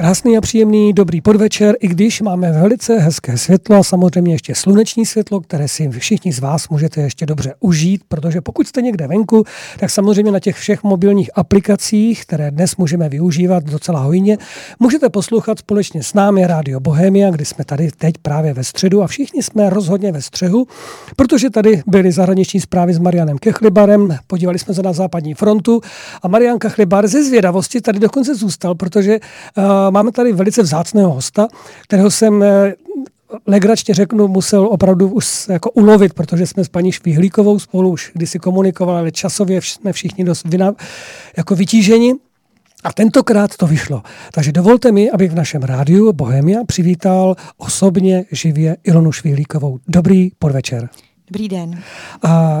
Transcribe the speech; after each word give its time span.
Krásný 0.00 0.38
a 0.38 0.40
příjemný 0.40 0.92
dobrý 0.92 1.20
podvečer, 1.20 1.76
i 1.80 1.88
když 1.88 2.20
máme 2.20 2.52
velice 2.52 2.98
hezké 2.98 3.38
světlo 3.38 3.76
a 3.76 3.82
samozřejmě 3.82 4.34
ještě 4.34 4.54
sluneční 4.54 5.06
světlo, 5.06 5.40
které 5.40 5.68
si 5.68 5.88
všichni 5.88 6.32
z 6.32 6.38
vás 6.38 6.68
můžete 6.68 7.00
ještě 7.00 7.26
dobře 7.26 7.54
užít, 7.60 8.02
protože 8.08 8.40
pokud 8.40 8.68
jste 8.68 8.82
někde 8.82 9.06
venku, 9.06 9.44
tak 9.78 9.90
samozřejmě 9.90 10.32
na 10.32 10.40
těch 10.40 10.56
všech 10.56 10.82
mobilních 10.82 11.30
aplikacích, 11.34 12.22
které 12.22 12.50
dnes 12.50 12.76
můžeme 12.76 13.08
využívat 13.08 13.64
docela 13.64 14.00
hojně, 14.00 14.38
můžete 14.78 15.08
poslouchat 15.08 15.58
společně 15.58 16.02
s 16.02 16.14
námi 16.14 16.46
Rádio 16.46 16.80
Bohemia, 16.80 17.30
kdy 17.30 17.44
jsme 17.44 17.64
tady 17.64 17.90
teď 17.98 18.14
právě 18.22 18.54
ve 18.54 18.64
středu 18.64 19.02
a 19.02 19.06
všichni 19.06 19.42
jsme 19.42 19.70
rozhodně 19.70 20.12
ve 20.12 20.22
střehu, 20.22 20.66
protože 21.16 21.50
tady 21.50 21.82
byly 21.86 22.12
zahraniční 22.12 22.60
zprávy 22.60 22.94
s 22.94 22.98
Marianem 22.98 23.38
Kechlibarem, 23.38 24.16
podívali 24.26 24.58
jsme 24.58 24.74
se 24.74 24.82
na 24.82 24.92
západní 24.92 25.34
frontu 25.34 25.80
a 26.22 26.28
Marian 26.28 26.58
Kechlibar 26.58 27.08
ze 27.08 27.24
zvědavosti 27.24 27.80
tady 27.80 27.98
dokonce 27.98 28.34
zůstal, 28.34 28.74
protože 28.74 29.18
uh, 29.56 29.87
máme 29.90 30.12
tady 30.12 30.32
velice 30.32 30.62
vzácného 30.62 31.12
hosta, 31.12 31.48
kterého 31.82 32.10
jsem 32.10 32.42
eh, 32.42 32.74
legračně 33.46 33.94
řeknu, 33.94 34.28
musel 34.28 34.66
opravdu 34.66 35.08
už 35.08 35.48
jako 35.48 35.70
ulovit, 35.70 36.14
protože 36.14 36.46
jsme 36.46 36.64
s 36.64 36.68
paní 36.68 36.92
Švihlíkovou 36.92 37.58
spolu 37.58 37.90
už 37.90 38.10
kdysi 38.14 38.38
komunikovali, 38.38 38.98
ale 38.98 39.12
časově 39.12 39.62
jsme 39.62 39.92
všichni 39.92 40.24
dost 40.24 40.44
vyna, 40.44 40.74
jako 41.36 41.54
vytíženi. 41.54 42.14
A 42.84 42.92
tentokrát 42.92 43.56
to 43.56 43.66
vyšlo. 43.66 44.02
Takže 44.32 44.52
dovolte 44.52 44.92
mi, 44.92 45.10
abych 45.10 45.30
v 45.30 45.34
našem 45.34 45.62
rádiu 45.62 46.12
Bohemia 46.12 46.64
přivítal 46.66 47.36
osobně 47.56 48.24
živě 48.32 48.76
Ilonu 48.84 49.12
Švihlíkovou. 49.12 49.78
Dobrý 49.88 50.30
podvečer. 50.38 50.88
Dobrý 51.30 51.48
den. 51.48 51.82
A 52.22 52.60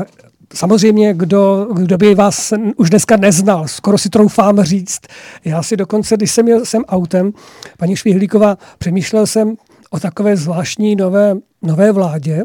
Samozřejmě, 0.54 1.14
kdo, 1.14 1.68
kdo 1.72 1.98
by 1.98 2.14
vás 2.14 2.52
už 2.76 2.90
dneska 2.90 3.16
neznal, 3.16 3.68
skoro 3.68 3.98
si 3.98 4.08
troufám 4.08 4.62
říct. 4.62 5.00
Já 5.44 5.62
si 5.62 5.76
dokonce, 5.76 6.16
když 6.16 6.30
jsem 6.30 6.48
jel 6.48 6.64
sem 6.64 6.84
autem, 6.88 7.32
paní 7.78 7.96
Švihlíková, 7.96 8.58
přemýšlel 8.78 9.26
jsem 9.26 9.56
o 9.90 10.00
takové 10.00 10.36
zvláštní 10.36 10.96
nové, 10.96 11.34
nové 11.62 11.92
vládě, 11.92 12.44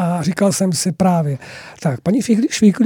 a 0.00 0.22
říkal 0.22 0.52
jsem 0.52 0.72
si 0.72 0.92
právě, 0.92 1.38
tak 1.82 2.00
paní 2.00 2.20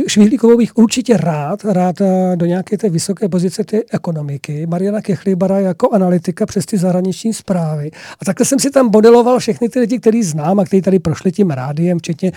Švihlíkovou 0.07 0.57
bych 0.57 0.77
určitě 0.77 1.17
rád, 1.17 1.65
rád 1.65 2.01
eh, 2.01 2.37
do 2.37 2.47
nějaké 2.47 2.79
té 2.79 2.91
vysoké 2.91 3.29
pozice 3.29 3.65
té 3.65 3.83
ekonomiky. 3.93 4.67
Mariana 4.67 5.01
Kechlibara 5.01 5.61
jako 5.61 5.91
analytika 5.91 6.47
přes 6.47 6.67
ty 6.67 6.79
zahraniční 6.79 7.35
zprávy. 7.35 7.91
A 8.21 8.25
takhle 8.25 8.47
jsem 8.47 8.59
si 8.59 8.71
tam 8.71 8.91
modeloval 8.93 9.39
všechny 9.39 9.69
ty 9.69 9.81
lidi, 9.81 9.99
který 9.99 10.23
znám 10.23 10.61
a 10.61 10.65
kteří 10.65 10.83
tady 10.83 10.99
prošli 10.99 11.33
tím 11.33 11.51
rádiem, 11.51 11.99
včetně 11.99 12.33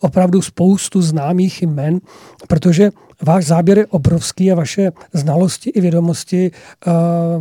opravdu 0.00 0.42
spoustu 0.42 1.02
známých 1.02 1.62
jmen, 1.62 2.00
protože 2.48 2.90
váš 3.22 3.46
záběr 3.46 3.78
je 3.78 3.86
obrovský 3.86 4.52
a 4.52 4.54
vaše 4.54 4.92
znalosti 5.12 5.70
i 5.70 5.80
vědomosti 5.80 6.50
uh, 6.86 6.92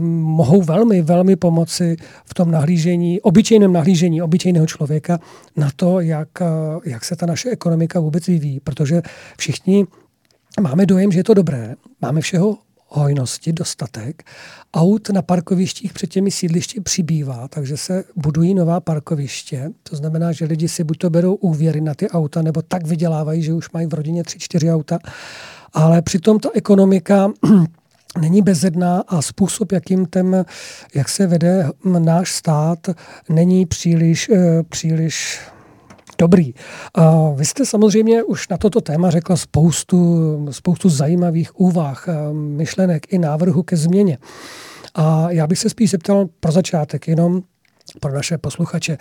mohou 0.01 0.61
velmi, 0.61 1.01
velmi 1.01 1.35
pomoci 1.35 1.97
v 2.25 2.33
tom 2.33 2.51
nahlížení, 2.51 3.21
obyčejném 3.21 3.73
nahlížení 3.73 4.21
obyčejného 4.21 4.67
člověka 4.67 5.19
na 5.55 5.69
to, 5.75 5.99
jak, 5.99 6.29
uh, 6.41 6.47
jak 6.85 7.05
se 7.05 7.15
ta 7.15 7.25
naše 7.25 7.49
ekonomika 7.49 7.99
vůbec 7.99 8.27
vyvíjí. 8.27 8.59
Protože 8.59 9.01
všichni 9.37 9.85
máme 10.61 10.85
dojem, 10.85 11.11
že 11.11 11.19
je 11.19 11.23
to 11.23 11.33
dobré, 11.33 11.75
máme 12.01 12.21
všeho 12.21 12.57
hojnosti, 12.87 13.53
dostatek. 13.53 14.23
Aut 14.73 15.09
na 15.09 15.21
parkovištích 15.21 15.93
před 15.93 16.07
těmi 16.07 16.31
sídlišti 16.31 16.81
přibývá, 16.81 17.47
takže 17.47 17.77
se 17.77 18.03
budují 18.15 18.53
nová 18.53 18.79
parkoviště. 18.79 19.71
To 19.83 19.95
znamená, 19.95 20.31
že 20.31 20.45
lidi 20.45 20.67
si 20.67 20.83
buď 20.83 20.97
to 20.97 21.09
berou 21.09 21.35
úvěry 21.35 21.81
na 21.81 21.93
ty 21.93 22.09
auta, 22.09 22.41
nebo 22.41 22.61
tak 22.61 22.87
vydělávají, 22.87 23.43
že 23.43 23.53
už 23.53 23.71
mají 23.71 23.87
v 23.87 23.93
rodině 23.93 24.23
tři, 24.23 24.39
čtyři 24.39 24.71
auta 24.71 24.99
ale 25.73 26.01
přitom 26.01 26.39
ta 26.39 26.49
ekonomika 26.53 27.31
není 28.21 28.41
bezedná 28.41 29.03
a 29.07 29.21
způsob, 29.21 29.71
jakým 29.71 30.05
ten, 30.05 30.45
jak 30.95 31.09
se 31.09 31.27
vede 31.27 31.69
náš 31.99 32.31
stát, 32.31 32.89
není 33.29 33.65
příliš, 33.65 34.29
eh, 34.29 34.63
příliš 34.69 35.39
dobrý. 36.17 36.53
A 36.93 37.29
vy 37.35 37.45
jste 37.45 37.65
samozřejmě 37.65 38.23
už 38.23 38.49
na 38.49 38.57
toto 38.57 38.81
téma 38.81 39.09
řekla 39.09 39.37
spoustu, 39.37 40.47
spoustu 40.51 40.89
zajímavých 40.89 41.59
úvah, 41.59 42.05
eh, 42.07 42.33
myšlenek 42.33 43.13
i 43.13 43.17
návrhu 43.17 43.63
ke 43.63 43.77
změně. 43.77 44.17
A 44.95 45.31
já 45.31 45.47
bych 45.47 45.59
se 45.59 45.69
spíš 45.69 45.91
zeptal 45.91 46.25
pro 46.39 46.51
začátek 46.51 47.07
jenom, 47.07 47.41
pro 47.99 48.13
naše 48.13 48.37
posluchače, 48.37 48.97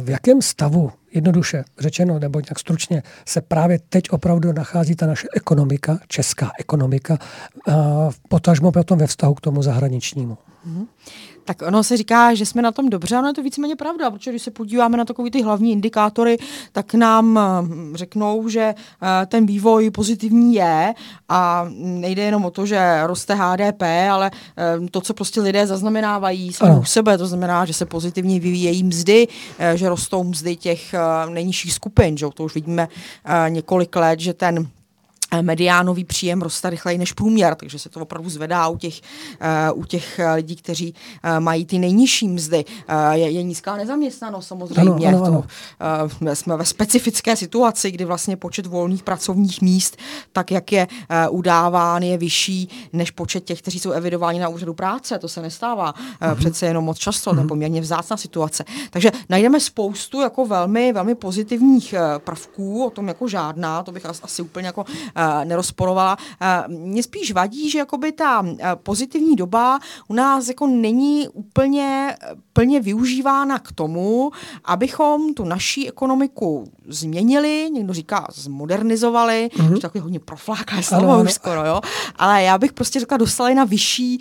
v 0.00 0.10
jakém 0.10 0.42
stavu, 0.42 0.90
jednoduše 1.14 1.64
řečeno, 1.78 2.18
nebo 2.18 2.40
nějak 2.40 2.58
stručně, 2.58 3.02
se 3.26 3.40
právě 3.40 3.78
teď 3.88 4.10
opravdu 4.10 4.52
nachází 4.52 4.94
ta 4.94 5.06
naše 5.06 5.28
ekonomika, 5.36 5.98
česká 6.08 6.50
ekonomika, 6.58 7.18
potažmo 8.28 8.72
potom 8.72 8.98
ve 8.98 9.06
vztahu 9.06 9.34
k 9.34 9.40
tomu 9.40 9.62
zahraničnímu? 9.62 10.38
Mm-hmm. 10.66 10.86
Tak 11.44 11.62
ono 11.62 11.82
se 11.82 11.96
říká, 11.96 12.34
že 12.34 12.46
jsme 12.46 12.62
na 12.62 12.72
tom 12.72 12.90
dobře, 12.90 13.16
ale 13.16 13.28
je 13.28 13.34
to 13.34 13.42
víceméně 13.42 13.76
pravda, 13.76 14.10
protože 14.10 14.30
když 14.30 14.42
se 14.42 14.50
podíváme 14.50 14.96
na 14.96 15.04
takové 15.04 15.30
ty 15.30 15.42
hlavní 15.42 15.72
indikátory, 15.72 16.38
tak 16.72 16.94
nám 16.94 17.38
hm, 17.62 17.92
řeknou, 17.96 18.48
že 18.48 18.74
eh, 19.02 19.26
ten 19.26 19.46
vývoj 19.46 19.90
pozitivní 19.90 20.54
je. 20.54 20.94
A 21.28 21.66
nejde 21.76 22.22
jenom 22.22 22.44
o 22.44 22.50
to, 22.50 22.66
že 22.66 23.06
roste 23.06 23.34
HDP, 23.34 23.82
ale 24.10 24.30
eh, 24.56 24.88
to, 24.90 25.00
co 25.00 25.14
prostě 25.14 25.40
lidé 25.40 25.66
zaznamenávají 25.66 26.52
sami 26.52 26.80
u 26.80 26.84
sebe, 26.84 27.18
to 27.18 27.26
znamená, 27.26 27.64
že 27.64 27.74
se 27.74 27.86
pozitivně 27.86 28.40
vyvíjejí 28.40 28.84
mzdy, 28.84 29.28
eh, 29.58 29.76
že 29.76 29.88
rostou 29.88 30.24
mzdy 30.24 30.56
těch 30.56 30.94
nejnižších 31.28 31.72
skupin, 31.72 32.16
že 32.16 32.26
to 32.34 32.44
už 32.44 32.54
vidíme 32.54 32.88
několik 33.48 33.96
let, 33.96 34.20
že 34.20 34.34
ten 34.34 34.68
mediánový 35.40 36.04
příjem 36.04 36.42
roste 36.42 36.70
rychleji 36.70 36.98
než 36.98 37.12
průměr, 37.12 37.54
takže 37.54 37.78
se 37.78 37.88
to 37.88 38.00
opravdu 38.00 38.30
zvedá 38.30 38.68
u 38.68 38.76
těch, 38.76 39.00
uh, 39.74 39.80
u 39.80 39.84
těch 39.84 40.18
eh, 40.18 40.34
lidí, 40.34 40.56
kteří 40.56 40.94
uh, 41.24 41.40
mají 41.40 41.66
ty 41.66 41.78
nejnižší 41.78 42.28
mzdy. 42.28 42.64
Uh, 42.64 43.12
je, 43.12 43.30
je 43.30 43.42
nízká 43.42 43.76
nezaměstnanost 43.76 44.46
samozřejmě. 44.46 45.08
Ano, 45.08 45.18
ano, 45.18 45.24
ano. 45.24 45.44
To, 46.18 46.24
uh, 46.24 46.32
jsme 46.32 46.56
ve 46.56 46.64
specifické 46.64 47.36
situaci, 47.36 47.90
kdy 47.90 48.04
vlastně 48.04 48.36
počet 48.36 48.66
volných 48.66 49.02
pracovních 49.02 49.62
míst, 49.62 49.96
tak 50.32 50.50
jak 50.50 50.72
je 50.72 50.86
uh, 51.30 51.38
udáván, 51.38 52.02
je 52.02 52.18
vyšší 52.18 52.68
než 52.92 53.10
počet 53.10 53.44
těch, 53.44 53.62
kteří 53.62 53.80
jsou 53.80 53.90
evidováni 53.90 54.40
na 54.40 54.48
úřadu 54.48 54.74
práce. 54.74 55.18
To 55.18 55.28
se 55.28 55.42
nestává 55.42 55.94
uh, 55.94 56.28
uh-huh. 56.28 56.36
přece 56.36 56.66
jenom 56.66 56.84
moc 56.84 56.98
často, 56.98 57.30
uh-huh. 57.30 57.34
to 57.34 57.40
je 57.40 57.46
poměrně 57.46 57.80
vzácná 57.80 58.16
situace. 58.16 58.64
Takže 58.90 59.10
najdeme 59.28 59.60
spoustu 59.60 60.20
jako 60.20 60.46
velmi, 60.46 60.92
velmi 60.92 61.14
pozitivních 61.14 61.94
uh, 61.94 62.18
prvků, 62.18 62.86
o 62.86 62.90
tom 62.90 63.08
jako 63.08 63.28
žádná, 63.28 63.82
to 63.82 63.92
bych 63.92 64.06
asi 64.06 64.42
úplně 64.42 64.66
jako 64.66 64.80
uh, 64.80 65.21
nerozporovala. 65.44 66.16
Uh, 66.66 66.74
mně 66.74 67.02
spíš 67.02 67.32
vadí, 67.32 67.70
že 67.70 67.78
jakoby 67.78 68.12
ta 68.12 68.40
uh, 68.40 68.58
pozitivní 68.82 69.36
doba 69.36 69.78
u 70.08 70.14
nás 70.14 70.48
jako 70.48 70.66
není 70.66 71.28
úplně 71.28 72.16
plně 72.52 72.80
využívána 72.80 73.58
k 73.58 73.72
tomu, 73.72 74.30
abychom 74.64 75.34
tu 75.34 75.44
naší 75.44 75.88
ekonomiku 75.88 76.72
změnili, 76.88 77.68
někdo 77.72 77.92
říká 77.92 78.26
zmodernizovali, 78.34 79.50
mm-hmm. 79.52 79.72
to 79.72 79.80
takový 79.80 80.00
hodně 80.02 80.20
profláká 80.20 80.82
slovo 80.82 81.22
už 81.22 81.32
skoro, 81.32 81.66
jo, 81.66 81.80
ale 82.16 82.42
já 82.42 82.58
bych 82.58 82.72
prostě 82.72 83.00
řekla 83.00 83.16
dostali 83.16 83.54
na 83.54 83.64
vyšší, 83.64 84.20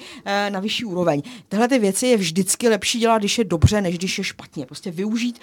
na 0.50 0.60
vyšší 0.60 0.86
úroveň. 0.86 1.22
Tyhle 1.50 1.68
ty 1.68 1.80
věci 1.80 2.08
je 2.08 2.18
vždycky 2.18 2.70
lepší 2.70 3.00
dělat, 3.00 3.18
když 3.18 3.38
je 3.38 3.44
dobře, 3.44 3.82
než 3.82 3.98
když 3.98 4.18
je 4.18 4.24
špatně. 4.24 4.66
Prostě 4.66 4.92
využít 4.92 5.40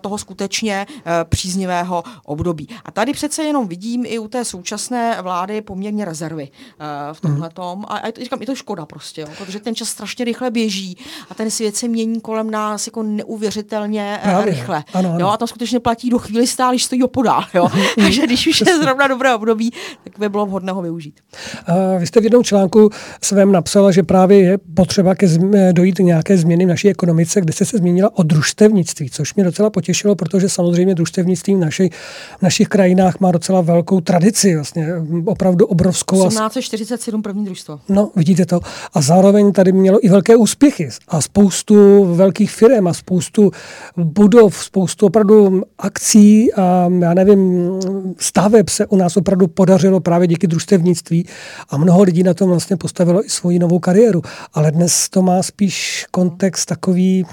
toho 0.00 0.18
skutečně 0.18 0.86
příznivého 1.24 2.04
období. 2.24 2.68
A 2.84 2.90
tady 2.90 3.12
přece 3.12 3.42
jenom 3.42 3.68
vidím 3.68 4.04
i 4.06 4.18
u 4.18 4.28
té 4.28 4.44
současné 4.44 4.91
současné 4.92 5.22
vlády 5.22 5.60
poměrně 5.60 6.04
rezervy 6.04 6.48
uh, 6.48 6.86
v 7.12 7.20
tomhle 7.20 7.50
tom. 7.50 7.84
A, 7.88 7.96
a 7.96 8.10
říkám, 8.22 8.40
je 8.40 8.46
to 8.46 8.54
škoda 8.54 8.86
prostě, 8.86 9.20
jo, 9.20 9.26
protože 9.38 9.60
ten 9.60 9.74
čas 9.74 9.88
strašně 9.88 10.24
rychle 10.24 10.50
běží 10.50 10.96
a 11.30 11.34
ten 11.34 11.50
svět 11.50 11.76
se 11.76 11.88
mění 11.88 12.20
kolem 12.20 12.50
nás 12.50 12.86
jako 12.86 13.02
neuvěřitelně 13.02 14.18
uh, 14.24 14.30
Právě. 14.30 14.54
rychle. 14.54 14.84
Ano, 14.94 15.10
ano. 15.10 15.20
Jo, 15.20 15.28
a 15.28 15.36
to 15.36 15.46
skutečně 15.46 15.80
platí 15.80 16.10
do 16.10 16.18
chvíli 16.18 16.46
stál, 16.46 16.70
když 16.72 16.84
stojí 16.84 17.02
opodál. 17.02 17.44
Jo. 17.54 17.68
Takže 17.96 18.26
když 18.26 18.46
už 18.46 18.60
je 18.60 18.78
zrovna 18.78 19.08
dobré 19.08 19.34
období, 19.34 19.72
tak 20.04 20.18
by 20.18 20.28
bylo 20.28 20.46
vhodné 20.46 20.72
ho 20.72 20.82
využít. 20.82 21.20
Uh, 21.68 22.00
vy 22.00 22.06
jste 22.06 22.20
v 22.20 22.24
jednom 22.24 22.44
článku 22.44 22.90
svém 23.22 23.52
napsala, 23.52 23.90
že 23.90 24.02
právě 24.02 24.38
je 24.38 24.58
potřeba 24.58 25.14
ke 25.14 25.26
zm- 25.26 25.72
dojít 25.72 25.98
nějaké 25.98 26.38
změny 26.38 26.64
v 26.64 26.68
naší 26.68 26.88
ekonomice, 26.88 27.40
kde 27.40 27.52
jste 27.52 27.64
se 27.64 27.78
změnila 27.78 28.18
o 28.18 28.22
družstevnictví, 28.22 29.10
což 29.10 29.34
mě 29.34 29.44
docela 29.44 29.70
potěšilo, 29.70 30.14
protože 30.14 30.48
samozřejmě 30.48 30.94
družstevnictví 30.94 31.54
v, 31.54 31.58
naši, 31.58 31.90
v 32.38 32.42
našich 32.42 32.68
krajinách 32.68 33.20
má 33.20 33.32
docela 33.32 33.60
velkou 33.60 34.00
tradici. 34.00 34.54
Vlastně 34.54 34.81
vlastně 34.84 35.22
opravdu 35.24 35.66
obrovskou. 35.66 36.28
1847 36.28 37.22
první 37.22 37.44
družstvo. 37.44 37.80
No, 37.88 38.10
vidíte 38.16 38.46
to. 38.46 38.60
A 38.94 39.00
zároveň 39.00 39.52
tady 39.52 39.72
mělo 39.72 40.06
i 40.06 40.08
velké 40.08 40.36
úspěchy 40.36 40.88
a 41.08 41.20
spoustu 41.20 42.04
velkých 42.14 42.50
firm 42.50 42.88
a 42.88 42.94
spoustu 42.94 43.50
budov, 43.96 44.64
spoustu 44.64 45.06
opravdu 45.06 45.62
akcí 45.78 46.52
a 46.52 46.88
já 46.98 47.14
nevím, 47.14 47.70
staveb 48.18 48.68
se 48.68 48.86
u 48.86 48.96
nás 48.96 49.16
opravdu 49.16 49.48
podařilo 49.48 50.00
právě 50.00 50.28
díky 50.28 50.46
družstevnictví 50.46 51.26
a 51.70 51.76
mnoho 51.76 52.02
lidí 52.02 52.22
na 52.22 52.34
tom 52.34 52.48
vlastně 52.48 52.76
postavilo 52.76 53.26
i 53.26 53.28
svoji 53.28 53.58
novou 53.58 53.78
kariéru. 53.78 54.22
Ale 54.54 54.70
dnes 54.70 55.08
to 55.08 55.22
má 55.22 55.42
spíš 55.42 56.06
kontext 56.10 56.68
takový 56.68 57.24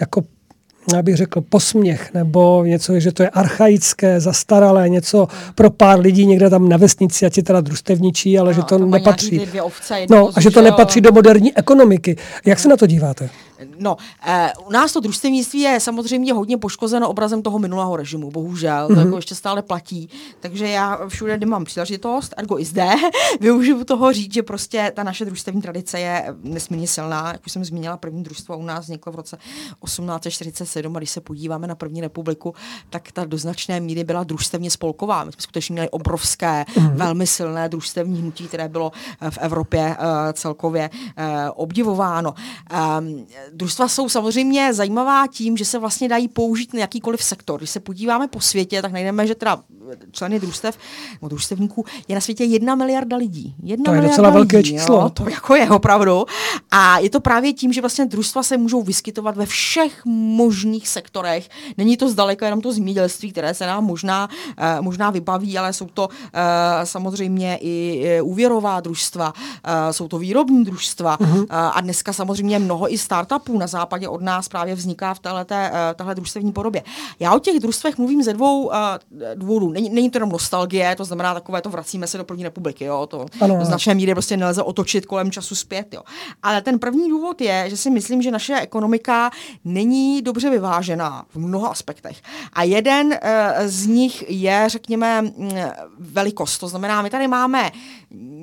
jako 0.00 0.22
já 0.94 1.02
bych 1.02 1.16
řekl, 1.16 1.40
posměch, 1.40 2.14
nebo 2.14 2.64
něco, 2.64 3.00
že 3.00 3.12
to 3.12 3.22
je 3.22 3.30
archaické, 3.30 4.20
zastaralé, 4.20 4.88
něco 4.88 5.28
pro 5.54 5.70
pár 5.70 6.00
lidí 6.00 6.26
někde 6.26 6.50
tam 6.50 6.68
na 6.68 6.76
vesnici, 6.76 7.26
ať 7.26 7.36
je 7.36 7.42
teda 7.42 7.60
družstevničí, 7.60 8.38
ale 8.38 8.48
no, 8.48 8.52
že 8.52 8.62
to, 8.62 8.78
nepatří. 8.78 9.48
Ovce, 9.62 10.06
no, 10.10 10.30
a 10.34 10.40
že 10.40 10.50
to 10.50 10.62
nepatří 10.62 11.00
do 11.00 11.12
moderní 11.12 11.56
ekonomiky. 11.56 12.16
Jak 12.46 12.58
se 12.58 12.68
na 12.68 12.76
to 12.76 12.86
díváte? 12.86 13.30
No, 13.78 13.96
eh, 14.26 14.52
u 14.66 14.72
nás 14.72 14.92
to 14.92 15.00
družstevnictví 15.00 15.60
je 15.60 15.80
samozřejmě 15.80 16.32
hodně 16.32 16.58
poškozeno 16.58 17.08
obrazem 17.08 17.42
toho 17.42 17.58
minulého 17.58 17.96
režimu, 17.96 18.30
bohužel, 18.30 18.84
mm-hmm. 18.84 18.86
to 18.86 18.92
mhm. 18.92 19.04
jako 19.04 19.16
ještě 19.16 19.34
stále 19.34 19.62
platí. 19.62 20.08
Takže 20.40 20.68
já 20.68 21.08
všude, 21.08 21.36
kde 21.36 21.46
mám 21.46 21.64
příležitost, 21.64 22.34
ergo 22.36 22.58
i 22.58 22.64
zde, 22.64 22.88
využiju 23.40 23.84
toho 23.84 24.12
říct, 24.12 24.34
že 24.34 24.42
prostě 24.42 24.92
ta 24.94 25.02
naše 25.02 25.24
družstevní 25.24 25.62
tradice 25.62 26.00
je 26.00 26.34
nesmírně 26.42 26.88
silná. 26.88 27.32
Jak 27.32 27.46
už 27.46 27.52
jsem 27.52 27.64
zmínila, 27.64 27.96
první 27.96 28.22
družstvo 28.22 28.58
u 28.58 28.62
nás 28.62 28.84
vzniklo 28.84 29.12
v 29.12 29.16
roce 29.16 29.38
1847 29.84 30.96
a 30.96 30.98
když 30.98 31.10
se 31.10 31.20
podíváme 31.20 31.66
na 31.66 31.74
první 31.74 32.00
republiku, 32.00 32.54
tak 32.90 33.12
ta 33.12 33.24
do 33.24 33.38
značné 33.38 33.80
míry 33.80 34.04
byla 34.04 34.24
družstevně 34.24 34.70
spolková. 34.70 35.24
My 35.24 35.32
jsme 35.32 35.42
skutečně 35.42 35.72
měli 35.72 35.90
obrovské, 35.90 36.64
mm-hmm. 36.68 36.96
velmi 36.96 37.26
silné 37.26 37.68
družstevní 37.68 38.20
hnutí, 38.20 38.48
které 38.48 38.68
bylo 38.68 38.92
eh, 39.20 39.30
v 39.30 39.38
Evropě 39.38 39.96
uh, 40.00 40.32
celkově 40.32 40.90
uh, 40.92 41.24
obdivováno. 41.54 42.34
Um, 42.98 43.26
družstva 43.52 43.88
jsou 43.88 44.08
samozřejmě 44.08 44.74
zajímavá 44.74 45.26
tím, 45.26 45.56
že 45.56 45.64
se 45.64 45.78
vlastně 45.78 46.08
dají 46.08 46.28
použít 46.28 46.74
na 46.74 46.80
jakýkoliv 46.80 47.24
sektor. 47.24 47.60
Když 47.60 47.70
se 47.70 47.80
podíváme 47.80 48.28
po 48.28 48.40
světě, 48.40 48.82
tak 48.82 48.92
najdeme, 48.92 49.26
že 49.26 49.34
teda 49.34 49.62
členy 50.10 50.40
družstev, 50.40 50.78
nebo 51.12 51.28
družstevníků 51.28 51.84
je 52.08 52.14
na 52.14 52.20
světě 52.20 52.44
jedna 52.44 52.74
miliarda 52.74 53.16
lidí. 53.16 53.54
Jedna 53.62 53.84
to 53.84 53.94
je 53.94 54.00
docela 54.00 54.30
velké 54.30 54.56
lidí, 54.56 54.70
číslo. 54.70 54.96
Jo, 54.96 55.08
to 55.08 55.28
jako 55.28 55.54
je 55.54 55.70
opravdu. 55.70 56.24
A 56.70 56.98
je 56.98 57.10
to 57.10 57.20
právě 57.20 57.52
tím, 57.52 57.72
že 57.72 57.80
vlastně 57.80 58.06
družstva 58.06 58.42
se 58.42 58.56
můžou 58.56 58.82
vyskytovat 58.82 59.36
ve 59.36 59.46
všech 59.46 60.04
možných 60.04 60.88
sektorech. 60.88 61.48
Není 61.78 61.96
to 61.96 62.08
zdaleka 62.08 62.46
jenom 62.46 62.60
to 62.60 62.72
zemědělství, 62.72 63.32
které 63.32 63.54
se 63.54 63.66
nám 63.66 63.84
možná, 63.84 64.28
uh, 64.28 64.84
možná 64.84 65.10
vybaví, 65.10 65.58
ale 65.58 65.72
jsou 65.72 65.86
to 65.86 66.08
uh, 66.08 66.14
samozřejmě 66.84 67.58
i 67.60 68.20
úvěrová 68.22 68.80
družstva, 68.80 69.32
uh, 69.36 69.72
jsou 69.90 70.08
to 70.08 70.18
výrobní 70.18 70.64
družstva 70.64 71.16
uh-huh. 71.16 71.38
uh, 71.38 71.46
a 71.50 71.80
dneska 71.80 72.12
samozřejmě 72.12 72.58
mnoho 72.58 72.92
i 72.92 72.98
startupů 72.98 73.58
na 73.58 73.66
západě 73.66 74.08
od 74.08 74.22
nás 74.22 74.48
právě 74.48 74.74
vzniká 74.74 75.14
v 75.14 75.18
téhleté, 75.18 75.70
uh, 75.70 75.76
téhle 75.96 76.14
družstevní 76.14 76.52
podobě. 76.52 76.82
Já 77.20 77.34
o 77.34 77.38
těch 77.38 77.60
družstvech 77.60 77.98
mluvím 77.98 78.22
ze 78.22 78.32
dvou 78.32 78.70
důvodů 79.34 79.70
není, 79.80 79.94
není 79.94 80.10
to 80.10 80.16
jenom 80.16 80.28
nostalgie, 80.28 80.94
to 80.96 81.04
znamená 81.04 81.34
takové 81.34 81.62
to 81.62 81.70
vracíme 81.70 82.06
se 82.06 82.18
do 82.18 82.24
první 82.24 82.44
republiky, 82.44 82.84
jo, 82.84 83.06
to 83.06 83.26
ano, 83.40 83.58
do 83.58 83.64
značné 83.64 83.94
míry 83.94 84.14
prostě 84.14 84.36
nelze 84.36 84.62
otočit 84.62 85.06
kolem 85.06 85.30
času 85.30 85.54
zpět, 85.54 85.94
jo. 85.94 86.02
Ale 86.42 86.62
ten 86.62 86.78
první 86.78 87.08
důvod 87.08 87.40
je, 87.40 87.70
že 87.70 87.76
si 87.76 87.90
myslím, 87.90 88.22
že 88.22 88.30
naše 88.30 88.60
ekonomika 88.60 89.30
není 89.64 90.22
dobře 90.22 90.50
vyvážená 90.50 91.24
v 91.28 91.36
mnoha 91.36 91.68
aspektech. 91.68 92.22
A 92.52 92.62
jeden 92.62 93.06
uh, 93.06 93.14
z 93.66 93.86
nich 93.86 94.30
je, 94.30 94.64
řekněme, 94.66 95.22
mm, 95.22 95.50
velikost. 95.98 96.58
To 96.58 96.68
znamená, 96.68 97.02
my 97.02 97.10
tady 97.10 97.28
máme 97.28 97.70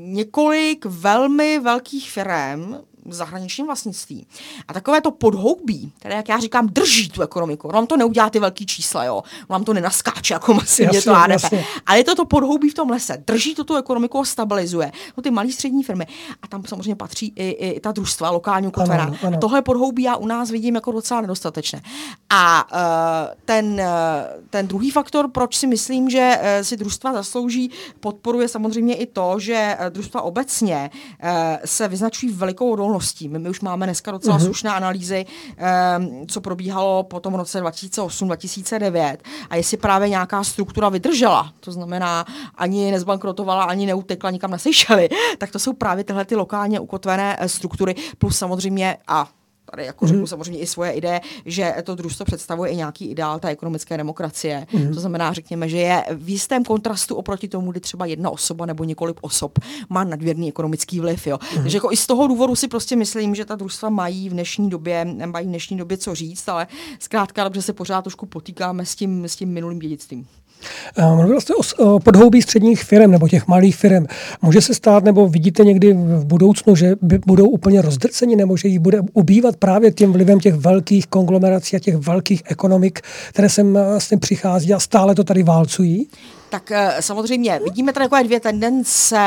několik 0.06 0.86
velmi 0.86 1.60
velkých 1.60 2.12
firm, 2.12 2.76
zahraničním 3.14 3.68
vlastnictví. 3.68 4.28
A 4.68 4.74
takové 4.74 5.02
to 5.02 5.12
podhoubí, 5.12 5.92
které, 6.00 6.16
jak 6.16 6.30
já 6.30 6.40
říkám, 6.40 6.68
drží 6.68 7.10
tu 7.10 7.22
ekonomiku. 7.22 7.68
Vám 7.68 7.88
to 7.88 7.98
neudělá 7.98 8.30
ty 8.30 8.40
velký 8.40 8.66
čísla, 8.66 9.04
jo. 9.04 9.24
Vám 9.50 9.64
to 9.64 9.74
nenaskáče 9.74 10.34
jako 10.34 10.54
masivně 10.54 11.02
to 11.02 11.14
HDP. 11.14 11.54
Ale 11.86 11.98
je 11.98 12.04
to 12.04 12.16
to 12.16 12.26
podhoubí 12.26 12.70
v 12.70 12.74
tom 12.74 12.90
lese. 12.90 13.24
Drží 13.28 13.56
to 13.56 13.64
tu 13.64 13.76
ekonomiku 13.76 14.20
a 14.20 14.26
stabilizuje. 14.26 14.92
No, 15.18 15.24
ty 15.24 15.32
malé 15.32 15.52
střední 15.52 15.84
firmy. 15.84 16.08
A 16.42 16.48
tam 16.48 16.64
samozřejmě 16.66 16.96
patří 16.96 17.34
i, 17.36 17.50
i, 17.50 17.70
i 17.70 17.80
ta 17.80 17.92
družstva, 17.92 18.30
lokální 18.30 18.68
ukotvená. 18.68 19.16
Tohle 19.42 19.62
podhoubí 19.62 20.04
já 20.04 20.16
u 20.16 20.28
nás 20.28 20.50
vidím 20.50 20.76
jako 20.76 20.92
docela 20.92 21.22
nedostatečné. 21.22 21.82
A 22.30 22.68
uh, 22.72 23.34
ten, 23.46 23.66
uh, 23.66 24.44
ten 24.50 24.68
druhý 24.68 24.92
faktor, 24.92 25.30
proč 25.32 25.56
si 25.58 25.68
myslím, 25.68 26.10
že 26.10 26.40
uh, 26.40 26.64
si 26.64 26.78
družstva 26.78 27.14
zaslouží, 27.14 27.72
podporuje 28.00 28.48
samozřejmě 28.48 28.96
i 28.96 29.06
to, 29.06 29.40
že 29.40 29.78
uh, 29.80 29.86
družstva 29.90 30.22
obecně 30.22 30.90
uh, 30.94 31.30
se 31.66 31.88
vyznačují 31.88 32.32
velikou 32.32 32.76
okolností. 32.96 33.30
My, 33.30 33.40
my 33.40 33.50
už 33.50 33.62
máme 33.62 33.86
dneska 33.86 34.12
docela 34.12 34.38
uh-huh. 34.38 34.46
slušné 34.46 34.70
analýzy, 34.70 35.26
um, 35.98 36.28
co 36.28 36.42
probíhalo 36.42 37.04
po 37.04 37.20
tom 37.20 37.36
roce 37.36 37.64
2008-2009 37.64 39.18
a 39.50 39.56
jestli 39.56 39.78
právě 39.78 40.10
nějaká 40.10 40.44
struktura 40.44 40.90
vydržela, 40.90 41.52
to 41.60 41.72
znamená 41.72 42.26
ani 42.56 42.92
nezbankrotovala, 42.92 43.64
ani 43.64 43.86
neutekla 43.86 44.32
nikam 44.32 44.52
na 44.52 44.58
Seychely, 44.58 45.10
tak 45.38 45.52
to 45.52 45.60
jsou 45.60 45.74
právě 45.74 46.04
tyhle 46.04 46.26
ty 46.26 46.36
lokálně 46.36 46.80
ukotvené 46.80 47.38
eh, 47.40 47.50
struktury, 47.50 47.96
plus 48.18 48.38
samozřejmě 48.38 48.98
a 49.08 49.28
tady 49.76 49.86
jako 49.86 50.06
mm-hmm. 50.06 50.10
řeknu 50.10 50.28
samozřejmě 50.28 50.60
i 50.60 50.68
svoje 50.68 50.92
ideje, 50.92 51.22
že 51.46 51.76
to 51.84 51.96
družstvo 51.96 52.26
představuje 52.26 52.72
i 52.72 52.76
nějaký 52.76 53.12
ideál 53.12 53.40
té 53.40 53.48
ekonomické 53.48 53.98
demokracie. 53.98 54.68
Mm-hmm. 54.72 54.94
To 54.94 55.00
znamená, 55.00 55.34
řekněme, 55.34 55.70
že 55.70 55.78
je 55.78 56.04
v 56.12 56.30
jistém 56.30 56.64
kontrastu 56.64 57.16
oproti 57.16 57.48
tomu, 57.48 57.72
kdy 57.72 57.80
třeba 57.80 58.06
jedna 58.06 58.30
osoba 58.30 58.66
nebo 58.66 58.84
několik 58.84 59.18
osob 59.22 59.60
má 59.90 60.04
nadměrný 60.04 60.50
ekonomický 60.50 61.00
vliv. 61.00 61.28
Jo. 61.28 61.38
Mm-hmm. 61.38 61.62
Takže 61.62 61.78
jako 61.78 61.92
i 61.92 61.98
z 61.98 62.08
toho 62.08 62.28
důvodu 62.28 62.56
si 62.56 62.68
prostě 62.68 62.96
myslím, 62.96 63.36
že 63.36 63.46
ta 63.46 63.56
družstva 63.56 63.90
mají 63.90 64.30
v 64.30 64.34
dnešní 64.34 64.70
době, 64.70 65.06
mají 65.26 65.46
v 65.46 65.50
dnešní 65.50 65.78
době 65.78 65.98
co 65.98 66.16
říct, 66.16 66.50
ale 66.50 66.68
zkrátka 67.00 67.44
dobře 67.44 67.62
se 67.62 67.74
pořád 67.74 68.02
trošku 68.02 68.26
potýkáme 68.26 68.86
s 68.86 68.96
tím, 68.96 69.26
s 69.26 69.36
tím 69.36 69.50
minulým 69.50 69.80
dědictvím. 69.80 70.28
Eh, 70.98 71.16
mluvil 71.16 71.42
jste 71.42 71.54
o 71.78 72.00
podhoubí 72.00 72.42
středních 72.42 72.84
firm 72.84 73.12
nebo 73.12 73.28
těch 73.28 73.48
malých 73.48 73.76
firm. 73.76 74.06
Může 74.42 74.62
se 74.62 74.74
stát, 74.74 75.04
nebo 75.04 75.28
vidíte 75.28 75.64
někdy 75.64 75.94
v 75.94 76.26
budoucnu, 76.26 76.76
že 76.76 76.96
budou 77.26 77.50
úplně 77.50 77.82
rozdrceni, 77.82 78.36
nebo 78.36 78.58
že 78.58 78.68
jich 78.68 78.80
bude 78.80 79.02
ubývat 79.14 79.56
právě 79.56 79.92
tím 79.92 80.12
vlivem 80.12 80.40
těch 80.40 80.54
velkých 80.54 81.08
konglomerací 81.08 81.76
a 81.76 81.80
těch 81.80 81.96
velkých 81.96 82.44
ekonomik, 82.46 83.00
které 83.30 83.50
sem 83.50 83.74
vlastně 83.74 84.18
přichází 84.18 84.74
a 84.74 84.80
stále 84.80 85.16
to 85.16 85.24
tady 85.24 85.44
válcují? 85.44 86.08
Tak 86.56 86.72
eh, 86.72 86.96
samozřejmě 87.00 87.60
vidíme 87.64 87.94
tady 87.94 88.06
takové 88.06 88.24
dvě 88.24 88.40
tendence 88.40 89.20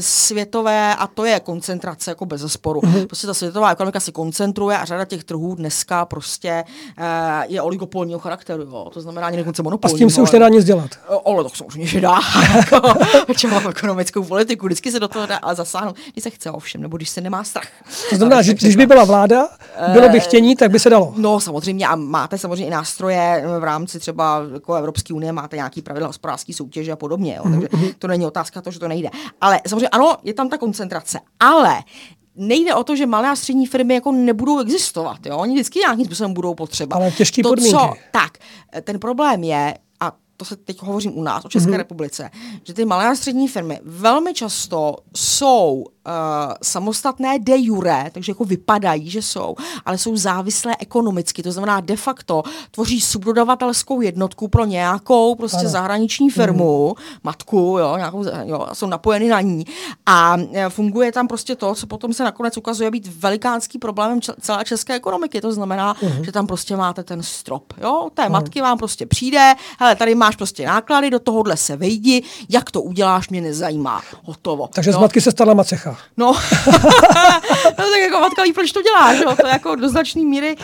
světové 0.00 0.96
a 0.96 1.06
to 1.06 1.24
je 1.24 1.40
koncentrace 1.40 2.10
jako 2.10 2.26
bez 2.26 2.40
zesporu. 2.40 2.80
Mm-hmm. 2.80 3.06
Prostě 3.06 3.26
ta 3.26 3.34
světová 3.34 3.72
ekonomika 3.72 4.00
se 4.00 4.12
koncentruje 4.12 4.78
a 4.78 4.84
řada 4.84 5.04
těch 5.04 5.24
trhů 5.24 5.54
dneska 5.54 6.04
prostě 6.04 6.64
uh, 6.98 7.04
je 7.48 7.62
oligopolního 7.62 8.18
charakteru. 8.18 8.62
Jo. 8.62 8.90
To 8.94 9.00
znamená 9.00 9.26
ani 9.26 9.36
dokonce 9.36 9.62
monopolní. 9.62 9.94
A 9.94 9.96
s 9.96 9.98
tím 9.98 10.10
se 10.10 10.22
už 10.22 10.30
nedá 10.30 10.48
nic 10.48 10.64
dělat. 10.64 10.90
Eh, 11.10 11.16
ale 11.26 11.42
to 11.44 11.48
samozřejmě, 11.48 11.86
že 11.86 12.00
dá. 12.00 12.20
jako, 12.56 13.68
ekonomickou 13.68 14.24
politiku, 14.24 14.66
vždycky 14.66 14.92
se 14.92 15.00
do 15.00 15.08
toho 15.08 15.26
dá 15.26 15.40
zasáhnout, 15.52 15.96
když 16.12 16.22
se 16.22 16.30
chce 16.30 16.50
ovšem, 16.50 16.82
nebo 16.82 16.96
když 16.96 17.08
se 17.08 17.20
nemá 17.20 17.44
strach. 17.44 17.68
To 18.10 18.16
znamená, 18.16 18.42
že 18.42 18.54
když 18.54 18.76
by 18.76 18.86
byla 18.86 19.04
vláda, 19.04 19.48
bylo 19.92 20.08
by 20.08 20.20
chtění, 20.20 20.56
tak 20.56 20.70
by 20.70 20.78
se 20.78 20.90
dalo. 20.90 21.14
No 21.16 21.40
samozřejmě 21.40 21.86
a 21.86 21.96
máte 21.96 22.38
samozřejmě 22.38 22.66
i 22.66 22.70
nástroje 22.70 23.44
v 23.60 23.64
rámci 23.64 23.98
třeba 23.98 24.42
jako 24.52 24.74
Evropské 24.74 25.14
unie, 25.14 25.32
máte 25.32 25.56
nějaký 25.56 25.82
pravidla 25.82 26.06
hospodářský 26.06 26.52
soutěže 26.66 26.92
a 26.92 26.96
podobně. 26.96 27.34
Jo. 27.36 27.42
Takže 27.42 27.68
mhm. 27.72 27.88
to 27.98 28.06
není 28.08 28.26
otázka 28.26 28.62
to, 28.62 28.70
že 28.70 28.78
to 28.78 28.88
nejde. 28.88 29.10
Ale 29.40 29.60
samozřejmě 29.66 29.88
ano, 29.88 30.16
je 30.24 30.34
tam 30.34 30.48
ta 30.48 30.58
koncentrace. 30.58 31.20
Ale 31.40 31.82
nejde 32.36 32.74
o 32.74 32.84
to, 32.84 32.96
že 32.96 33.06
malé 33.06 33.28
a 33.28 33.36
střední 33.36 33.66
firmy 33.66 33.94
jako 33.94 34.12
nebudou 34.12 34.60
existovat. 34.60 35.26
Jo? 35.26 35.36
Oni 35.38 35.54
vždycky 35.54 35.78
nějakým 35.78 36.04
způsobem 36.04 36.34
budou 36.34 36.54
potřeba. 36.54 36.96
Ale 36.96 37.10
těžký 37.10 37.42
to, 37.42 37.48
podmínky. 37.48 37.76
Co, 37.76 37.92
tak, 38.12 38.38
ten 38.82 38.98
problém 38.98 39.44
je, 39.44 39.74
to 40.36 40.44
se 40.44 40.56
teď 40.56 40.82
hovořím 40.82 41.18
u 41.18 41.22
nás, 41.22 41.44
o 41.44 41.48
České 41.48 41.70
mm-hmm. 41.70 41.76
republice, 41.76 42.30
že 42.64 42.74
ty 42.74 42.84
malé 42.84 43.08
a 43.08 43.14
střední 43.14 43.48
firmy 43.48 43.80
velmi 43.84 44.34
často 44.34 44.96
jsou 45.16 45.84
uh, 46.06 46.54
samostatné 46.62 47.38
de 47.38 47.58
jure, 47.58 48.10
takže 48.12 48.30
jako 48.30 48.44
vypadají, 48.44 49.10
že 49.10 49.22
jsou, 49.22 49.56
ale 49.84 49.98
jsou 49.98 50.16
závislé 50.16 50.76
ekonomicky, 50.80 51.42
to 51.42 51.52
znamená 51.52 51.80
de 51.80 51.96
facto 51.96 52.42
tvoří 52.70 53.00
subdodavatelskou 53.00 54.00
jednotku 54.00 54.48
pro 54.48 54.64
nějakou 54.64 55.34
prostě 55.34 55.60
ano. 55.60 55.68
zahraniční 55.68 56.30
firmu, 56.30 56.88
mm. 56.88 57.04
matku, 57.24 57.76
jo, 57.80 57.96
nějakou, 57.96 58.24
jo, 58.44 58.66
jsou 58.72 58.86
napojeny 58.86 59.28
na 59.28 59.40
ní 59.40 59.66
a 60.06 60.36
eh, 60.52 60.68
funguje 60.68 61.12
tam 61.12 61.28
prostě 61.28 61.56
to, 61.56 61.74
co 61.74 61.86
potom 61.86 62.12
se 62.12 62.24
nakonec 62.24 62.56
ukazuje 62.56 62.90
být 62.90 63.06
velikánský 63.20 63.78
problémem 63.78 64.20
č- 64.20 64.32
celé 64.40 64.64
české 64.64 64.94
ekonomiky, 64.94 65.40
to 65.40 65.52
znamená, 65.52 65.96
mm. 66.02 66.24
že 66.24 66.32
tam 66.32 66.46
prostě 66.46 66.76
máte 66.76 67.04
ten 67.04 67.22
strop, 67.22 67.72
jo, 67.82 68.10
té 68.14 68.26
mm. 68.26 68.32
matky 68.32 68.60
vám 68.60 68.78
prostě 68.78 69.06
přijde, 69.06 69.54
hele, 69.78 69.96
tady 69.96 70.14
máš 70.26 70.36
prostě 70.36 70.66
náklady, 70.66 71.10
do 71.10 71.18
tohohle 71.18 71.56
se 71.56 71.76
vejdi, 71.76 72.22
jak 72.48 72.70
to 72.70 72.82
uděláš, 72.82 73.28
mě 73.28 73.40
nezajímá, 73.40 74.02
hotovo. 74.24 74.68
Takže 74.74 74.92
z 74.92 74.96
matky 74.96 75.20
se 75.20 75.30
stala 75.30 75.54
macecha. 75.54 75.96
No, 76.16 76.32
no 77.64 77.84
tak 77.90 78.00
jako 78.02 78.20
matka 78.20 78.42
ví, 78.42 78.52
proč 78.52 78.72
to 78.72 78.82
děláš, 78.82 79.20
jo? 79.20 79.36
to 79.40 79.46
jako 79.46 79.74
do 79.74 79.88
značné 79.88 80.22
míry 80.22 80.56
uh, 80.56 80.62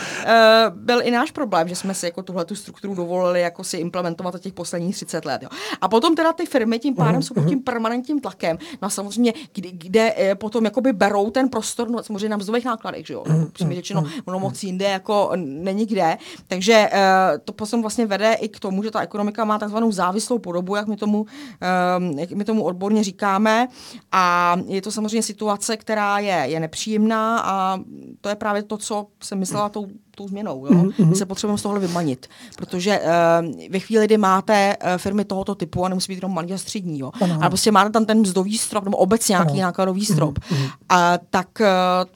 byl 0.71 1.01
i 1.03 1.11
náš 1.11 1.31
problém, 1.31 1.69
že 1.69 1.77
jsme 1.77 1.95
si 1.95 2.07
jako 2.07 2.23
tuhle 2.23 2.45
tu 2.45 2.55
strukturu 2.55 2.95
dovolili 2.95 3.41
jako 3.41 3.65
si 3.65 3.77
implementovat 3.77 4.41
těch 4.41 4.53
posledních 4.53 4.95
30 4.95 5.25
let. 5.25 5.43
Jo? 5.43 5.49
A 5.81 5.89
potom 5.89 6.15
teda 6.15 6.33
ty 6.33 6.47
firmy 6.47 6.79
tím 6.79 6.95
pádem 6.95 7.21
uh-huh, 7.21 7.25
jsou 7.25 7.35
pod 7.35 7.49
tím 7.49 7.63
permanentním 7.63 8.21
tlakem, 8.21 8.59
no 8.83 8.87
a 8.87 8.91
samozřejmě, 8.91 9.33
kde, 9.53 9.69
kde 9.73 10.15
uh, 10.15 10.35
potom 10.35 10.65
jakoby 10.65 10.93
berou 10.93 11.31
ten 11.31 11.49
prostor, 11.49 11.91
no 11.91 12.03
samozřejmě 12.03 12.29
na 12.29 12.37
mzdových 12.37 12.65
nákladech, 12.65 13.07
že 13.07 13.15
jo, 13.15 13.23
uh-huh, 13.23 13.47
uh-huh, 13.47 13.75
řečeno, 13.75 14.05
ono 14.25 14.39
moc 14.39 14.63
jinde 14.63 14.85
jako 14.85 15.31
není 15.37 15.87
kde, 15.87 16.19
takže 16.49 16.91
uh, 16.93 17.39
to 17.45 17.53
potom 17.53 17.83
vlastně 17.83 18.07
vede 18.07 18.33
i 18.33 18.49
k 18.49 18.61
tomu, 18.61 18.83
že 18.83 18.91
ta 18.91 19.01
ekonomika 19.01 19.45
má 19.45 19.52
takzvanou 19.59 19.93
závislou 19.93 20.39
podobu, 20.39 20.77
jak 20.77 20.87
my 20.87 20.97
tomu, 20.97 21.21
uh, 21.21 22.19
jak 22.19 22.31
my 22.31 22.45
tomu 22.45 22.65
odborně 22.65 23.05
říkáme. 23.05 23.69
A 24.13 24.57
je 24.67 24.83
to 24.83 24.93
samozřejmě 24.93 25.23
situace, 25.23 25.77
která 25.77 26.19
je, 26.19 26.35
je 26.35 26.61
nepříjemná 26.61 27.41
a 27.41 27.81
to 28.21 28.29
je 28.29 28.35
právě 28.35 28.63
to, 28.63 28.77
co 28.77 29.07
jsem 29.23 29.39
myslela 29.39 29.69
tou 29.69 29.87
tou 30.17 30.29
změnou. 30.29 30.67
Jo? 30.67 30.73
Mm-hmm. 30.73 31.09
My 31.09 31.17
se 31.17 31.27
potřebujeme 31.27 31.59
z 31.59 31.63
tohle 31.63 31.81
vymanit, 31.81 32.27
protože 32.57 33.01
uh, 33.01 33.71
ve 33.71 33.79
chvíli, 33.79 34.05
kdy 34.05 34.17
máte 34.19 34.77
uh, 34.77 34.89
firmy 34.97 35.25
tohoto 35.25 35.55
typu, 35.55 35.85
a 35.85 35.89
nemusí 35.89 36.13
být 36.13 36.17
jenom 36.17 36.35
malý 36.35 36.53
a 36.53 36.59
střední, 36.59 36.99
jo? 36.99 37.11
ale 37.21 37.49
prostě 37.49 37.73
máte 37.73 37.91
tam 37.91 38.05
ten 38.05 38.21
mzdový 38.21 38.59
strop, 38.59 38.85
nebo 38.85 38.97
obecně 38.97 39.33
nějaký 39.33 39.53
ano. 39.53 39.61
nákladový 39.61 40.05
strop, 40.05 40.39
mm-hmm. 40.39 40.71
a 40.89 41.19
tak 41.31 41.49
uh, 41.61 41.67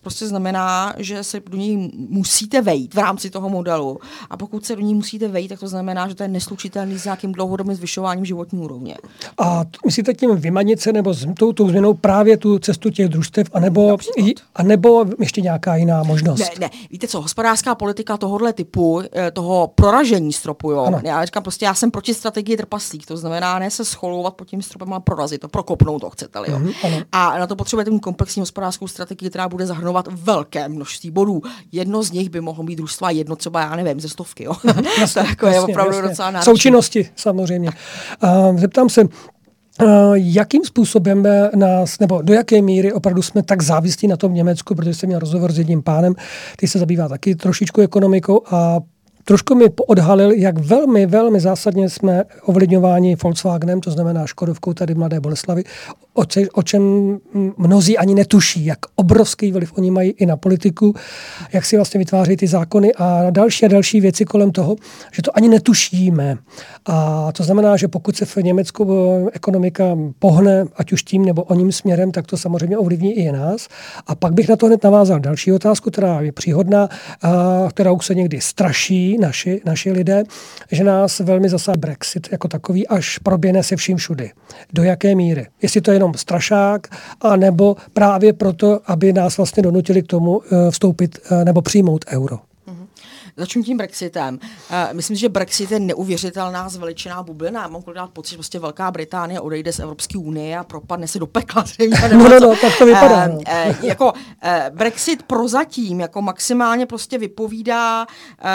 prostě 0.02 0.26
znamená, 0.26 0.94
že 0.98 1.24
se 1.24 1.40
do 1.50 1.56
něj 1.56 1.90
musíte 2.08 2.62
vejít 2.62 2.94
v 2.94 2.98
rámci 2.98 3.30
toho 3.30 3.48
modelu. 3.48 3.98
A 4.30 4.36
pokud 4.36 4.66
se 4.66 4.76
do 4.76 4.82
ní 4.82 4.94
musíte 4.94 5.28
vejít, 5.28 5.48
tak 5.48 5.60
to 5.60 5.68
znamená, 5.68 6.08
že 6.08 6.14
to 6.14 6.22
je 6.22 6.28
neslučitelný 6.28 6.98
s 6.98 7.04
nějakým 7.04 7.32
dlouhodobým 7.32 7.74
zvyšováním 7.74 8.24
životní 8.24 8.58
úrovně. 8.58 8.96
A 9.38 9.64
myslíte 9.86 10.14
tím 10.14 10.36
vymanit 10.36 10.80
se 10.80 10.92
nebo 10.92 11.14
s 11.14 11.26
tou, 11.38 11.52
tou 11.52 11.68
změnou 11.68 11.94
právě 11.94 12.36
tu 12.36 12.58
cestu 12.58 12.90
těch 12.90 13.08
družstev, 13.08 13.46
anebo, 13.52 13.96
anebo 14.54 15.04
ještě 15.20 15.40
nějaká 15.40 15.76
jiná 15.76 16.02
možnost? 16.02 16.38
Ne, 16.38 16.50
ne. 16.60 16.70
Víte 16.90 17.08
co, 17.08 17.20
hospodářská 17.20 17.74
politika 17.86 18.16
tohohle 18.16 18.52
typu, 18.52 19.02
eh, 19.12 19.30
toho 19.30 19.72
proražení 19.74 20.32
stropu, 20.32 20.70
jo. 20.70 20.84
Ano. 20.84 21.00
Já 21.04 21.24
říkám 21.24 21.42
prostě, 21.42 21.64
já 21.64 21.74
jsem 21.74 21.90
proti 21.90 22.14
strategii 22.14 22.56
trpaslík, 22.56 23.06
to 23.06 23.16
znamená 23.16 23.58
ne 23.58 23.70
se 23.70 23.84
scholovat 23.84 24.34
pod 24.34 24.48
tím 24.48 24.62
stropem, 24.62 24.92
ale 24.92 25.00
prorazit 25.00 25.40
to, 25.40 25.48
prokopnout 25.48 26.00
to 26.00 26.10
chcete 26.10 26.38
jo. 26.38 26.58
Mm-hmm, 26.58 27.04
a 27.12 27.38
na 27.38 27.46
to 27.46 27.56
potřebujete 27.56 27.90
mít 27.90 28.00
komplexní 28.00 28.40
hospodářskou 28.40 28.88
strategii, 28.88 29.30
která 29.30 29.48
bude 29.48 29.66
zahrnovat 29.66 30.08
velké 30.10 30.68
množství 30.68 31.10
bodů. 31.10 31.42
Jedno 31.72 32.02
z 32.02 32.10
nich 32.10 32.28
by 32.28 32.40
mohlo 32.40 32.64
být 32.64 32.76
družstva, 32.76 33.10
jedno 33.10 33.36
třeba, 33.36 33.60
já 33.60 33.76
nevím, 33.76 34.00
ze 34.00 34.08
stovky, 34.08 34.44
jo. 34.44 34.52
Mhm, 34.64 34.84
jasně, 35.00 35.22
to 35.22 35.28
jako 35.28 35.46
jasně, 35.46 35.58
je 35.58 35.62
opravdu 35.62 35.96
jasně. 35.96 36.08
docela 36.08 36.30
náročné. 36.30 36.52
Součinnosti, 36.52 37.10
samozřejmě. 37.16 37.70
Uh, 38.22 38.58
zeptám 38.58 38.88
se, 38.88 39.04
jakým 40.14 40.64
způsobem 40.64 41.26
nás, 41.54 41.98
nebo 41.98 42.22
do 42.22 42.32
jaké 42.32 42.62
míry 42.62 42.92
opravdu 42.92 43.22
jsme 43.22 43.42
tak 43.42 43.62
závislí 43.62 44.08
na 44.08 44.16
tom 44.16 44.34
Německu, 44.34 44.74
protože 44.74 44.94
jsem 44.94 45.06
měl 45.06 45.18
rozhovor 45.18 45.52
s 45.52 45.58
jedním 45.58 45.82
pánem, 45.82 46.14
který 46.52 46.70
se 46.70 46.78
zabývá 46.78 47.08
taky 47.08 47.34
trošičku 47.34 47.80
ekonomikou 47.80 48.42
a 48.50 48.80
trošku 49.24 49.54
mi 49.54 49.64
odhalil, 49.86 50.32
jak 50.32 50.58
velmi, 50.58 51.06
velmi 51.06 51.40
zásadně 51.40 51.90
jsme 51.90 52.24
ovlivňováni 52.42 53.16
Volkswagenem, 53.22 53.80
to 53.80 53.90
znamená 53.90 54.26
Škodovkou 54.26 54.72
tady 54.72 54.94
Mladé 54.94 55.20
Boleslavy, 55.20 55.64
o, 56.16 56.24
o 56.52 56.62
čem 56.62 56.82
mnozí 57.56 57.98
ani 57.98 58.14
netuší, 58.14 58.64
jak 58.64 58.78
obrovský 58.94 59.52
vliv 59.52 59.72
oni 59.76 59.90
mají 59.90 60.10
i 60.10 60.26
na 60.26 60.36
politiku, 60.36 60.94
jak 61.52 61.64
si 61.64 61.76
vlastně 61.76 61.98
vytváří 61.98 62.36
ty 62.36 62.46
zákony 62.46 62.94
a 62.94 63.30
další 63.30 63.64
a 63.64 63.68
další 63.68 64.00
věci 64.00 64.24
kolem 64.24 64.50
toho, 64.50 64.76
že 65.12 65.22
to 65.22 65.36
ani 65.36 65.48
netušíme. 65.48 66.36
A 66.86 67.32
to 67.32 67.42
znamená, 67.42 67.76
že 67.76 67.88
pokud 67.88 68.16
se 68.16 68.24
v 68.24 68.36
Německu 68.36 68.92
eh, 68.92 69.30
ekonomika 69.32 69.84
pohne, 70.18 70.64
ať 70.76 70.92
už 70.92 71.02
tím 71.02 71.24
nebo 71.24 71.42
oním 71.42 71.72
směrem, 71.72 72.12
tak 72.12 72.26
to 72.26 72.36
samozřejmě 72.36 72.78
ovlivní 72.78 73.12
i 73.12 73.32
nás. 73.32 73.68
A 74.06 74.14
pak 74.14 74.32
bych 74.32 74.48
na 74.48 74.56
to 74.56 74.66
hned 74.66 74.84
navázal 74.84 75.20
další 75.20 75.52
otázku, 75.52 75.90
která 75.90 76.20
je 76.20 76.32
příhodná, 76.32 76.88
a 77.22 77.68
kterou 77.70 78.00
se 78.00 78.14
někdy 78.14 78.40
straší 78.40 79.18
naši, 79.18 79.60
naši 79.64 79.92
lidé, 79.92 80.24
že 80.72 80.84
nás 80.84 81.20
velmi 81.20 81.48
zasá 81.48 81.72
Brexit 81.78 82.28
jako 82.32 82.48
takový, 82.48 82.88
až 82.88 83.18
proběhne 83.18 83.62
se 83.62 83.76
vším 83.76 83.96
všudy. 83.96 84.30
Do 84.72 84.82
jaké 84.82 85.14
míry? 85.14 85.46
Jestli 85.62 85.80
to 85.80 85.90
je 85.90 85.94
jenom 85.94 86.05
strašák, 86.14 86.86
a 87.20 87.36
nebo 87.36 87.76
právě 87.92 88.32
proto, 88.32 88.80
aby 88.86 89.12
nás 89.12 89.36
vlastně 89.36 89.62
donutili 89.62 90.02
k 90.02 90.06
tomu 90.06 90.42
eh, 90.42 90.70
vstoupit 90.70 91.18
eh, 91.30 91.44
nebo 91.44 91.62
přijmout 91.62 92.04
euro. 92.08 92.38
Začnu 93.38 93.62
tím 93.62 93.76
Brexitem. 93.76 94.38
Uh, 94.42 94.76
myslím, 94.92 95.16
že 95.16 95.28
Brexit 95.28 95.70
je 95.70 95.80
neuvěřitelná 95.80 96.68
zveličená 96.68 97.22
bublina. 97.22 97.68
mám 97.68 97.82
kolikrát 97.82 98.10
pocit, 98.10 98.30
že 98.30 98.36
prostě 98.36 98.58
Velká 98.58 98.90
Británie 98.90 99.40
odejde 99.40 99.72
z 99.72 99.78
Evropské 99.78 100.18
unie 100.18 100.58
a 100.58 100.64
propadne 100.64 101.08
se 101.08 101.18
do 101.18 101.26
pekla. 101.26 101.64
no, 102.12 102.28
no, 102.28 102.40
no, 102.40 102.56
tak 102.56 102.78
to 102.78 102.86
vypadá. 102.86 103.28
Uh, 103.28 103.34
uh, 103.34 103.42
jako, 103.82 104.12
uh, 104.12 104.50
Brexit 104.70 105.22
prozatím 105.22 106.00
jako 106.00 106.22
maximálně 106.22 106.86
prostě 106.86 107.18
vypovídá 107.18 108.06
uh, 108.06 108.48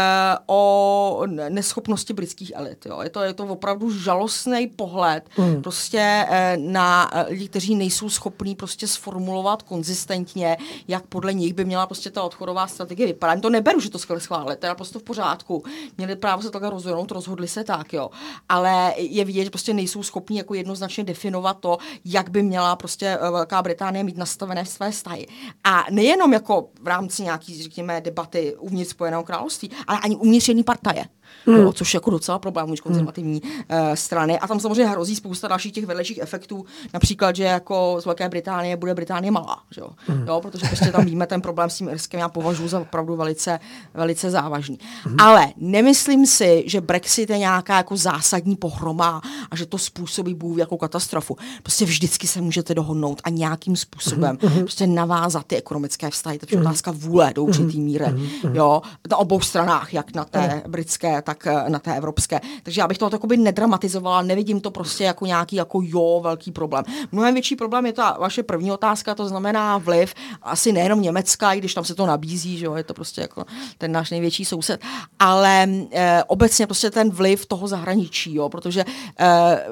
o 0.47 1.23
neschopnosti 1.49 2.13
britských 2.13 2.51
elit. 2.55 2.85
Jo. 2.85 3.01
Je, 3.01 3.09
to, 3.09 3.21
je 3.21 3.33
to 3.33 3.43
opravdu 3.43 3.91
žalostný 3.91 4.67
pohled 4.67 5.29
mm. 5.37 5.61
prostě 5.61 6.25
uh, 6.29 6.63
na 6.71 7.11
lidi, 7.27 7.47
kteří 7.47 7.75
nejsou 7.75 8.09
schopní 8.09 8.55
prostě 8.55 8.87
sformulovat 8.87 9.61
konzistentně, 9.61 10.57
jak 10.87 11.05
podle 11.05 11.33
nich 11.33 11.53
by 11.53 11.65
měla 11.65 11.85
prostě 11.85 12.11
ta 12.11 12.23
odchodová 12.23 12.67
strategie 12.67 13.07
vypadat. 13.07 13.41
To 13.41 13.49
neberu, 13.49 13.79
že 13.79 13.89
to 13.89 13.99
schválili 13.99 14.57
naprosto 14.71 14.99
v 14.99 15.03
pořádku. 15.03 15.63
Měli 15.97 16.15
právo 16.15 16.41
se 16.41 16.51
takhle 16.51 16.69
rozhodnout, 16.69 17.11
rozhodli 17.11 17.47
se 17.47 17.63
tak, 17.63 17.93
jo. 17.93 18.09
Ale 18.49 18.93
je 18.97 19.25
vidět, 19.25 19.43
že 19.43 19.49
prostě 19.49 19.73
nejsou 19.73 20.03
schopni 20.03 20.37
jako 20.37 20.53
jednoznačně 20.53 21.03
definovat 21.03 21.59
to, 21.59 21.77
jak 22.05 22.29
by 22.29 22.43
měla 22.43 22.75
prostě 22.75 23.07
eh, 23.07 23.31
Velká 23.31 23.61
Británie 23.61 24.03
mít 24.03 24.17
nastavené 24.17 24.65
své 24.65 24.91
vztahy. 24.91 25.27
A 25.63 25.85
nejenom 25.91 26.33
jako 26.33 26.69
v 26.81 26.87
rámci 26.87 27.23
nějaký, 27.23 27.63
řekněme, 27.63 28.01
debaty 28.01 28.55
uvnitř 28.59 28.91
Spojeného 28.91 29.23
království, 29.23 29.71
ale 29.87 29.99
ani 29.99 30.15
uvnitř 30.15 30.47
jedné 30.47 30.63
partaje 30.63 31.05
mm. 31.45 31.55
jo, 31.55 31.73
což 31.73 31.93
je 31.93 31.97
jako 31.97 32.09
docela 32.09 32.39
problém 32.39 32.71
už 32.71 32.81
konzervativní 32.81 33.41
mm. 33.43 33.79
uh, 33.79 33.93
strany. 33.93 34.39
A 34.39 34.47
tam 34.47 34.59
samozřejmě 34.59 34.85
hrozí 34.85 35.15
spousta 35.15 35.47
dalších 35.47 35.73
těch 35.73 35.85
vedlejších 35.85 36.19
efektů, 36.21 36.65
například, 36.93 37.35
že 37.35 37.43
jako 37.43 37.97
z 37.99 38.05
Velké 38.05 38.29
Británie 38.29 38.77
bude 38.77 38.93
Británie 38.93 39.31
malá, 39.31 39.59
že 39.71 39.81
jo? 39.81 39.89
Mm. 40.09 40.27
jo 40.27 40.41
protože 40.41 40.67
prostě 40.67 40.91
tam 40.91 41.05
víme 41.05 41.27
ten 41.27 41.41
problém 41.41 41.69
s 41.69 41.77
tím 41.77 41.89
Irskem, 41.89 42.19
já 42.19 42.29
považuji 42.29 42.67
za 42.67 42.79
opravdu 42.79 43.15
velice, 43.15 43.59
velice 43.93 44.31
závažný. 44.31 44.79
Mm. 45.05 45.15
Ale 45.19 45.47
nemyslím 45.57 46.25
si, 46.25 46.63
že 46.67 46.81
Brexit 46.81 47.29
je 47.29 47.37
nějaká 47.37 47.77
jako 47.77 47.97
zásadní 47.97 48.55
pohroma 48.55 49.21
a 49.51 49.55
že 49.55 49.65
to 49.65 49.77
způsobí 49.77 50.33
Bůh 50.33 50.57
jako 50.57 50.77
katastrofu. 50.77 51.37
Prostě 51.63 51.85
vždycky 51.85 52.27
se 52.27 52.41
můžete 52.41 52.75
dohodnout 52.75 53.21
a 53.23 53.29
nějakým 53.29 53.75
způsobem 53.75 54.37
mm. 54.43 54.59
prostě 54.59 54.87
navázat 54.87 55.45
ty 55.45 55.57
ekonomické 55.57 56.09
vztahy. 56.09 56.39
To 56.39 56.45
je 56.51 56.57
mm. 56.57 56.65
otázka 56.65 56.91
vůle 56.91 57.31
do 57.35 57.43
určitý 57.43 57.81
míry. 57.81 58.05
Jo? 58.53 58.81
Na 59.09 59.17
obou 59.17 59.41
stranách, 59.41 59.93
jak 59.93 60.15
na 60.15 60.25
té 60.25 60.63
britské, 60.67 61.20
tak 61.21 61.47
eh, 61.47 61.69
na 61.69 61.79
té 61.79 61.97
evropské. 61.97 62.41
Takže 62.63 62.81
já 62.81 62.87
bych 62.87 62.97
to 62.97 63.09
takoby 63.09 63.37
nedramatizovala, 63.37 64.21
nevidím 64.21 64.61
to 64.61 64.71
prostě 64.71 65.03
jako 65.03 65.25
nějaký 65.25 65.55
jako 65.55 65.79
jo, 65.83 66.19
velký 66.23 66.51
problém. 66.51 66.83
Mnohem 67.11 67.33
větší 67.33 67.55
problém 67.55 67.85
je 67.85 67.93
ta 67.93 68.17
vaše 68.19 68.43
první 68.43 68.71
otázka, 68.71 69.15
to 69.15 69.27
znamená 69.27 69.77
vliv 69.77 70.13
asi 70.41 70.71
nejenom 70.71 71.01
Německa, 71.01 71.53
i 71.53 71.57
když 71.57 71.73
tam 71.73 71.85
se 71.85 71.95
to 71.95 72.05
nabízí, 72.05 72.57
že 72.57 72.65
jo, 72.65 72.75
je 72.75 72.83
to 72.83 72.93
prostě 72.93 73.21
jako 73.21 73.45
ten 73.77 73.91
náš 73.91 74.11
největší 74.11 74.45
soused, 74.45 74.81
ale 75.19 75.67
e, 75.91 76.23
obecně 76.23 76.67
prostě 76.67 76.91
ten 76.91 77.09
vliv 77.09 77.45
toho 77.45 77.67
zahraničí, 77.67 78.35
jo, 78.35 78.49
protože 78.49 78.81
e, 78.81 78.85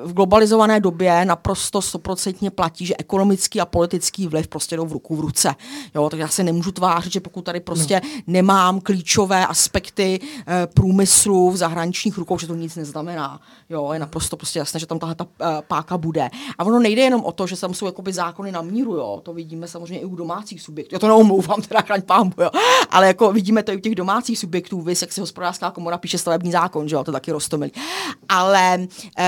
v 0.03 0.13
globalizované 0.13 0.79
době 0.79 1.25
naprosto 1.25 1.81
stoprocentně 1.81 2.51
platí, 2.51 2.85
že 2.85 2.93
ekonomický 2.97 3.61
a 3.61 3.65
politický 3.65 4.27
vliv 4.27 4.47
prostě 4.47 4.77
jdou 4.77 4.85
v 4.85 4.91
ruku 4.91 5.15
v 5.15 5.19
ruce. 5.19 5.55
Jo, 5.95 6.09
tak 6.09 6.19
já 6.19 6.27
se 6.27 6.43
nemůžu 6.43 6.71
tvářit, 6.71 7.13
že 7.13 7.19
pokud 7.19 7.41
tady 7.41 7.59
prostě 7.59 8.01
no. 8.03 8.09
nemám 8.27 8.81
klíčové 8.81 9.47
aspekty 9.47 10.19
e, 10.47 10.67
průmyslu, 10.67 11.38
v 11.47 11.57
zahraničních 11.57 12.17
rukou, 12.17 12.37
že 12.37 12.47
to 12.47 12.55
nic 12.55 12.75
neznamená. 12.75 13.41
Jo, 13.69 13.93
je 13.93 13.99
naprosto 13.99 14.37
prostě 14.37 14.59
jasné, 14.59 14.79
že 14.79 14.85
tam 14.85 14.99
tahle 14.99 15.15
ta 15.15 15.23
uh, 15.23 15.47
páka 15.67 15.97
bude. 15.97 16.29
A 16.57 16.63
ono 16.63 16.79
nejde 16.79 17.01
jenom 17.01 17.23
o 17.23 17.31
to, 17.31 17.47
že 17.47 17.59
tam 17.59 17.73
jsou 17.73 17.85
jakoby 17.85 18.13
zákony 18.13 18.51
na 18.51 18.61
míru, 18.61 18.95
jo. 18.95 19.21
To 19.23 19.33
vidíme 19.33 19.67
samozřejmě 19.67 19.99
i 19.99 20.05
u 20.05 20.15
domácích 20.15 20.61
subjektů. 20.61 20.95
Já 20.95 20.99
to 20.99 21.07
neomlouvám, 21.07 21.61
teda 21.61 21.81
chraň 21.81 22.01
pámbu, 22.01 22.41
jo. 22.41 22.49
Ale 22.89 23.07
jako 23.07 23.31
vidíme 23.31 23.63
to 23.63 23.71
i 23.71 23.77
u 23.77 23.79
těch 23.79 23.95
domácích 23.95 24.39
subjektů, 24.39 24.81
vy, 24.81 24.93
jak 25.01 25.11
si 25.11 25.21
hospodářská 25.21 25.71
komora 25.71 25.97
píše 25.97 26.17
stavební 26.17 26.51
zákon, 26.51 26.89
že 26.89 26.95
jo, 26.95 27.03
to 27.03 27.11
taky 27.11 27.31
roztomilí. 27.31 27.71
Ale 28.29 28.77
uh, 28.79 29.25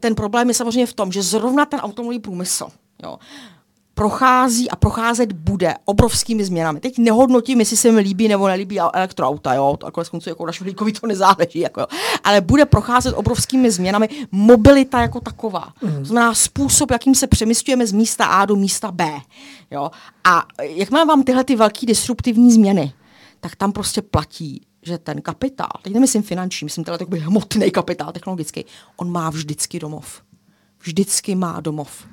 ten 0.00 0.14
problém 0.14 0.48
je 0.48 0.54
samozřejmě 0.54 0.86
v 0.86 0.94
tom, 0.94 1.12
že 1.12 1.22
zrovna 1.22 1.64
ten 1.64 1.80
automobilový 1.80 2.18
průmysl, 2.18 2.68
jo, 3.02 3.18
prochází 3.96 4.70
a 4.70 4.76
procházet 4.76 5.32
bude 5.32 5.74
obrovskými 5.84 6.44
změnami. 6.44 6.80
Teď 6.80 6.98
nehodnotím, 6.98 7.60
jestli 7.60 7.76
se 7.76 7.92
mi 7.92 8.00
líbí 8.00 8.28
nebo 8.28 8.48
nelíbí 8.48 8.80
elektroauta, 8.80 9.54
jo, 9.54 9.76
to 9.80 9.86
jako 9.86 10.04
koncu 10.10 10.28
jako 10.28 10.46
na 10.46 10.52
švlíkovi 10.52 10.92
to 10.92 11.06
nezáleží, 11.06 11.58
jako, 11.58 11.80
jo. 11.80 11.86
ale 12.24 12.40
bude 12.40 12.66
procházet 12.66 13.12
obrovskými 13.12 13.70
změnami 13.70 14.08
mobilita 14.30 15.00
jako 15.00 15.20
taková. 15.20 15.72
Mm. 15.82 15.98
To 15.98 16.04
znamená 16.04 16.34
způsob, 16.34 16.90
jakým 16.90 17.14
se 17.14 17.26
přemysťujeme 17.26 17.86
z 17.86 17.92
místa 17.92 18.24
A 18.26 18.44
do 18.44 18.56
místa 18.56 18.92
B. 18.92 19.12
Jo. 19.70 19.90
A 20.24 20.46
jakmile 20.58 21.04
vám 21.04 21.22
tyhle 21.22 21.44
ty 21.44 21.56
velké 21.56 21.86
disruptivní 21.86 22.52
změny, 22.52 22.92
tak 23.40 23.56
tam 23.56 23.72
prostě 23.72 24.02
platí, 24.02 24.66
že 24.82 24.98
ten 24.98 25.22
kapitál, 25.22 25.72
teď 25.82 25.92
nemyslím 25.92 26.22
finanční, 26.22 26.64
myslím 26.64 26.84
teda 26.84 26.98
takový 26.98 27.20
hmotný 27.20 27.70
kapitál 27.70 28.12
technologický, 28.12 28.64
on 28.96 29.12
má 29.12 29.30
vždycky 29.30 29.78
domov. 29.78 30.22
Vždycky 30.80 31.34
má 31.34 31.60
domov 31.60 32.06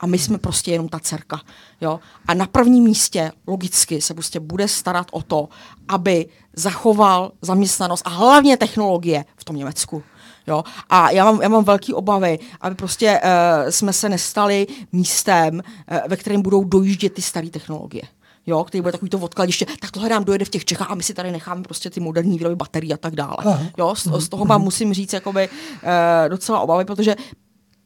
a 0.00 0.06
my 0.06 0.18
jsme 0.18 0.38
prostě 0.38 0.70
jenom 0.70 0.88
ta 0.88 0.98
dcerka. 0.98 1.40
Jo? 1.80 2.00
A 2.28 2.34
na 2.34 2.46
prvním 2.46 2.84
místě 2.84 3.32
logicky 3.46 4.00
se 4.00 4.14
prostě 4.14 4.40
bude 4.40 4.68
starat 4.68 5.06
o 5.12 5.22
to, 5.22 5.48
aby 5.88 6.26
zachoval 6.56 7.32
zaměstnanost 7.42 8.02
a 8.06 8.10
hlavně 8.10 8.56
technologie 8.56 9.24
v 9.36 9.44
tom 9.44 9.56
Německu. 9.56 10.02
Jo? 10.46 10.64
A 10.90 11.10
já 11.10 11.24
mám, 11.24 11.42
já 11.42 11.48
mám 11.48 11.64
velké 11.64 11.94
obavy, 11.94 12.38
aby 12.60 12.74
prostě 12.74 13.20
uh, 13.24 13.70
jsme 13.70 13.92
se 13.92 14.08
nestali 14.08 14.66
místem, 14.92 15.54
uh, 15.54 15.98
ve 16.08 16.16
kterém 16.16 16.42
budou 16.42 16.64
dojíždět 16.64 17.14
ty 17.14 17.22
staré 17.22 17.50
technologie 17.50 18.02
jo, 18.46 18.64
který 18.64 18.82
bude 18.82 18.92
takový 18.92 19.10
to 19.10 19.18
odkladiště, 19.18 19.66
tak 19.80 19.90
tohle 19.90 20.08
nám 20.08 20.24
dojede 20.24 20.44
v 20.44 20.48
těch 20.48 20.64
Čechách 20.64 20.90
a 20.90 20.94
my 20.94 21.02
si 21.02 21.14
tady 21.14 21.30
necháme 21.30 21.62
prostě 21.62 21.90
ty 21.90 22.00
moderní 22.00 22.38
výroby 22.38 22.56
baterií 22.56 22.94
a 22.94 22.96
tak 22.96 23.14
dále. 23.14 23.36
Aha. 23.38 23.60
Jo, 23.78 23.94
z, 23.94 24.06
z 24.18 24.28
toho 24.28 24.44
mám, 24.44 24.62
musím 24.62 24.94
říct, 24.94 25.12
jakoby, 25.12 25.48
uh, 25.48 26.28
docela 26.28 26.60
obavy, 26.60 26.84
protože 26.84 27.16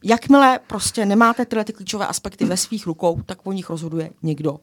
jakmile 0.05 0.61
prostě 0.67 1.07
nemáte 1.07 1.45
tyhle 1.45 1.65
ty 1.65 1.73
klíčové 1.73 2.07
aspekty 2.07 2.45
ve 2.45 2.57
svých 2.57 2.87
rukou, 2.87 3.23
tak 3.27 3.47
o 3.47 3.53
nich 3.53 3.71
rozhoduje 3.71 4.11
někdo 4.23 4.61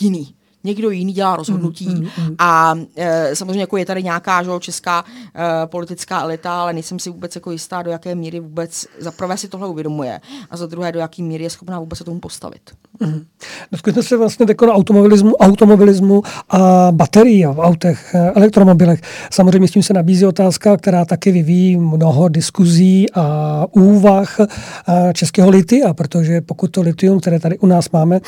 jiný. 0.00 0.34
Někdo 0.64 0.90
jiný 0.90 1.12
dělá 1.12 1.36
rozhodnutí. 1.36 1.88
Mm, 1.88 1.94
mm, 1.94 2.08
mm. 2.18 2.34
A 2.38 2.74
e, 2.96 3.36
samozřejmě 3.36 3.60
jako 3.60 3.76
je 3.76 3.86
tady 3.86 4.02
nějaká 4.02 4.42
že, 4.42 4.50
česká 4.60 5.04
e, 5.04 5.66
politická 5.66 6.22
elita, 6.22 6.60
ale 6.60 6.72
nejsem 6.72 6.98
si 6.98 7.10
vůbec 7.10 7.34
jako 7.34 7.50
jistá, 7.50 7.82
do 7.82 7.90
jaké 7.90 8.14
míry 8.14 8.40
vůbec 8.40 8.86
za 8.98 9.10
prvé 9.10 9.36
si 9.36 9.48
tohle 9.48 9.68
uvědomuje 9.68 10.20
a 10.50 10.56
za 10.56 10.66
druhé, 10.66 10.92
do 10.92 10.98
jaké 10.98 11.22
míry 11.22 11.44
je 11.44 11.50
schopná 11.50 11.80
vůbec 11.80 11.98
se 11.98 12.04
tomu 12.04 12.20
postavit. 12.20 12.60
Mm. 13.00 13.24
No, 13.72 14.02
se 14.02 14.16
vlastně 14.16 14.46
jako 14.48 14.66
na 14.66 14.72
automobilismu, 14.72 15.36
automobilismu 15.36 16.22
a 16.50 16.88
baterií 16.90 17.46
v 17.46 17.58
autech, 17.58 18.14
e, 18.14 18.30
elektromobilech. 18.30 19.00
Samozřejmě 19.30 19.68
s 19.68 19.70
tím 19.70 19.82
se 19.82 19.92
nabízí 19.92 20.26
otázka, 20.26 20.76
která 20.76 21.04
taky 21.04 21.32
vyvíjí 21.32 21.76
mnoho 21.76 22.28
diskuzí 22.28 23.06
a 23.14 23.66
úvah 23.70 24.36
českého 25.12 25.50
litia, 25.50 25.94
protože 25.94 26.40
pokud 26.40 26.70
to 26.70 26.82
litium, 26.82 27.20
které 27.20 27.40
tady 27.40 27.58
u 27.58 27.66
nás 27.66 27.90
máme, 27.90 28.20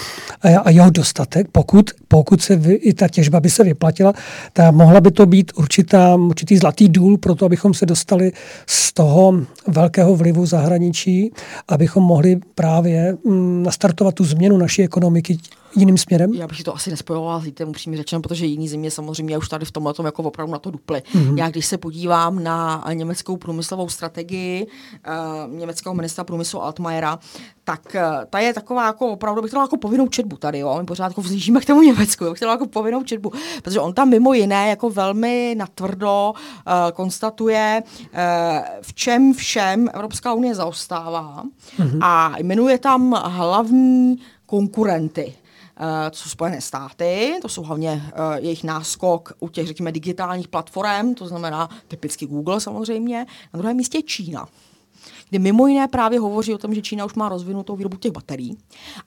a 0.65 0.71
jeho 0.71 0.91
dostatek, 0.91 1.47
pokud, 1.53 1.91
pokud 2.09 2.26
se 2.43 2.57
vy, 2.57 2.75
i 2.75 2.95
ta 2.95 3.09
těžba 3.09 3.41
by 3.41 3.51
se 3.51 3.65
vyplatila, 3.65 4.13
tak 4.53 4.75
mohla 4.75 5.01
by 5.01 5.11
to 5.11 5.27
být 5.27 5.53
určitá, 5.55 6.15
určitý 6.15 6.57
zlatý 6.57 6.89
důl 6.89 7.19
pro 7.19 7.35
to, 7.35 7.47
abychom 7.47 7.75
se 7.75 7.87
dostali 7.87 8.33
z 8.67 8.93
toho 8.93 9.35
velkého 9.67 10.17
vlivu 10.17 10.47
zahraničí, 10.47 11.33
abychom 11.69 12.03
mohli 12.03 12.41
právě 12.55 13.17
mm, 13.25 13.63
nastartovat 13.63 14.15
tu 14.15 14.25
změnu 14.25 14.57
naší 14.57 14.83
ekonomiky 14.83 15.39
jiným 15.77 15.99
směrem? 15.99 16.35
Já 16.35 16.47
bych 16.47 16.63
to 16.63 16.75
asi 16.75 16.91
nespojovala 16.91 17.41
s 17.41 17.43
lítem, 17.43 17.69
upřímně 17.69 17.99
řečeno, 17.99 18.23
protože 18.23 18.47
jiný 18.47 18.69
země 18.69 18.91
samozřejmě 18.91 19.39
už 19.39 19.49
tady 19.49 19.65
v 19.65 19.71
tomhle 19.71 19.95
jako 20.05 20.23
opravdu 20.23 20.53
na 20.53 20.59
to 20.59 20.71
duply. 20.71 21.03
Mm-hmm. 21.15 21.39
Já 21.39 21.51
když 21.51 21.67
se 21.67 21.79
podívám 21.79 22.45
na 22.45 22.85
německou 22.93 23.37
průmyslovou 23.37 23.89
strategii 23.89 24.67
uh, 24.67 25.55
německého 25.55 25.95
ministra 25.95 26.25
průmyslu 26.25 26.63
Altmajera, 26.63 27.19
tak 27.65 27.81
uh, 27.95 28.25
ta 28.31 28.39
je 28.39 28.55
taková 28.55 28.87
jako 28.87 29.07
opravdu, 29.09 29.43
bych 29.43 29.51
to 29.51 29.61
jako 29.61 29.77
povinnou 29.77 30.09
četbu 30.09 30.37
tady, 30.37 30.59
jo. 30.59 30.79
My 30.81 30.87
pořád 30.87 31.05
jako 31.05 31.21
vzlížíme 31.21 31.61
k 31.61 31.65
tomu 31.65 31.83
Německu, 31.83 32.31
bych 32.31 32.41
to 32.41 32.47
jako 32.47 32.67
povinnou 32.67 33.03
četbu, 33.03 33.33
protože 33.63 33.81
on 33.81 33.95
tam 33.95 34.09
mimo 34.09 34.33
jiné 34.33 34.69
jako 34.69 34.91
velmi 34.91 35.55
natvrdo 35.59 36.35
uh, 36.35 36.73
konstatuje, 36.93 37.83
uh, 37.87 38.19
v 38.83 38.95
čem 38.95 39.35
všem 39.35 39.89
Evropská 39.95 40.35
unie 40.35 40.55
zaostává 40.55 41.45
mm-hmm. 41.79 41.99
a 42.03 42.35
jmenuje 42.39 42.79
tam 42.79 43.13
hlavní 43.25 44.17
konkurenty. 44.47 45.35
To 46.11 46.17
jsou 46.17 46.31
Spojené 46.31 46.61
státy, 46.61 47.39
to 47.43 47.49
jsou 47.49 47.63
hlavně 47.63 47.93
uh, 47.93 48.35
jejich 48.35 48.65
náskok 48.65 49.33
u 49.41 49.49
těch, 49.49 49.67
řekněme, 49.67 49.93
digitálních 49.93 50.49
platform, 50.49 51.15
to 51.15 51.27
znamená 51.27 51.69
typicky 51.89 52.27
Google 52.27 52.61
samozřejmě. 52.61 53.27
Na 53.55 53.59
druhém 53.59 53.77
místě 53.77 53.99
je 53.99 54.03
Čína 54.03 54.49
kde 55.31 55.39
mimo 55.39 55.67
jiné 55.67 55.89
právě 55.89 56.21
hovoří 56.21 56.55
o 56.55 56.59
tom, 56.59 56.75
že 56.75 56.83
Čína 56.83 57.05
už 57.05 57.15
má 57.15 57.29
rozvinutou 57.29 57.77
výrobu 57.77 57.97
těch 57.97 58.13
baterií. 58.13 58.57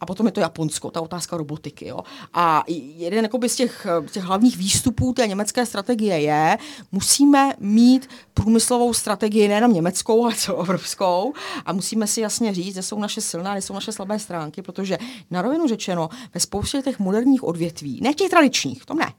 A 0.01 0.05
potom 0.05 0.25
je 0.25 0.31
to 0.31 0.39
Japonsko, 0.39 0.91
ta 0.91 1.01
otázka 1.01 1.37
robotiky. 1.37 1.87
Jo. 1.87 1.99
A 2.33 2.63
jeden 2.97 3.29
z 3.47 3.55
těch, 3.55 3.87
těch 4.11 4.23
hlavních 4.23 4.57
výstupů 4.57 5.13
té 5.13 5.27
německé 5.27 5.65
strategie 5.65 6.21
je, 6.21 6.57
musíme 6.91 7.53
mít 7.59 8.09
průmyslovou 8.33 8.93
strategii 8.93 9.47
nejenom 9.47 9.73
německou, 9.73 10.23
ale 10.23 10.35
celoevropskou 10.35 11.33
a 11.65 11.73
musíme 11.73 12.07
si 12.07 12.21
jasně 12.21 12.53
říct, 12.53 12.75
že 12.75 12.81
jsou 12.83 12.99
naše 12.99 13.21
silné, 13.21 13.51
kde 13.51 13.61
jsou 13.61 13.73
naše 13.73 13.91
slabé 13.91 14.19
stránky, 14.19 14.61
protože 14.61 14.97
na 15.31 15.41
rovinu 15.41 15.67
řečeno, 15.67 16.09
ve 16.33 16.39
spoustě 16.39 16.81
těch 16.81 16.99
moderních 16.99 17.43
odvětví, 17.43 17.99
ne 18.01 18.13
těch 18.13 18.29
tradičních, 18.29 18.85
to 18.85 18.93
ne, 18.93 19.13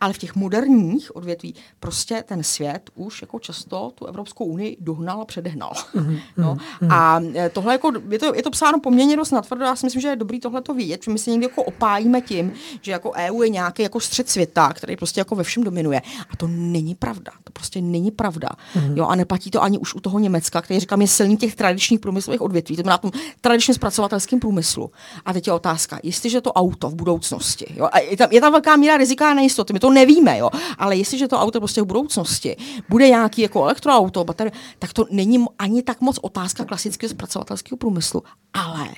ale 0.00 0.12
v 0.12 0.18
těch 0.18 0.34
moderních 0.34 1.16
odvětví 1.16 1.54
prostě 1.80 2.24
ten 2.26 2.42
svět 2.42 2.90
už 2.94 3.22
jako 3.22 3.38
často 3.38 3.92
tu 3.94 4.06
Evropskou 4.06 4.44
unii 4.44 4.76
dohnal 4.80 5.20
a 5.20 5.24
předehnal. 5.24 5.72
Mm-hmm. 5.72 6.20
No. 6.44 6.56
Mm. 6.80 6.92
A 6.92 7.20
e, 7.34 7.48
tohle 7.48 7.72
jako, 7.72 7.92
je 8.10 8.18
to, 8.18 8.34
je 8.34 8.42
to 8.42 8.50
psáno 8.50 8.80
poměrně 8.80 9.16
dost 9.16 9.30
natvrdo, 9.30 9.64
já 9.64 9.76
si 9.76 9.86
myslím, 9.86 10.02
že 10.02 10.08
je 10.08 10.16
dobrý 10.16 10.40
tohle 10.40 10.62
to 10.62 10.74
vidět, 10.74 11.04
že 11.04 11.10
my 11.10 11.18
se 11.18 11.30
někdy 11.30 11.46
jako 11.46 11.62
opájíme 11.62 12.20
tím, 12.20 12.52
že 12.80 12.92
jako 12.92 13.12
EU 13.12 13.42
je 13.42 13.48
nějaký 13.48 13.82
jako 13.82 14.00
střed 14.00 14.28
světa, 14.28 14.72
který 14.72 14.96
prostě 14.96 15.20
jako 15.20 15.34
ve 15.34 15.44
všem 15.44 15.62
dominuje. 15.62 16.02
A 16.30 16.36
to 16.36 16.46
není 16.46 16.94
pravda. 16.94 17.32
To 17.44 17.52
prostě 17.52 17.80
není 17.80 18.10
pravda. 18.10 18.48
Mm. 18.74 18.96
Jo, 18.96 19.06
a 19.06 19.14
neplatí 19.14 19.50
to 19.50 19.62
ani 19.62 19.78
už 19.78 19.94
u 19.94 20.00
toho 20.00 20.18
Německa, 20.18 20.62
který 20.62 20.80
říkám, 20.80 21.00
je 21.00 21.08
silný 21.08 21.36
těch 21.36 21.56
tradičních 21.56 22.00
průmyslových 22.00 22.40
odvětví, 22.40 22.76
to 22.76 22.82
znamená 22.82 22.98
tom 22.98 23.10
tradičně 23.40 23.74
zpracovatelském 23.74 24.40
průmyslu. 24.40 24.90
A 25.24 25.32
teď 25.32 25.46
je 25.46 25.52
otázka, 25.52 25.98
jestliže 26.02 26.40
to 26.40 26.52
auto 26.52 26.90
v 26.90 26.94
budoucnosti, 26.94 27.66
jo, 27.76 27.88
a 27.92 27.98
je 27.98 28.16
tam, 28.16 28.28
je 28.30 28.40
tam 28.40 28.52
velká 28.52 28.76
míra 28.76 28.96
rizika 28.96 29.30
a 29.30 29.34
nejistoty, 29.34 29.72
my 29.72 29.78
to 29.78 29.90
nevíme, 29.90 30.38
jo, 30.38 30.50
ale 30.78 30.96
jestliže 30.96 31.28
to 31.28 31.38
auto 31.38 31.60
prostě 31.60 31.82
v 31.82 31.84
budoucnosti 31.84 32.56
bude 32.88 33.08
nějaký 33.08 33.42
jako 33.42 33.62
elektroauto, 33.62 34.24
baterie, 34.24 34.52
tak 34.78 34.92
to 34.92 35.06
není 35.10 35.44
ani 35.58 35.82
tak 35.82 36.00
moc 36.00 36.18
otázka 36.34 36.64
klasického 36.64 37.10
zpracovatelského 37.10 37.76
průmyslu, 37.76 38.22
ale 38.52 38.88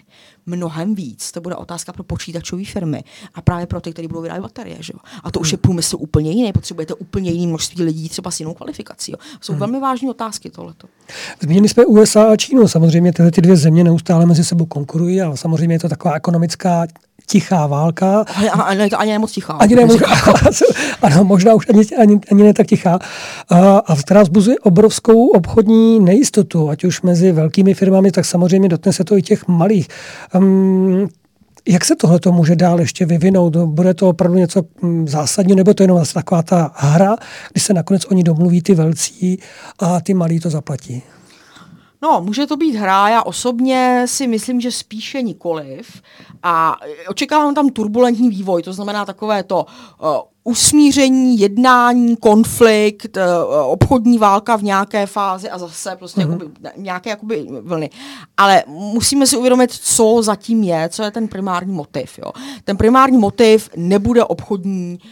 mnohem 0.46 0.94
víc 0.94 1.32
to 1.32 1.40
bude 1.40 1.54
otázka 1.54 1.92
pro 1.92 2.04
počítačové 2.04 2.64
firmy 2.64 3.04
a 3.34 3.42
právě 3.42 3.66
pro 3.66 3.80
ty, 3.80 3.92
kteří 3.92 4.08
budou 4.08 4.22
vyrábět 4.22 4.42
baterie. 4.42 4.76
Že 4.80 4.92
jo? 4.94 4.98
A 5.22 5.30
to 5.30 5.40
už 5.40 5.52
je 5.52 5.58
průmysl 5.58 5.96
úplně 6.00 6.30
jiný, 6.30 6.52
potřebujete 6.52 6.94
úplně 6.94 7.30
jiný 7.30 7.46
množství 7.46 7.84
lidí, 7.84 8.08
třeba 8.08 8.30
s 8.30 8.40
jinou 8.40 8.54
kvalifikací. 8.54 9.12
Jo? 9.12 9.18
Jsou 9.40 9.52
hmm. 9.52 9.60
velmi 9.60 9.80
vážné 9.80 10.10
otázky 10.10 10.50
tohleto. 10.50 10.88
Zmínili 11.40 11.68
jsme 11.68 11.86
USA 11.86 12.32
a 12.32 12.36
Čínu. 12.36 12.68
Samozřejmě 12.68 13.12
tyhle 13.12 13.30
ty 13.30 13.40
dvě 13.40 13.56
země 13.56 13.84
neustále 13.84 14.26
mezi 14.26 14.44
sebou 14.44 14.66
konkurují, 14.66 15.22
ale 15.22 15.36
samozřejmě 15.36 15.74
je 15.74 15.78
to 15.78 15.88
taková 15.88 16.14
ekonomická 16.14 16.86
tichá 17.26 17.66
válka. 17.66 18.24
Ale, 18.34 18.50
ale 18.50 18.90
to 18.90 19.00
ani 19.00 19.12
nemoc 19.12 19.32
tichá. 19.32 19.52
Ani 19.52 19.74
nemoc, 19.74 20.02
ano, 21.02 21.24
možná 21.24 21.54
už 21.54 21.66
ani, 21.68 21.82
ani, 22.00 22.20
ani 22.30 22.42
ne 22.42 22.54
tak 22.54 22.66
tichá. 22.66 22.98
A, 23.50 23.78
a 23.78 23.96
která 23.96 24.22
vzbuzuje 24.22 24.58
obrovskou 24.58 25.28
obchodní 25.28 26.00
nejistotu, 26.00 26.70
ať 26.70 26.84
už 26.84 27.02
mezi 27.02 27.32
velkými 27.32 27.74
firmami, 27.74 28.10
tak 28.10 28.24
samozřejmě 28.24 28.68
dotkne 28.68 28.92
se 28.92 29.04
to 29.04 29.16
i 29.16 29.22
těch 29.22 29.48
malých. 29.48 29.88
Um, 30.34 31.08
jak 31.68 31.84
se 31.84 31.96
tohle 31.96 32.20
to 32.20 32.32
může 32.32 32.56
dál 32.56 32.80
ještě 32.80 33.06
vyvinout? 33.06 33.56
Bude 33.56 33.94
to 33.94 34.08
opravdu 34.08 34.38
něco 34.38 34.62
mm, 34.82 35.08
zásadního, 35.08 35.56
nebo 35.56 35.74
to 35.74 35.82
jenom 35.82 36.02
taková 36.14 36.42
ta 36.42 36.72
hra, 36.74 37.16
kdy 37.52 37.60
se 37.60 37.74
nakonec 37.74 38.04
oni 38.04 38.22
domluví 38.22 38.62
ty 38.62 38.74
velcí 38.74 39.38
a 39.78 40.00
ty 40.00 40.14
malí 40.14 40.40
to 40.40 40.50
zaplatí? 40.50 41.02
No, 42.02 42.20
může 42.24 42.46
to 42.46 42.56
být 42.56 42.74
hra, 42.74 43.08
já 43.08 43.22
osobně 43.22 44.02
si 44.06 44.26
myslím, 44.26 44.60
že 44.60 44.72
spíše 44.72 45.22
nikoliv. 45.22 46.02
A 46.42 46.76
očekávám 47.08 47.54
tam 47.54 47.68
turbulentní 47.68 48.28
vývoj, 48.28 48.62
to 48.62 48.72
znamená 48.72 49.04
takové 49.04 49.42
to 49.42 49.66
uh, 50.02 50.08
usmíření, 50.46 51.38
jednání, 51.38 52.16
konflikt, 52.16 53.16
eh, 53.16 53.24
obchodní 53.64 54.18
válka 54.18 54.56
v 54.56 54.62
nějaké 54.62 55.06
fázi 55.06 55.50
a 55.50 55.58
zase 55.58 55.96
prostě 55.96 56.20
mm-hmm. 56.20 56.32
jakoby, 56.32 56.50
nějaké 56.76 57.10
jakoby 57.10 57.46
vlny. 57.60 57.90
Ale 58.36 58.64
musíme 58.66 59.26
si 59.26 59.36
uvědomit, 59.36 59.72
co 59.72 60.22
zatím 60.22 60.62
je, 60.62 60.88
co 60.88 61.02
je 61.02 61.10
ten 61.10 61.28
primární 61.28 61.72
motiv. 61.72 62.18
Jo. 62.18 62.32
Ten 62.64 62.76
primární 62.76 63.18
motiv 63.18 63.70
nebude 63.76 64.24
obchodní 64.24 64.98
uh, 65.00 65.08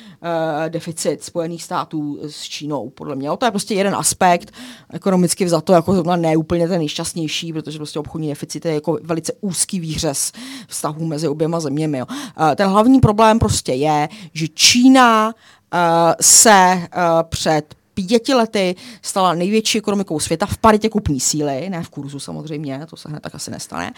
deficit 0.69 1.25
Spojených 1.25 1.63
států 1.63 2.19
s 2.23 2.43
Čínou, 2.43 2.91
podle 2.91 3.17
mě. 3.17 3.27
Jo. 3.27 3.37
To 3.37 3.45
je 3.45 3.51
prostě 3.51 3.75
jeden 3.75 3.95
aspekt, 3.95 4.53
ekonomicky 4.93 5.45
vzato 5.45 5.73
jako 5.73 6.17
ne 6.17 6.37
úplně 6.37 6.69
ten 6.69 6.79
nejšťastnější, 6.79 7.53
protože 7.53 7.79
prostě 7.79 7.99
obchodní 7.99 8.29
deficit 8.29 8.65
je 8.65 8.75
jako 8.75 8.99
velice 9.03 9.33
úzký 9.41 9.81
výřez 9.81 10.33
vztahů 10.69 11.05
mezi 11.05 11.29
oběma 11.29 11.61
zeměmi. 11.61 11.99
Jo. 11.99 12.07
Uh, 12.09 12.55
ten 12.55 12.69
hlavní 12.69 13.01
problém 13.01 13.39
prostě 13.39 13.73
je, 13.73 14.09
že 14.33 14.49
Čína 14.49 15.27
uh, 15.27 15.81
se 16.21 16.89
před 17.29 17.75
pěti 17.95 18.35
lety 18.35 18.75
stala 19.03 19.35
největší 19.35 19.79
ekonomikou 19.79 20.21
světa 20.21 20.47
v 20.47 20.59
paritě 20.59 20.89
kupní 20.89 21.21
síly, 21.21 21.71
ne 21.71 21.83
v 21.83 21.89
kurzu 21.89 22.21
samozřejmě, 22.21 22.87
to 22.91 22.97
se 22.97 23.09
hned 23.09 23.23
tak 23.23 23.35
asi 23.35 23.51
nestane, 23.51 23.93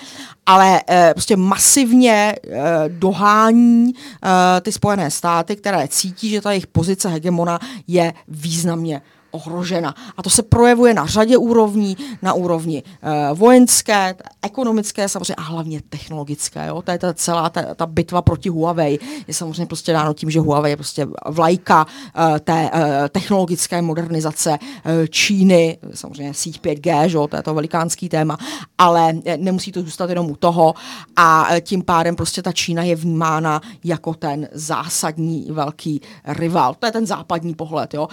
ale 0.47 0.81
uh, 0.91 0.97
prostě 1.13 1.37
masivně 1.37 2.37
uh, 2.47 2.55
dohání 2.89 3.93
uh, 3.95 4.31
ty 4.63 4.73
Spojené 4.73 5.11
státy, 5.11 5.57
které 5.57 5.89
cítí, 5.89 6.29
že 6.29 6.41
ta 6.41 6.51
jejich 6.51 6.67
pozice 6.67 7.09
hegemona 7.09 7.59
je 7.87 8.15
významně 8.29 9.03
ohrožena. 9.37 9.95
A 10.17 10.23
to 10.23 10.31
se 10.31 10.43
projevuje 10.43 10.95
na 10.95 11.07
řadě 11.07 11.37
úrovní, 11.37 11.97
na 12.23 12.33
úrovni 12.33 12.83
uh, 12.83 13.39
vojenské, 13.39 14.15
ekonomické 14.43 15.09
samozřejmě 15.09 15.35
a 15.35 15.43
hlavně 15.43 15.81
technologické. 15.89 16.67
Jo? 16.67 16.83
To 16.83 16.91
je 16.91 16.99
ta 16.99 17.15
celá 17.15 17.51
ta, 17.51 17.75
ta 17.75 17.87
bitva 17.87 18.23
proti 18.23 18.49
Huawei. 18.49 18.99
Je 19.29 19.35
samozřejmě 19.35 19.67
prostě 19.67 19.93
dáno 19.93 20.15
tím, 20.15 20.31
že 20.31 20.41
Huawei 20.41 20.73
je 20.73 20.77
prostě 20.77 21.07
vlajka 21.29 21.87
uh, 21.87 22.39
té 22.39 22.71
uh, 22.75 22.81
technologické 23.09 23.83
modernizace 23.83 24.51
uh, 24.51 25.07
Číny, 25.11 25.79
samozřejmě 25.95 26.35
síť 26.35 26.61
5G, 26.61 27.05
že? 27.07 27.19
to 27.31 27.37
je 27.37 27.43
to 27.43 27.55
velikánský 27.55 28.09
téma, 28.09 28.39
ale 28.79 29.13
nemusí 29.37 29.73
to 29.73 29.83
zůstat 29.83 30.11
jenom 30.11 30.31
u 30.31 30.37
toho 30.37 30.75
a 31.17 31.47
tím 31.61 31.83
pádem 31.83 32.17
prostě 32.17 32.43
ta 32.43 32.53
Čína 32.53 32.83
je 32.83 32.97
vnímána 32.97 33.61
jako 33.85 34.15
ten 34.15 34.49
zásadní 34.53 35.47
velký 35.51 36.01
rival. 36.25 36.75
To 36.75 36.87
je 36.87 36.93
ten 36.93 37.07
západní 37.07 37.55
pohled. 37.55 37.95
Jo? 37.95 38.09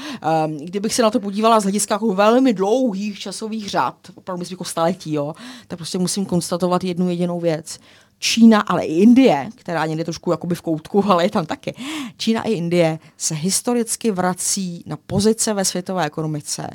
Um, 0.45 0.57
kdybych 0.57 0.93
se 0.93 1.01
na 1.01 1.09
to 1.13 1.19
podívala 1.19 1.59
z 1.59 1.63
hlediska 1.63 1.95
jako 1.95 2.13
velmi 2.13 2.53
dlouhých 2.53 3.19
časových 3.19 3.69
řad, 3.69 3.95
opravdu 4.15 4.39
myslím 4.39 4.55
jako 4.55 4.63
staletí, 4.63 5.13
jo, 5.13 5.33
tak 5.67 5.79
prostě 5.79 5.97
musím 5.97 6.25
konstatovat 6.25 6.83
jednu 6.83 7.09
jedinou 7.09 7.39
věc. 7.39 7.79
Čína, 8.19 8.61
ale 8.61 8.85
i 8.85 8.93
Indie, 8.93 9.49
která 9.55 9.85
někde 9.85 10.03
trošku 10.03 10.31
jakoby 10.31 10.55
v 10.55 10.61
koutku, 10.61 11.05
ale 11.11 11.25
je 11.25 11.29
tam 11.29 11.45
taky. 11.45 11.75
Čína 12.17 12.41
i 12.41 12.51
Indie 12.51 12.99
se 13.17 13.35
historicky 13.35 14.11
vrací 14.11 14.83
na 14.85 14.97
pozice 14.97 15.53
ve 15.53 15.65
světové 15.65 16.05
ekonomice, 16.05 16.69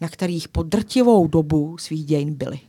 na 0.00 0.08
kterých 0.08 0.48
po 0.48 0.62
drtivou 0.62 1.26
dobu 1.26 1.78
svých 1.78 2.04
dějin 2.04 2.34
byly. 2.34 2.60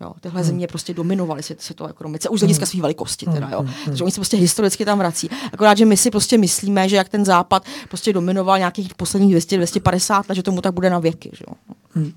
Jo, 0.00 0.12
tyhle 0.20 0.44
země 0.44 0.66
prostě 0.66 0.94
dominovaly 0.94 1.42
světové 1.42 1.90
ekonomice, 1.90 2.28
už 2.28 2.40
z 2.40 2.42
hlediska 2.42 2.66
své 2.66 2.80
velikosti 2.80 3.26
teda, 3.26 3.50
jo. 3.52 3.64
Takže 3.84 4.04
oni 4.04 4.10
se 4.10 4.20
prostě 4.20 4.36
historicky 4.36 4.84
tam 4.84 4.98
vrací. 4.98 5.30
Akorát, 5.52 5.78
že 5.78 5.84
my 5.84 5.96
si 5.96 6.10
prostě 6.10 6.38
myslíme, 6.38 6.88
že 6.88 6.96
jak 6.96 7.08
ten 7.08 7.24
západ 7.24 7.64
prostě 7.88 8.12
dominoval 8.12 8.58
nějakých 8.58 8.94
posledních 8.94 9.36
200-250 9.36 10.24
let, 10.28 10.36
že 10.36 10.42
tomu 10.42 10.60
tak 10.60 10.74
bude 10.74 10.90
na 10.90 10.98
věky, 10.98 11.30
že 11.32 11.44
jo. 11.48 11.54
Hmm. 11.94 12.12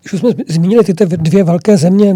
Když 0.00 0.12
už 0.12 0.20
jsme 0.20 0.30
zmínili 0.48 0.84
ty 0.84 0.92
dvě 1.06 1.44
velké 1.44 1.76
země, 1.76 2.14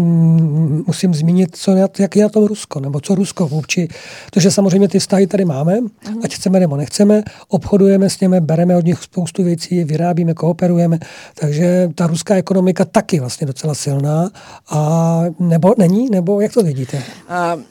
musím 0.87 1.13
zmínit, 1.13 1.55
co, 1.55 1.71
jak 1.99 2.15
je 2.15 2.23
na 2.23 2.29
tom 2.29 2.45
Rusko, 2.45 2.79
nebo 2.79 2.99
co 2.99 3.15
Rusko 3.15 3.47
vůči. 3.47 3.87
Protože 4.25 4.51
samozřejmě 4.51 4.87
ty 4.87 4.99
vztahy 4.99 5.27
tady 5.27 5.45
máme, 5.45 5.73
hmm. 5.73 6.21
ať 6.23 6.35
chceme 6.35 6.59
nebo 6.59 6.77
nechceme, 6.77 7.23
obchodujeme 7.47 8.09
s 8.09 8.19
nimi, 8.19 8.41
bereme 8.41 8.77
od 8.77 8.85
nich 8.85 9.03
spoustu 9.03 9.43
věcí, 9.43 9.83
vyrábíme, 9.83 10.33
kooperujeme, 10.33 10.99
takže 11.35 11.89
ta 11.95 12.07
ruská 12.07 12.35
ekonomika 12.35 12.85
taky 12.85 13.19
vlastně 13.19 13.47
docela 13.47 13.75
silná. 13.75 14.29
A 14.69 15.10
nebo 15.39 15.73
není, 15.77 16.09
nebo 16.09 16.41
jak 16.41 16.53
to 16.53 16.63
vidíte? 16.63 16.97
Uh, 16.97 17.61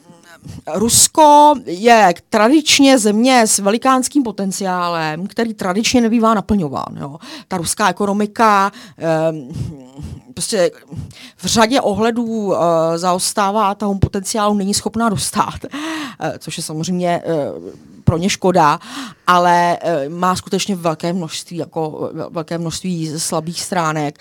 Rusko 0.73 1.53
je 1.65 2.13
tradičně 2.29 2.99
země 2.99 3.47
s 3.47 3.59
velikánským 3.59 4.23
potenciálem, 4.23 5.27
který 5.27 5.53
tradičně 5.53 6.01
nebývá 6.01 6.33
naplňován. 6.33 6.97
Jo. 6.99 7.17
Ta 7.47 7.57
ruská 7.57 7.89
ekonomika 7.89 8.71
eh, 8.99 9.07
prostě 10.33 10.71
v 11.37 11.45
řadě 11.45 11.81
ohledů 11.81 12.55
eh, 12.55 12.57
zaostává 12.97 13.69
a 13.69 13.75
tomu 13.75 13.99
potenciálu 13.99 14.53
není 14.53 14.73
schopná 14.73 15.09
dostat, 15.09 15.59
eh, 16.19 16.33
což 16.39 16.57
je 16.57 16.63
samozřejmě 16.63 17.21
eh, 17.25 17.51
pro 18.03 18.17
ně 18.17 18.29
škoda, 18.29 18.79
ale 19.31 19.77
e, 19.81 20.09
má 20.09 20.35
skutečně 20.35 20.75
velké 20.75 21.13
množství, 21.13 21.57
jako 21.57 22.11
velké 22.29 22.57
množství 22.57 23.19
slabých 23.19 23.61
stránek. 23.61 24.19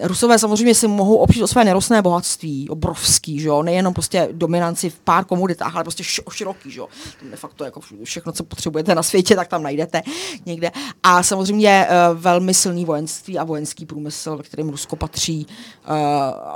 E, 0.00 0.06
Rusové 0.08 0.38
samozřejmě 0.38 0.74
si 0.74 0.88
mohou 0.88 1.16
opřít 1.16 1.42
o 1.42 1.46
své 1.46 1.64
nerostné 1.64 2.02
bohatství, 2.02 2.68
obrovský, 2.68 3.40
že 3.40 3.48
jo? 3.48 3.62
nejenom 3.62 3.94
prostě 3.94 4.28
dominanci 4.32 4.90
v 4.90 4.98
pár 4.98 5.24
komoditách, 5.24 5.74
ale 5.74 5.84
prostě 5.84 6.04
široký, 6.04 6.70
že 6.70 6.80
jo? 6.80 6.88
de 7.30 7.36
facto 7.36 7.64
jako 7.64 7.80
všechno, 8.04 8.32
co 8.32 8.44
potřebujete 8.44 8.94
na 8.94 9.02
světě, 9.02 9.36
tak 9.36 9.48
tam 9.48 9.62
najdete 9.62 10.02
někde. 10.46 10.70
A 11.02 11.22
samozřejmě 11.22 11.88
velmi 12.14 12.54
silný 12.54 12.84
vojenství 12.84 13.38
a 13.38 13.44
vojenský 13.44 13.86
průmysl, 13.86 14.36
ve 14.36 14.42
kterým 14.42 14.68
Rusko 14.68 14.96
patří 14.96 15.46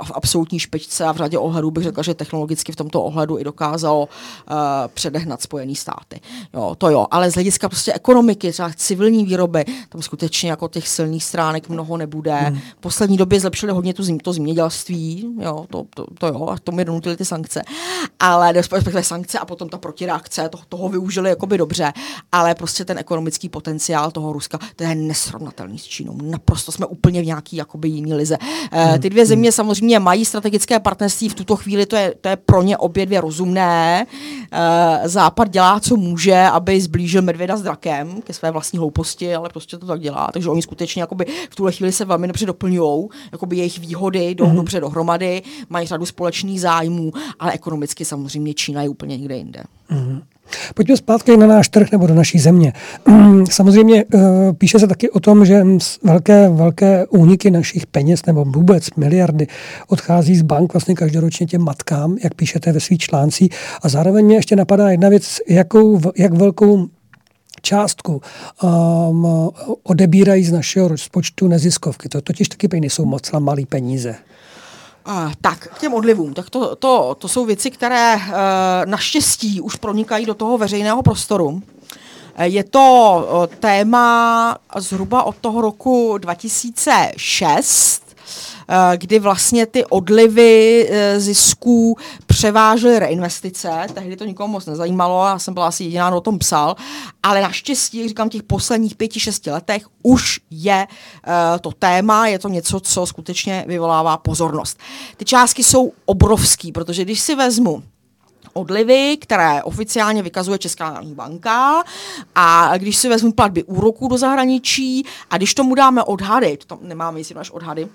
v 0.03 0.11
absolutní 0.13 0.59
špičce 0.59 1.05
a 1.05 1.11
v 1.11 1.17
řadě 1.17 1.37
ohledů 1.37 1.71
bych 1.71 1.83
řekla, 1.83 2.03
že 2.03 2.13
technologicky 2.13 2.71
v 2.71 2.75
tomto 2.75 3.03
ohledu 3.03 3.39
i 3.39 3.43
dokázalo 3.43 4.09
předehnat 4.93 5.41
Spojené 5.41 5.75
státy. 5.75 6.19
Jo, 6.53 6.75
to 6.77 6.89
jo, 6.89 7.07
ale 7.11 7.31
z 7.31 7.33
hlediska 7.33 7.60
prostě 7.69 7.93
ekonomiky, 7.93 8.51
třeba 8.51 8.71
civilní 8.75 9.25
výroby, 9.25 9.65
tam 9.89 10.01
skutečně 10.01 10.49
jako 10.49 10.67
těch 10.67 10.87
silných 10.87 11.23
stránek 11.23 11.69
mnoho 11.69 11.97
nebude. 11.97 12.31
Hmm. 12.31 12.59
V 12.59 12.81
poslední 12.81 13.17
době 13.17 13.39
zlepšili 13.39 13.71
hodně 13.71 13.93
tu, 13.93 14.17
to 14.17 14.33
zemědělství, 14.33 15.35
jo, 15.39 15.65
to, 15.69 15.85
to, 15.95 16.05
to 16.17 16.27
jo, 16.27 16.47
a 16.47 16.57
to 16.63 16.71
mi 16.71 16.85
donutili 16.85 17.17
ty 17.17 17.25
sankce. 17.25 17.61
Ale 18.19 18.51
respektive 18.51 19.03
sankce 19.03 19.39
a 19.39 19.45
potom 19.45 19.69
ta 19.69 19.77
protireakce, 19.77 20.49
to, 20.49 20.59
toho 20.69 20.89
využili 20.89 21.29
jakoby 21.29 21.57
dobře, 21.57 21.93
ale 22.31 22.55
prostě 22.55 22.85
ten 22.85 22.97
ekonomický 22.97 23.49
potenciál 23.49 24.11
toho 24.11 24.33
Ruska, 24.33 24.59
to 24.75 24.83
je 24.83 24.95
nesrovnatelný 24.95 25.79
s 25.79 25.83
Čínou. 25.83 26.17
Naprosto 26.21 26.71
jsme 26.71 26.85
úplně 26.85 27.21
v 27.21 27.25
nějaký 27.25 27.55
jakoby 27.55 27.89
jiný 27.89 28.13
lize. 28.13 28.37
Hmm. 28.71 28.99
ty 29.01 29.09
dvě 29.09 29.25
země 29.25 29.49
hmm. 29.49 29.53
samozřejmě 29.53 29.99
mají 29.99 30.25
strategické 30.25 30.79
partnerství, 30.79 31.29
v 31.29 31.33
tuto 31.33 31.55
chvíli 31.55 31.85
to 31.85 31.95
je, 31.95 32.13
to 32.21 32.29
je 32.29 32.35
pro 32.35 32.61
ně 32.61 32.77
obě 32.77 33.05
dvě 33.05 33.21
rozumné. 33.21 34.05
Eh, 34.51 35.09
Západ 35.09 35.49
dělá, 35.49 35.79
co 35.79 35.95
může, 35.95 36.21
může, 36.21 36.41
aby 36.41 36.81
zblížil 36.81 37.21
medvěda 37.21 37.50
s 37.57 37.61
drakem 37.61 38.21
ke 38.21 38.33
své 38.33 38.51
vlastní 38.51 38.79
hlouposti, 38.79 39.35
ale 39.35 39.49
prostě 39.49 39.77
to 39.77 39.85
tak 39.85 39.99
dělá. 39.99 40.29
Takže 40.33 40.49
oni 40.49 40.61
skutečně 40.61 41.01
jakoby 41.01 41.25
v 41.49 41.55
tuhle 41.55 41.71
chvíli 41.71 41.91
se 41.91 42.05
velmi 42.05 42.27
dobře 42.27 42.45
doplňují, 42.45 43.07
jakoby 43.31 43.57
jejich 43.57 43.79
výhody 43.79 44.29
jdou 44.29 44.45
mm-hmm. 44.45 44.55
dobře 44.55 44.79
dohromady, 44.79 45.41
mají 45.69 45.87
řadu 45.87 46.05
společných 46.05 46.61
zájmů, 46.61 47.11
ale 47.39 47.51
ekonomicky 47.51 48.05
samozřejmě 48.05 48.53
Čína 48.53 48.81
je 48.83 48.89
úplně 48.89 49.17
někde 49.17 49.37
jinde. 49.37 49.63
Mm-hmm. 49.91 50.21
Pojďme 50.75 50.97
zpátky 50.97 51.37
na 51.37 51.47
náš 51.47 51.69
trh 51.69 51.91
nebo 51.91 52.07
do 52.07 52.13
naší 52.13 52.39
země. 52.39 52.73
Samozřejmě 53.49 54.05
eh, 54.13 54.19
píše 54.57 54.79
se 54.79 54.87
taky 54.87 55.09
o 55.09 55.19
tom, 55.19 55.45
že 55.45 55.65
velké, 56.03 56.49
velké 56.49 57.07
úniky 57.07 57.51
našich 57.51 57.85
peněz 57.85 58.25
nebo 58.25 58.45
vůbec 58.45 58.89
miliardy 58.97 59.47
odchází 59.87 60.35
z 60.35 60.41
bank 60.41 60.73
vlastně 60.73 60.95
každoročně 60.95 61.47
těm 61.47 61.61
matkám, 61.61 62.17
jak 62.23 62.33
píšete 62.33 62.71
ve 62.71 62.79
svých 62.79 62.99
článcích. 62.99 63.51
A 63.81 63.89
zároveň 63.89 64.25
mě 64.25 64.35
ještě 64.35 64.55
napadá 64.55 64.89
jedna 64.89 65.09
věc, 65.09 65.37
jakou, 65.49 65.99
jak 66.17 66.33
velkou 66.33 66.87
částku 67.61 68.21
um, 68.63 69.51
odebírají 69.83 70.45
z 70.45 70.51
našeho 70.51 70.87
rozpočtu 70.87 71.47
neziskovky. 71.47 72.09
To 72.09 72.21
totiž 72.21 72.49
taky 72.49 72.79
nejsou 72.79 73.05
moc 73.05 73.31
malé 73.31 73.65
peníze. 73.69 74.15
Tak, 75.41 75.67
k 75.67 75.79
těm 75.79 75.93
odlivům. 75.93 76.33
Tak 76.33 76.49
to, 76.49 76.75
to, 76.75 77.15
to 77.19 77.27
jsou 77.27 77.45
věci, 77.45 77.71
které 77.71 78.15
uh, 78.15 78.21
naštěstí 78.85 79.61
už 79.61 79.75
pronikají 79.75 80.25
do 80.25 80.33
toho 80.33 80.57
veřejného 80.57 81.03
prostoru. 81.03 81.61
Eh, 82.35 82.47
je 82.47 82.63
to 82.63 83.27
uh, 83.31 83.55
téma 83.59 84.57
zhruba 84.77 85.23
od 85.23 85.35
toho 85.35 85.61
roku 85.61 86.17
2006, 86.17 88.01
Eh, 88.71 88.97
kdy 88.97 89.19
vlastně 89.19 89.65
ty 89.65 89.85
odlivy 89.85 90.87
eh, 90.89 91.19
zisků 91.19 91.97
převážely 92.41 92.99
reinvestice. 92.99 93.85
Tehdy 93.93 94.15
to 94.15 94.25
nikomu 94.25 94.53
moc 94.53 94.65
nezajímalo, 94.65 95.27
já 95.27 95.39
jsem 95.39 95.53
byla 95.53 95.67
asi 95.67 95.83
jediná, 95.83 96.09
kdo 96.09 96.17
o 96.17 96.21
tom 96.21 96.39
psal, 96.39 96.75
ale 97.23 97.41
naštěstí, 97.41 97.97
jak 97.97 98.07
říkám, 98.07 98.29
těch 98.29 98.43
posledních 98.43 98.95
pěti, 98.95 99.19
šesti 99.19 99.51
letech 99.51 99.83
už 100.03 100.39
je 100.51 100.87
uh, 100.87 101.33
to 101.61 101.71
téma, 101.71 102.27
je 102.27 102.39
to 102.39 102.49
něco, 102.49 102.79
co 102.79 103.05
skutečně 103.05 103.65
vyvolává 103.67 104.17
pozornost. 104.17 104.79
Ty 105.17 105.25
částky 105.25 105.63
jsou 105.63 105.91
obrovský, 106.05 106.71
protože 106.71 107.03
když 107.03 107.19
si 107.19 107.35
vezmu 107.35 107.83
odlivy, 108.53 109.17
které 109.21 109.63
oficiálně 109.63 110.23
vykazuje 110.23 110.57
Česká 110.57 110.89
národní 110.89 111.15
banka 111.15 111.83
a 112.35 112.77
když 112.77 112.97
si 112.97 113.09
vezmu 113.09 113.31
platby 113.31 113.63
úroků 113.63 114.07
do 114.07 114.17
zahraničí 114.17 115.05
a 115.29 115.37
když 115.37 115.53
tomu 115.53 115.75
dáme 115.75 116.03
odhady, 116.03 116.57
to 116.57 116.65
tam 116.65 116.79
nemáme 116.81 117.19
jestli 117.19 117.35
až 117.35 117.51
odhady, 117.51 117.87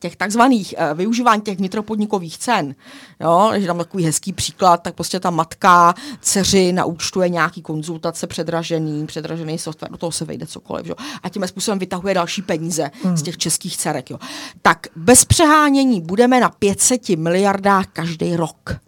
těch 0.00 0.16
takzvaných 0.16 0.74
uh, 0.78 0.98
využívání 0.98 1.42
těch 1.42 1.58
vnitropodnikových 1.58 2.38
cen, 2.38 2.74
jo, 3.20 3.52
že 3.56 3.66
tam 3.66 3.78
takový 3.78 4.04
hezký 4.04 4.32
příklad, 4.32 4.82
tak 4.82 4.94
prostě 4.94 5.20
ta 5.20 5.30
matka 5.30 5.94
dceři 6.20 6.72
naúčtuje 6.72 7.28
nějaký 7.28 7.62
konzultace 7.62 8.26
předražený, 8.26 9.06
předražený 9.06 9.58
software, 9.58 9.90
do 9.90 9.96
toho 9.96 10.12
se 10.12 10.24
vejde 10.24 10.46
cokoliv, 10.46 10.86
jo, 10.86 10.94
a 11.22 11.28
tím 11.28 11.46
způsobem 11.46 11.78
vytahuje 11.78 12.14
další 12.14 12.42
peníze 12.42 12.90
hmm. 13.02 13.16
z 13.16 13.22
těch 13.22 13.36
českých 13.36 13.76
dcerek, 13.76 14.10
jo. 14.10 14.18
Tak 14.62 14.86
bez 14.96 15.24
přehánění 15.24 16.00
budeme 16.00 16.40
na 16.40 16.48
500 16.48 17.08
miliardách 17.08 17.86
každý 17.86 18.36
rok. 18.36 18.85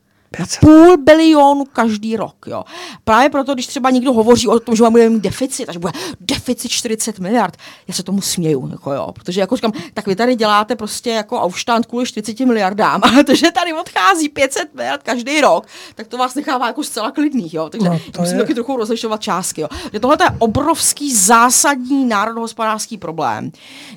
Půl 0.61 0.97
bilionu 0.97 1.65
každý 1.65 2.17
rok. 2.17 2.37
Jo. 2.47 2.65
Právě 3.05 3.31
proto, 3.31 3.55
když 3.55 3.67
třeba 3.67 3.91
někdo 3.91 4.13
hovoří 4.13 4.49
o 4.49 4.61
tom, 4.61 4.77
že 4.77 4.85
bude 4.91 5.11
mít 5.11 5.23
deficit, 5.23 5.73
že 5.73 5.79
bude 5.79 5.93
deficit 6.21 6.69
40 6.69 7.19
miliard, 7.19 7.57
já 7.89 7.95
se 7.95 8.03
tomu 8.03 8.21
směju, 8.21 8.69
jako 8.71 8.93
jo, 8.93 9.13
protože 9.13 9.41
jako 9.41 9.57
říkám, 9.57 9.73
tak 9.95 10.07
vy 10.07 10.17
tady 10.17 10.37
děláte 10.37 10.77
prostě 10.77 11.11
jako 11.11 11.41
Aufstand 11.41 11.87
kvůli 11.87 12.07
40 12.07 12.41
miliardám, 12.41 13.01
ale 13.05 13.25
to, 13.25 13.35
že 13.35 13.51
tady 13.51 13.73
odchází 13.73 14.29
500 14.29 14.75
miliard 14.75 15.03
každý 15.03 15.41
rok, 15.41 15.67
tak 15.95 16.07
to 16.07 16.19
vás 16.19 16.35
nechává 16.35 16.67
jako 16.67 16.85
zcela 16.85 17.11
klidných, 17.11 17.55
jo. 17.55 17.69
Takže 17.69 17.89
no, 17.89 18.01
to 18.13 18.21
musím 18.21 18.39
taky 18.39 18.55
trochu 18.55 18.77
rozlišovat 18.77 19.21
částky, 19.21 19.61
jo. 19.61 19.69
Že 19.93 20.01
tohle 20.01 20.17
je 20.21 20.37
obrovský 20.39 21.15
zásadní 21.15 22.05
národohospodářský 22.05 22.99
problém. 22.99 23.51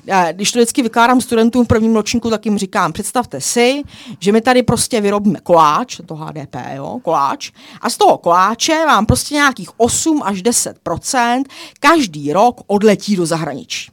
Eh, 0.08 0.32
když 0.32 0.52
to 0.52 0.58
vždycky 0.58 0.82
vykládám 0.82 1.20
studentům 1.20 1.64
v 1.64 1.68
prvním 1.68 1.96
ročníku, 1.96 2.30
tak 2.30 2.44
jim 2.44 2.58
říkám, 2.58 2.92
představte 2.92 3.40
si, 3.40 3.82
že 4.20 4.32
my 4.32 4.40
tady 4.40 4.62
prostě 4.62 5.00
vyrobíme 5.00 5.38
koláč, 5.42 6.00
toho 6.06 6.21
HDP, 6.24 6.56
jo, 6.74 7.00
koláč. 7.02 7.50
A 7.80 7.90
z 7.90 7.96
toho 7.96 8.18
koláče 8.18 8.86
vám 8.86 9.06
prostě 9.06 9.34
nějakých 9.34 9.70
8 9.80 10.22
až 10.24 10.42
10% 10.42 11.44
každý 11.80 12.32
rok 12.32 12.60
odletí 12.66 13.16
do 13.16 13.26
zahraničí. 13.26 13.90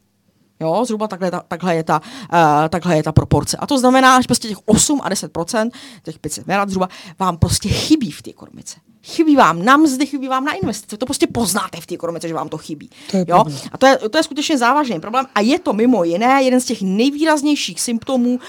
Jo, 0.60 0.86
zhruba 0.86 1.08
takhle, 1.08 1.32
ta, 1.32 1.44
takhle, 1.48 1.76
je 1.76 1.84
ta, 1.84 2.02
uh, 2.34 2.70
takhle 2.70 2.96
je 2.96 3.04
ta 3.04 3.12
proporce. 3.12 3.58
A 3.58 3.68
to 3.68 3.80
znamená, 3.80 4.22
že 4.22 4.28
prostě 4.28 4.48
těch 4.48 4.58
8 4.66 5.02
a 5.04 5.10
10% 5.10 5.72
těch 6.04 6.20
500 6.20 6.48
miliard 6.48 6.70
zhruba, 6.70 6.90
vám 7.20 7.38
prostě 7.38 7.70
chybí 7.70 8.12
v 8.12 8.22
té 8.22 8.30
ekonomice. 8.30 8.80
Chybí 9.04 9.36
vám 9.36 9.66
na 9.66 9.78
mzdy, 9.78 10.06
chybí 10.06 10.28
vám 10.28 10.46
na 10.46 10.54
investice. 10.54 10.98
To 10.98 11.06
prostě 11.06 11.28
poznáte 11.28 11.82
v 11.82 11.86
té 11.86 11.96
ekonomice, 11.96 12.28
že 12.28 12.34
vám 12.34 12.50
to 12.50 12.58
chybí. 12.58 12.90
To 13.12 13.18
je 13.18 13.26
jo? 13.28 13.44
A 13.72 13.78
to 13.78 13.88
je, 13.88 13.98
to 13.98 14.18
je 14.18 14.24
skutečně 14.24 14.58
závažný 14.58 15.00
problém. 15.00 15.26
A 15.36 15.42
je 15.42 15.60
to 15.60 15.74
mimo 15.74 16.04
jiné 16.04 16.44
jeden 16.44 16.62
z 16.62 16.66
těch 16.66 16.82
nejvýraznějších 16.82 17.82
symptomů 17.82 18.30
uh, 18.34 18.40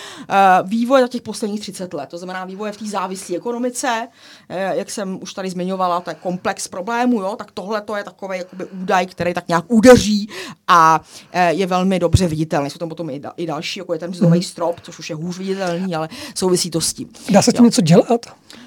vývoje 0.68 1.02
za 1.02 1.08
těch 1.08 1.22
posledních 1.22 1.60
30 1.60 1.94
let. 1.94 2.08
To 2.10 2.18
znamená 2.18 2.44
vývoje 2.44 2.72
v 2.72 2.76
té 2.76 2.86
závislé 2.86 3.36
ekonomice. 3.36 4.08
Uh, 4.50 4.56
jak 4.56 4.90
jsem 4.90 5.18
už 5.22 5.34
tady 5.34 5.50
zmiňovala, 5.50 6.00
to 6.00 6.10
je 6.10 6.14
komplex 6.14 6.68
problémů. 6.68 7.20
Jo? 7.20 7.36
Tak 7.36 7.50
tohle 7.50 7.80
to 7.80 7.96
je 7.96 8.04
takový 8.04 8.38
jakoby 8.38 8.64
údaj, 8.64 9.06
který 9.06 9.34
tak 9.34 9.48
nějak 9.48 9.64
udeří 9.68 10.28
a 10.68 11.00
uh, 11.34 11.40
je 11.40 11.66
velmi 11.66 11.98
dobře 12.00 12.28
viditelný. 12.28 12.70
Jsou 12.70 12.78
tam 12.78 12.88
potom 12.88 13.10
i, 13.10 13.18
da, 13.18 13.32
i 13.36 13.46
další, 13.46 13.78
jako 13.78 13.92
je 13.92 13.98
ten 13.98 14.10
mzdový 14.10 14.38
mm. 14.38 14.42
strop, 14.42 14.80
což 14.82 14.98
už 14.98 15.10
je 15.10 15.16
hůř 15.16 15.38
viditelný, 15.38 15.94
ale 15.94 16.08
souvisí 16.34 16.70
to 16.70 16.80
s 16.80 16.92
tím. 16.92 17.08
Dá 17.30 17.42
se 17.42 17.52
tím 17.52 17.64
něco 17.64 17.80
dělat? 17.80 18.26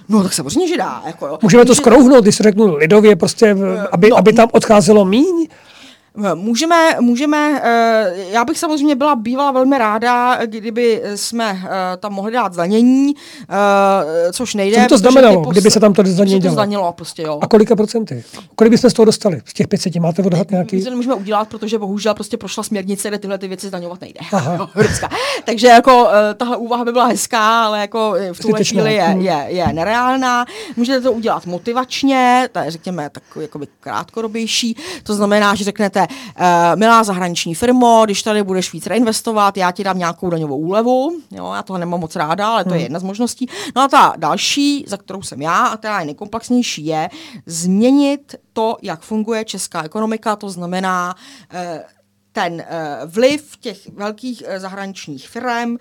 No 0.09 0.23
tak 0.23 0.33
samozřejmě, 0.33 0.67
že 0.67 0.77
dá. 0.77 1.03
Jako, 1.05 1.27
jo. 1.27 1.39
Můžeme 1.41 1.65
to 1.65 1.75
skrouhnout, 1.75 2.23
když 2.23 2.37
řeknu 2.37 2.75
lidově, 2.75 3.15
prostě, 3.15 3.55
aby, 3.91 4.09
no, 4.09 4.17
aby 4.17 4.33
tam 4.33 4.49
odcházelo 4.51 5.05
míň? 5.05 5.47
Můžeme, 6.35 6.95
můžeme, 6.99 7.61
eh, 7.63 8.13
já 8.29 8.45
bych 8.45 8.59
samozřejmě 8.59 8.95
byla 8.95 9.15
bývala 9.15 9.51
velmi 9.51 9.77
ráda, 9.77 10.45
kdyby 10.45 11.01
jsme 11.15 11.61
eh, 11.65 11.97
tam 11.97 12.13
mohli 12.13 12.31
dát 12.31 12.53
zdanění, 12.53 13.13
eh, 13.49 14.33
což 14.33 14.53
nejde. 14.53 14.75
Co 14.75 14.81
by 14.81 14.87
to 14.87 14.97
znamenalo, 14.97 15.43
pos... 15.43 15.51
kdyby 15.51 15.71
se 15.71 15.79
tam 15.79 15.93
to 15.93 16.03
zdanění 16.05 16.41
to 16.41 16.49
zdanilo, 16.49 16.93
prostě, 16.93 17.21
jo. 17.21 17.39
A 17.41 17.47
kolika 17.47 17.75
procenty? 17.75 18.23
Kolik 18.55 18.71
byste 18.71 18.89
z 18.89 18.93
toho 18.93 19.05
dostali? 19.05 19.41
Z 19.45 19.53
těch 19.53 19.67
500 19.67 19.95
máte 19.95 20.23
odhad 20.23 20.51
nějaký? 20.51 20.75
My 20.75 20.83
to 20.83 20.89
nemůžeme 20.89 21.15
udělat, 21.15 21.47
protože 21.47 21.79
bohužel 21.79 22.13
prostě 22.13 22.37
prošla 22.37 22.63
směrnice, 22.63 23.07
kde 23.07 23.19
tyhle 23.19 23.37
ty 23.37 23.47
věci 23.47 23.67
zdaňovat 23.67 24.01
nejde. 24.01 24.19
Takže 25.45 25.67
jako 25.67 26.07
tahle 26.37 26.57
úvaha 26.57 26.85
by 26.85 26.91
byla 26.91 27.05
hezká, 27.05 27.65
ale 27.65 27.79
jako 27.79 28.15
v 28.33 28.39
tuhle 28.39 28.63
chvíli 28.63 28.93
je, 28.93 29.03
hmm. 29.03 29.21
je, 29.21 29.45
je 29.47 29.73
nereálná. 29.73 30.45
Můžete 30.77 31.01
to 31.01 31.11
udělat 31.11 31.45
motivačně, 31.45 32.49
to 32.51 32.59
je 32.59 32.71
řekněme 32.71 33.09
takový 33.09 33.45
jakoby 33.45 33.67
krátkodobější, 33.79 34.77
to 35.03 35.13
znamená, 35.13 35.55
že 35.55 35.63
řeknete, 35.63 36.02
uh, 36.09 36.45
milá 36.75 37.03
zahraniční 37.03 37.55
firmo, 37.55 38.01
když 38.05 38.23
tady 38.23 38.43
budeš 38.43 38.73
víc 38.73 38.87
reinvestovat, 38.87 39.57
já 39.57 39.71
ti 39.71 39.83
dám 39.83 39.97
nějakou 39.97 40.29
daňovou 40.29 40.57
úlevu, 40.57 41.19
jo, 41.31 41.51
já 41.55 41.63
toho 41.63 41.77
nemám 41.77 41.99
moc 41.99 42.15
ráda, 42.15 42.47
ale 42.47 42.63
to 42.63 42.69
hmm. 42.69 42.79
je 42.79 42.85
jedna 42.85 42.99
z 42.99 43.03
možností. 43.03 43.49
No 43.75 43.81
a 43.81 43.87
ta 43.87 44.13
další, 44.17 44.85
za 44.87 44.97
kterou 44.97 45.21
jsem 45.21 45.41
já, 45.41 45.65
a 45.65 45.77
která 45.77 45.99
je 45.99 46.05
nejkomplexnější, 46.05 46.85
je 46.85 47.09
změnit 47.45 48.35
to, 48.53 48.77
jak 48.81 49.01
funguje 49.01 49.45
česká 49.45 49.83
ekonomika, 49.83 50.35
to 50.35 50.49
znamená 50.49 51.15
uh, 51.53 51.59
ten 52.31 52.53
uh, 52.53 53.11
vliv 53.11 53.57
těch 53.59 53.89
velkých 53.89 54.43
uh, 54.47 54.59
zahraničních 54.59 55.29
firm 55.29 55.71
uh, 55.71 55.77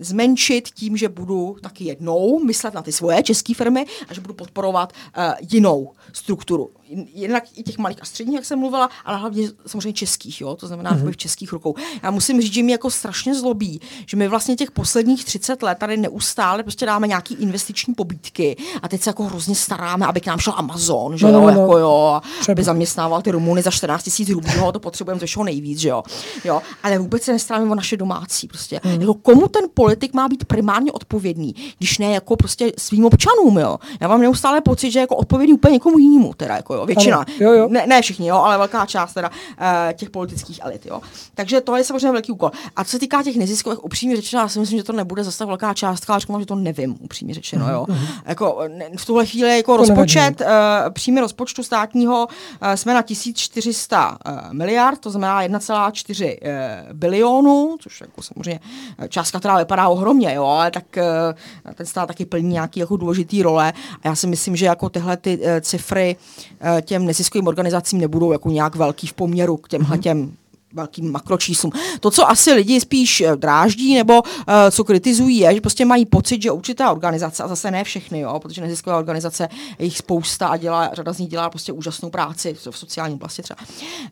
zmenšit 0.00 0.68
tím, 0.68 0.96
že 0.96 1.08
budu 1.08 1.56
taky 1.62 1.84
jednou 1.84 2.44
myslet 2.44 2.74
na 2.74 2.82
ty 2.82 2.92
svoje 2.92 3.22
české 3.22 3.54
firmy 3.54 3.86
a 4.08 4.14
že 4.14 4.20
budu 4.20 4.34
podporovat 4.34 4.92
uh, 4.92 5.24
jinou 5.50 5.92
strukturu 6.12 6.70
jednak 7.14 7.44
i 7.56 7.62
těch 7.62 7.78
malých 7.78 8.02
a 8.02 8.04
středních, 8.04 8.36
jak 8.36 8.44
jsem 8.44 8.58
mluvila, 8.58 8.90
ale 9.04 9.18
hlavně 9.18 9.48
samozřejmě 9.66 9.92
českých, 9.92 10.40
jo, 10.40 10.56
to 10.56 10.66
znamená 10.66 10.96
mm-hmm. 10.96 11.12
v 11.12 11.16
českých 11.16 11.52
rukou. 11.52 11.74
Já 12.02 12.10
musím 12.10 12.40
říct, 12.40 12.52
že 12.52 12.62
mi 12.62 12.72
jako 12.72 12.90
strašně 12.90 13.34
zlobí, 13.34 13.80
že 14.06 14.16
my 14.16 14.28
vlastně 14.28 14.56
těch 14.56 14.70
posledních 14.70 15.24
30 15.24 15.62
let 15.62 15.78
tady 15.78 15.96
neustále 15.96 16.62
prostě 16.62 16.86
dáme 16.86 17.08
nějaký 17.08 17.34
investiční 17.34 17.94
pobídky 17.94 18.56
a 18.82 18.88
teď 18.88 19.02
se 19.02 19.10
jako 19.10 19.24
hrozně 19.24 19.54
staráme, 19.54 20.06
aby 20.06 20.20
k 20.20 20.26
nám 20.26 20.38
šel 20.38 20.54
Amazon, 20.56 21.18
že 21.18 21.26
no, 21.26 21.32
jo, 21.32 21.40
no, 21.40 21.50
no. 21.50 21.60
jako 21.60 21.78
jo, 21.78 22.20
Třeba. 22.40 22.52
aby 22.52 22.64
zaměstnával 22.64 23.22
ty 23.22 23.30
Rumuny 23.30 23.62
za 23.62 23.70
14 23.70 24.02
tisíc 24.02 24.28
rublů, 24.28 24.72
to 24.72 24.80
potřebujeme 24.80 25.20
ze 25.20 25.26
všeho 25.26 25.44
nejvíc, 25.44 25.78
že 25.78 25.88
jo. 25.88 26.02
jo. 26.44 26.62
Ale 26.82 26.98
vůbec 26.98 27.22
se 27.22 27.32
nestaráme 27.32 27.70
o 27.70 27.74
naše 27.74 27.96
domácí, 27.96 28.48
prostě. 28.48 28.80
Mm. 28.84 29.00
Jako 29.00 29.14
komu 29.14 29.48
ten 29.48 29.64
politik 29.74 30.14
má 30.14 30.28
být 30.28 30.44
primárně 30.44 30.92
odpovědný, 30.92 31.54
když 31.78 31.98
ne 31.98 32.12
jako 32.12 32.36
prostě 32.36 32.72
svým 32.78 33.04
občanům, 33.04 33.58
jo. 33.58 33.78
Já 34.00 34.08
mám 34.08 34.20
neustále 34.20 34.60
pocit, 34.60 34.90
že 34.90 35.00
jako 35.00 35.16
odpovědný 35.16 35.54
úplně 35.54 35.72
někomu 35.72 35.98
jinému, 36.02 36.34
teda 36.34 36.56
jako 36.56 36.74
jo 36.74 36.86
většina. 36.86 37.16
Ano, 37.16 37.24
jo, 37.40 37.52
jo. 37.52 37.68
Ne, 37.70 37.86
ne 37.86 38.02
všichni, 38.02 38.28
jo, 38.28 38.36
ale 38.36 38.58
velká 38.58 38.86
část 38.86 39.14
teda 39.14 39.28
uh, 39.28 39.92
těch 39.92 40.10
politických 40.10 40.60
elit, 40.62 40.86
jo. 40.86 41.00
Takže 41.34 41.60
to 41.60 41.76
je 41.76 41.84
samozřejmě 41.84 42.12
velký 42.12 42.32
úkol. 42.32 42.50
A 42.76 42.84
co 42.84 42.90
se 42.90 42.98
týká 42.98 43.22
těch 43.22 43.36
neziskových, 43.36 43.84
upřímně 43.84 44.16
řečeno, 44.16 44.42
já 44.42 44.48
si 44.48 44.60
myslím, 44.60 44.78
že 44.78 44.84
to 44.84 44.92
nebude 44.92 45.24
zase 45.24 45.38
tak 45.38 45.48
velká 45.48 45.74
částka, 45.74 46.12
ale 46.12 46.40
že 46.40 46.46
to 46.46 46.54
nevím, 46.54 46.96
upřímně 47.00 47.34
řečeno, 47.34 47.70
jo. 47.70 47.86
Uh-huh. 47.88 48.08
Jako, 48.26 48.58
v 48.96 49.06
tuhle 49.06 49.26
chvíli 49.26 49.56
jako 49.56 49.72
to 49.72 49.76
rozpočet, 49.76 50.40
uh, 50.40 50.46
příjmy 50.90 51.20
rozpočtu 51.20 51.62
státního 51.62 52.26
uh, 52.26 52.72
jsme 52.74 52.94
na 52.94 53.02
1400 53.02 54.18
uh, 54.26 54.52
miliard, 54.52 55.00
to 55.00 55.10
znamená 55.10 55.42
1,4 55.42 56.36
uh, 56.42 56.92
bilionu, 56.92 57.76
což 57.80 58.00
jako 58.00 58.22
samozřejmě 58.22 58.60
částka, 59.08 59.38
která 59.38 59.58
vypadá 59.58 59.88
ohromně, 59.88 60.34
jo, 60.34 60.44
ale 60.44 60.70
tak 60.70 60.84
uh, 60.96 61.74
ten 61.74 61.86
stát 61.86 62.06
taky 62.06 62.24
plní 62.24 62.48
nějaký 62.48 62.80
jako 62.80 62.96
důležitý 62.96 63.42
role 63.42 63.72
a 64.02 64.08
já 64.08 64.14
si 64.14 64.26
myslím, 64.26 64.56
že 64.56 64.66
jako 64.66 64.88
tyhle 64.88 65.16
ty 65.16 65.38
uh, 65.38 65.44
cifry 65.60 65.91
uh, 65.96 66.80
těm 66.80 67.06
neziskovým 67.06 67.46
organizacím 67.46 68.00
nebudou 68.00 68.32
jako 68.32 68.50
nějak 68.50 68.76
velký 68.76 69.06
v 69.06 69.12
poměru 69.12 69.56
k 69.56 69.68
těmhle 69.68 69.96
mhm. 69.96 70.02
těm 70.02 70.32
velkým 70.72 71.12
makročíslům. 71.12 71.72
To, 72.00 72.10
co 72.10 72.30
asi 72.30 72.52
lidi 72.52 72.80
spíš 72.80 73.20
eh, 73.20 73.36
dráždí 73.36 73.94
nebo 73.94 74.22
uh, 74.22 74.54
co 74.70 74.84
kritizují, 74.84 75.38
je, 75.38 75.54
že 75.54 75.60
prostě 75.60 75.84
mají 75.84 76.06
pocit, 76.06 76.42
že 76.42 76.50
určitá 76.50 76.92
organizace, 76.92 77.42
a 77.42 77.48
zase 77.48 77.70
ne 77.70 77.84
všechny, 77.84 78.20
jo, 78.20 78.40
protože 78.40 78.60
neziskové 78.60 78.96
organizace 78.96 79.48
je 79.78 79.84
jich 79.84 79.98
spousta 79.98 80.48
a 80.48 80.56
dělá, 80.56 80.90
řada 80.92 81.12
z 81.12 81.18
nich 81.18 81.28
dělá 81.28 81.50
prostě 81.50 81.72
úžasnou 81.72 82.10
práci 82.10 82.54
v 82.54 82.78
sociální 82.78 83.14
oblasti 83.14 83.42
třeba. 83.42 83.60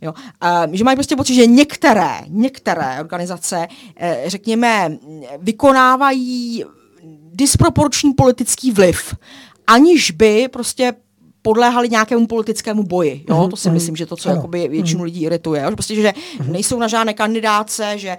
Jo. 0.01 0.15
Uh, 0.67 0.73
že 0.73 0.85
mají 0.85 0.97
prostě 0.97 1.17
pocit, 1.17 1.35
že 1.35 1.47
některé, 1.47 2.21
některé 2.29 3.01
organizace, 3.01 3.69
uh, 3.69 4.09
řekněme, 4.27 4.99
vykonávají 5.39 6.65
disproporční 7.33 8.13
politický 8.13 8.73
vliv, 8.73 9.15
aniž 9.67 10.11
by 10.11 10.49
prostě 10.49 10.93
podléhali 11.43 11.89
nějakému 11.89 12.27
politickému 12.27 12.83
boji. 12.83 13.25
Jo? 13.29 13.37
Mm-hmm. 13.37 13.51
To 13.51 13.57
si 13.57 13.69
mhm. 13.69 13.75
myslím, 13.75 13.97
že 13.97 14.07
to, 14.07 14.17
co 14.17 14.29
ano. 14.29 14.37
jakoby 14.37 14.69
většinu 14.69 15.01
mm-hmm. 15.01 15.05
lidí 15.05 15.23
irituje. 15.23 15.63
Jo? 15.63 15.71
Prostě, 15.71 15.95
že 15.95 16.03
mm-hmm. 16.03 16.53
nejsou 16.53 16.79
na 16.79 16.89
žádné 16.89 17.15
kandidáce, 17.15 17.99
že 17.99 18.17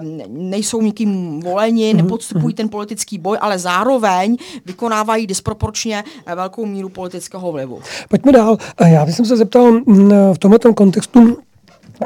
um, 0.00 0.50
nejsou 0.50 0.82
nikým 0.82 1.40
voleni, 1.40 1.92
mm-hmm. 1.92 1.96
nepodstupují 1.96 2.54
mm-hmm. 2.54 2.56
ten 2.56 2.68
politický 2.68 3.18
boj, 3.18 3.38
ale 3.40 3.58
zároveň 3.58 4.36
vykonávají 4.66 5.26
disproporčně 5.26 6.04
eh, 6.26 6.34
velkou 6.34 6.66
míru 6.66 6.88
politického 6.88 7.52
vlivu. 7.52 7.80
Pojďme 8.08 8.32
dál. 8.32 8.56
Já 8.86 9.06
bych 9.06 9.14
se 9.14 9.36
zeptal 9.36 9.72
mm, 9.72 10.10
v 10.32 10.38
tomto 10.38 10.74
kontextu 10.74 11.38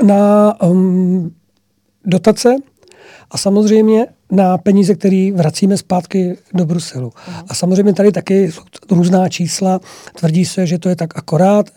na 0.03 0.55
um, 0.63 1.35
dotace 2.05 2.57
a 3.31 3.39
samozřejmě 3.39 4.07
na 4.33 4.59
peníze, 4.59 4.95
které 4.95 5.31
vracíme 5.35 5.77
zpátky 5.77 6.37
do 6.55 6.67
Bruselu. 6.67 7.13
A 7.49 7.55
samozřejmě 7.55 7.93
tady 7.93 8.13
taky 8.13 8.53
jsou 8.53 8.63
různá 8.91 9.29
čísla. 9.29 9.81
Tvrdí 10.19 10.45
se, 10.45 10.67
že 10.67 10.79
to 10.79 10.89
je 10.89 10.97
tak 10.97 11.19
akorát, 11.19 11.71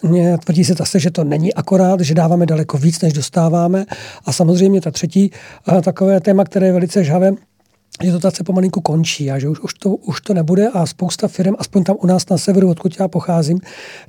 tvrdí 0.44 0.64
se 0.64 0.74
zase, 0.74 1.00
že 1.00 1.12
to 1.12 1.24
není 1.24 1.54
akorát, 1.54 2.00
že 2.00 2.14
dáváme 2.14 2.46
daleko 2.46 2.78
víc, 2.78 3.02
než 3.02 3.14
dostáváme. 3.14 3.86
A 4.26 4.32
samozřejmě 4.32 4.82
ta 4.82 4.92
třetí 4.92 5.32
takové 5.84 6.20
téma, 6.20 6.44
které 6.44 6.68
je 6.68 6.74
velice 6.74 7.04
žhavé, 7.04 7.32
že 8.04 8.12
dotace 8.12 8.44
pomalinku 8.44 8.82
končí 8.82 9.32
a 9.32 9.40
že 9.40 9.50
už, 9.50 9.60
už, 9.60 9.74
to, 9.74 9.90
už 9.90 10.22
to 10.22 10.34
nebude 10.34 10.68
a 10.68 10.86
spousta 10.86 11.28
firm, 11.28 11.56
aspoň 11.60 11.84
tam 11.84 11.96
u 12.00 12.08
nás 12.08 12.30
na 12.30 12.38
severu, 12.38 12.70
odkud 12.70 13.00
já 13.00 13.08
pocházím, 13.08 13.60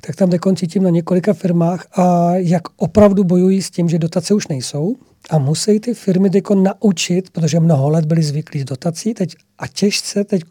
tak 0.01 0.15
tam 0.15 0.55
cítím 0.55 0.83
na 0.83 0.89
několika 0.89 1.33
firmách 1.33 1.85
a 1.99 2.35
jak 2.35 2.61
opravdu 2.77 3.23
bojují 3.23 3.61
s 3.61 3.69
tím, 3.69 3.89
že 3.89 3.99
dotace 3.99 4.33
už 4.33 4.47
nejsou, 4.47 4.95
a 5.29 5.37
musí 5.37 5.79
ty 5.79 5.93
firmy 5.93 6.29
teď 6.29 6.43
naučit, 6.55 7.29
protože 7.29 7.59
mnoho 7.59 7.89
let 7.89 8.05
byli 8.05 8.23
zvyklí 8.23 8.59
z 8.61 8.65
dotací, 8.65 9.13
teď 9.13 9.35
a 9.57 9.67
těžce 9.67 10.23
teď 10.23 10.43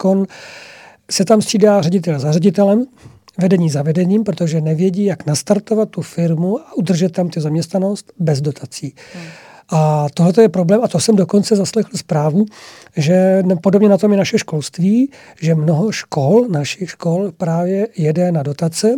se 1.11 1.25
tam 1.25 1.41
střídá 1.41 1.81
ředitel 1.81 2.19
za 2.19 2.31
ředitelem, 2.31 2.85
vedení 3.37 3.69
za 3.69 3.81
vedením, 3.81 4.23
protože 4.23 4.61
nevědí, 4.61 5.05
jak 5.05 5.25
nastartovat 5.25 5.89
tu 5.89 6.01
firmu 6.01 6.59
a 6.59 6.73
udržet 6.73 7.11
tam 7.11 7.29
ty 7.29 7.41
zaměstnanost 7.41 8.13
bez 8.19 8.41
dotací. 8.41 8.95
Hmm. 9.13 9.23
A 9.75 10.07
tohle 10.13 10.33
je 10.41 10.49
problém, 10.49 10.79
a 10.83 10.87
to 10.87 10.99
jsem 10.99 11.15
dokonce 11.15 11.55
zaslechl 11.55 11.97
zprávu, 11.97 12.45
že 12.97 13.43
podobně 13.61 13.89
na 13.89 13.97
tom 13.97 14.11
je 14.11 14.17
naše 14.17 14.37
školství, 14.37 15.11
že 15.41 15.55
mnoho 15.55 15.91
škol, 15.91 16.47
našich 16.49 16.89
škol 16.89 17.31
právě 17.37 17.87
jede 17.97 18.31
na 18.31 18.43
dotace 18.43 18.95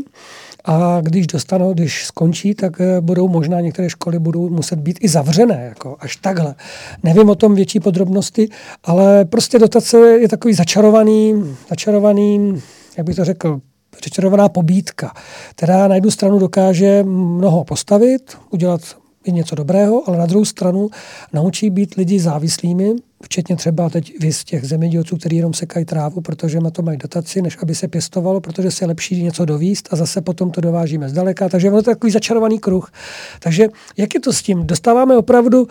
a 0.66 1.02
když 1.02 1.28
dostanou, 1.28 1.74
když 1.74 2.06
skončí, 2.06 2.56
tak 2.56 2.82
eh, 2.82 3.02
budou 3.02 3.28
možná 3.28 3.62
některé 3.62 3.90
školy 3.90 4.20
budou 4.20 4.50
muset 4.50 4.80
být 4.80 4.98
i 5.02 5.10
zavřené, 5.10 5.66
jako 5.70 5.98
až 6.00 6.16
takhle. 6.16 6.56
Nevím 7.04 7.30
o 7.30 7.36
tom 7.36 7.56
větší 7.56 7.80
podrobnosti, 7.80 8.50
ale 8.84 9.26
prostě 9.26 9.60
dotace 9.60 9.98
je 9.98 10.30
takový 10.30 10.54
začarovaný, 10.54 11.56
začarovaný, 11.70 12.62
jak 12.98 13.06
bych 13.06 13.16
to 13.16 13.26
řekl, 13.26 13.60
začarovaná 14.04 14.50
pobídka, 14.50 15.14
která 15.50 15.88
na 15.88 15.96
jednu 15.96 16.12
stranu 16.12 16.40
dokáže 16.40 17.04
mnoho 17.04 17.64
postavit, 17.64 18.38
udělat 18.50 18.82
i 19.26 19.32
něco 19.32 19.56
dobrého, 19.56 20.10
ale 20.10 20.18
na 20.18 20.26
druhou 20.26 20.46
stranu 20.46 20.90
naučí 21.34 21.70
být 21.70 21.94
lidi 21.96 22.20
závislými, 22.20 22.94
včetně 23.24 23.56
třeba 23.56 23.90
teď 23.90 24.14
z 24.32 24.44
těch 24.44 24.66
zemědělců, 24.66 25.18
kteří 25.18 25.36
jenom 25.36 25.54
sekají 25.54 25.86
trávu, 25.86 26.22
protože 26.22 26.60
na 26.60 26.70
to 26.70 26.82
mají 26.82 26.98
dotaci, 26.98 27.42
než 27.42 27.58
aby 27.62 27.76
se 27.76 27.88
pěstovalo, 27.88 28.42
protože 28.42 28.72
se 28.72 28.86
lepší 28.86 29.24
něco 29.24 29.46
dovíst 29.46 29.90
a 29.92 29.96
zase 29.96 30.22
potom 30.22 30.52
to 30.52 30.62
dovážíme 30.62 31.10
zdaleka. 31.10 31.50
Takže 31.50 31.68
ono 31.68 31.78
je 31.78 31.84
to 31.84 31.92
takový 31.92 32.12
začarovaný 32.12 32.60
kruh. 32.60 32.92
Takže 33.40 33.68
jak 33.98 34.14
je 34.14 34.20
to 34.20 34.34
s 34.34 34.42
tím? 34.42 34.68
Dostáváme 34.68 35.18
opravdu 35.18 35.62
uh, 35.62 35.68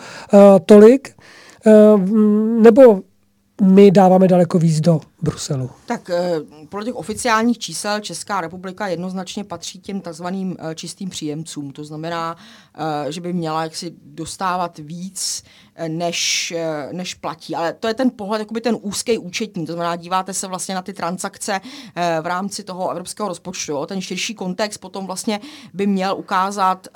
tolik, 0.65 1.13
uh, 1.65 2.09
nebo 2.61 3.01
my 3.61 3.91
dáváme 3.91 4.27
daleko 4.27 4.59
víc 4.59 4.81
do 4.81 5.01
Bruselu. 5.25 5.69
Tak 5.85 6.09
eh, 6.09 6.39
podle 6.69 6.85
těch 6.85 6.95
oficiálních 6.95 7.59
čísel 7.59 7.99
Česká 7.99 8.41
republika 8.41 8.87
jednoznačně 8.87 9.43
patří 9.43 9.79
těm 9.79 10.01
takzvaným 10.01 10.57
eh, 10.59 10.75
čistým 10.75 11.09
příjemcům. 11.09 11.71
To 11.71 11.83
znamená, 11.83 12.35
eh, 13.07 13.11
že 13.11 13.21
by 13.21 13.33
měla 13.33 13.63
jaksi 13.63 13.93
dostávat 14.05 14.77
víc, 14.77 15.43
než, 15.87 16.53
než 16.91 17.13
platí. 17.13 17.55
Ale 17.55 17.73
to 17.73 17.87
je 17.87 17.93
ten 17.93 18.11
pohled, 18.15 18.39
jakoby 18.39 18.61
ten 18.61 18.77
úzký 18.81 19.17
účetní. 19.17 19.65
To 19.65 19.73
znamená, 19.73 19.95
díváte 19.95 20.33
se 20.33 20.47
vlastně 20.47 20.75
na 20.75 20.81
ty 20.81 20.93
transakce 20.93 21.61
v 22.21 22.25
rámci 22.25 22.63
toho 22.63 22.91
evropského 22.91 23.29
rozpočtu. 23.29 23.85
Ten 23.85 24.01
širší 24.01 24.35
kontext 24.35 24.81
potom 24.81 25.05
vlastně 25.05 25.39
by 25.73 25.87
měl 25.87 26.15
ukázat, 26.17 26.87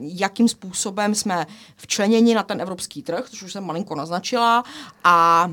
jakým 0.00 0.48
způsobem 0.48 1.14
jsme 1.14 1.46
včleněni 1.76 2.34
na 2.34 2.42
ten 2.42 2.60
evropský 2.60 3.02
trh, 3.02 3.24
což 3.30 3.42
už 3.42 3.52
jsem 3.52 3.64
malinko 3.64 3.94
naznačila, 3.94 4.64
a 5.04 5.48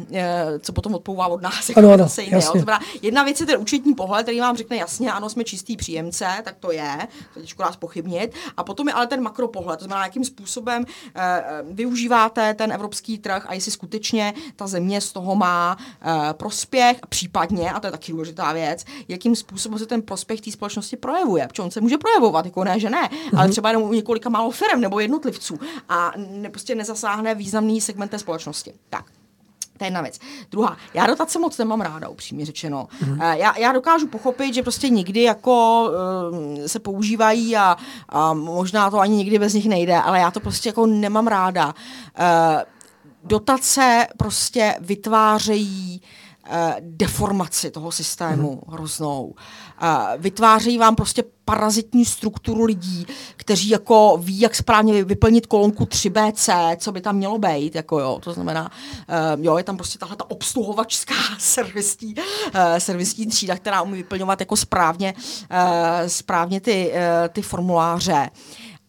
co 0.59 0.73
potom 0.73 0.95
odpouvá 0.95 1.27
od 1.27 1.41
nás. 1.41 1.69
Jako 1.69 1.79
ano, 1.79 2.02
ano 2.03 2.09
ano, 2.09 2.09
zase 2.09 2.23
jiné. 2.23 2.41
Jo? 2.55 2.77
jedna 3.01 3.23
věc 3.23 3.39
je 3.39 3.45
ten 3.45 3.61
účetní 3.61 3.93
pohled, 3.93 4.23
který 4.23 4.39
vám 4.39 4.57
řekne 4.57 4.77
jasně, 4.77 5.11
ano, 5.11 5.29
jsme 5.29 5.43
čistý 5.43 5.77
příjemce, 5.77 6.27
tak 6.43 6.55
to 6.59 6.71
je, 6.71 7.07
to 7.33 7.41
těžko 7.41 7.63
nás 7.63 7.75
pochybnit. 7.75 8.33
A 8.57 8.63
potom 8.63 8.87
je 8.87 8.93
ale 8.93 9.07
ten 9.07 9.21
makropohled, 9.21 9.79
to 9.79 9.85
znamená, 9.85 10.05
jakým 10.05 10.25
způsobem 10.25 10.85
e, 11.15 11.43
využíváte 11.63 12.53
ten 12.53 12.71
evropský 12.71 13.17
trh 13.17 13.45
a 13.47 13.53
jestli 13.53 13.71
skutečně 13.71 14.33
ta 14.55 14.67
země 14.67 15.01
z 15.01 15.11
toho 15.11 15.35
má 15.35 15.77
e, 16.01 16.33
prospěch, 16.33 16.97
případně, 17.09 17.71
a 17.71 17.79
to 17.79 17.87
je 17.87 17.91
taky 17.91 18.11
důležitá 18.11 18.53
věc, 18.53 18.85
jakým 19.07 19.35
způsobem 19.35 19.79
se 19.79 19.85
ten 19.85 20.01
prospěch 20.01 20.41
té 20.41 20.51
společnosti 20.51 20.97
projevuje. 20.97 21.47
Protože 21.47 21.61
on 21.61 21.71
se 21.71 21.81
může 21.81 21.97
projevovat, 21.97 22.45
jako 22.45 22.63
ne, 22.63 22.79
že 22.79 22.89
ne, 22.89 23.03
mm-hmm. 23.03 23.39
ale 23.39 23.49
třeba 23.49 23.69
jenom 23.69 23.83
u 23.83 23.93
několika 23.93 24.29
málo 24.29 24.51
firm 24.51 24.81
nebo 24.81 24.99
jednotlivců 24.99 25.59
a 25.89 26.11
ne, 26.17 26.49
prostě 26.49 26.75
nezasáhne 26.75 27.35
významný 27.35 27.81
segment 27.81 28.11
té 28.11 28.19
společnosti. 28.19 28.73
Tak. 28.89 29.22
To 29.83 29.85
je 29.85 29.87
jedna 29.87 30.01
věc. 30.01 30.19
Druhá, 30.51 30.77
já 30.93 31.07
dotace 31.07 31.39
moc 31.39 31.57
nemám 31.57 31.81
ráda, 31.81 32.09
upřímně 32.09 32.45
řečeno. 32.45 32.87
Mm-hmm. 33.03 33.33
Já, 33.33 33.57
já 33.57 33.71
dokážu 33.71 34.07
pochopit, 34.07 34.53
že 34.53 34.61
prostě 34.61 34.89
někdy 34.89 35.21
jako 35.23 35.85
uh, 36.29 36.65
se 36.65 36.79
používají 36.79 37.57
a, 37.57 37.77
a 38.09 38.33
možná 38.33 38.91
to 38.91 38.99
ani 38.99 39.15
nikdy 39.15 39.39
bez 39.39 39.53
nich 39.53 39.69
nejde, 39.69 39.95
ale 39.95 40.19
já 40.19 40.31
to 40.31 40.39
prostě 40.39 40.69
jako 40.69 40.85
nemám 40.85 41.27
ráda. 41.27 41.65
Uh, 41.65 42.61
dotace 43.23 44.07
prostě 44.17 44.75
vytvářejí 44.79 46.01
uh, 46.03 46.07
Eh, 46.07 46.22
deformaci 46.79 47.71
toho 47.71 47.91
systému 47.91 48.49
hmm. 48.49 48.73
hroznou. 48.73 49.35
Eh, 49.81 50.17
vytvářejí 50.17 50.77
vám 50.77 50.95
prostě 50.95 51.23
parazitní 51.45 52.05
strukturu 52.05 52.63
lidí, 52.63 53.05
kteří 53.35 53.69
jako 53.69 54.17
ví, 54.21 54.39
jak 54.39 54.55
správně 54.55 55.03
vyplnit 55.03 55.45
kolonku 55.45 55.85
3BC, 55.85 56.77
co 56.77 56.91
by 56.91 57.01
tam 57.01 57.15
mělo 57.15 57.37
být, 57.37 57.75
jako 57.75 57.99
jo, 57.99 58.19
to 58.23 58.33
znamená, 58.33 58.71
uh, 59.35 59.45
jo, 59.45 59.57
je 59.57 59.63
tam 59.63 59.77
prostě 59.77 59.99
tahle 59.99 60.15
ta 60.15 60.31
obsluhovačská 60.31 61.15
servisní, 61.39 62.15
uh, 62.15 62.61
servisní 62.77 63.25
třída, 63.25 63.55
která 63.55 63.81
umí 63.81 63.97
vyplňovat 63.97 64.39
jako 64.39 64.55
správně, 64.55 65.13
uh, 65.17 66.07
správně 66.07 66.61
ty, 66.61 66.91
uh, 66.93 67.27
ty 67.27 67.41
formuláře. 67.41 68.29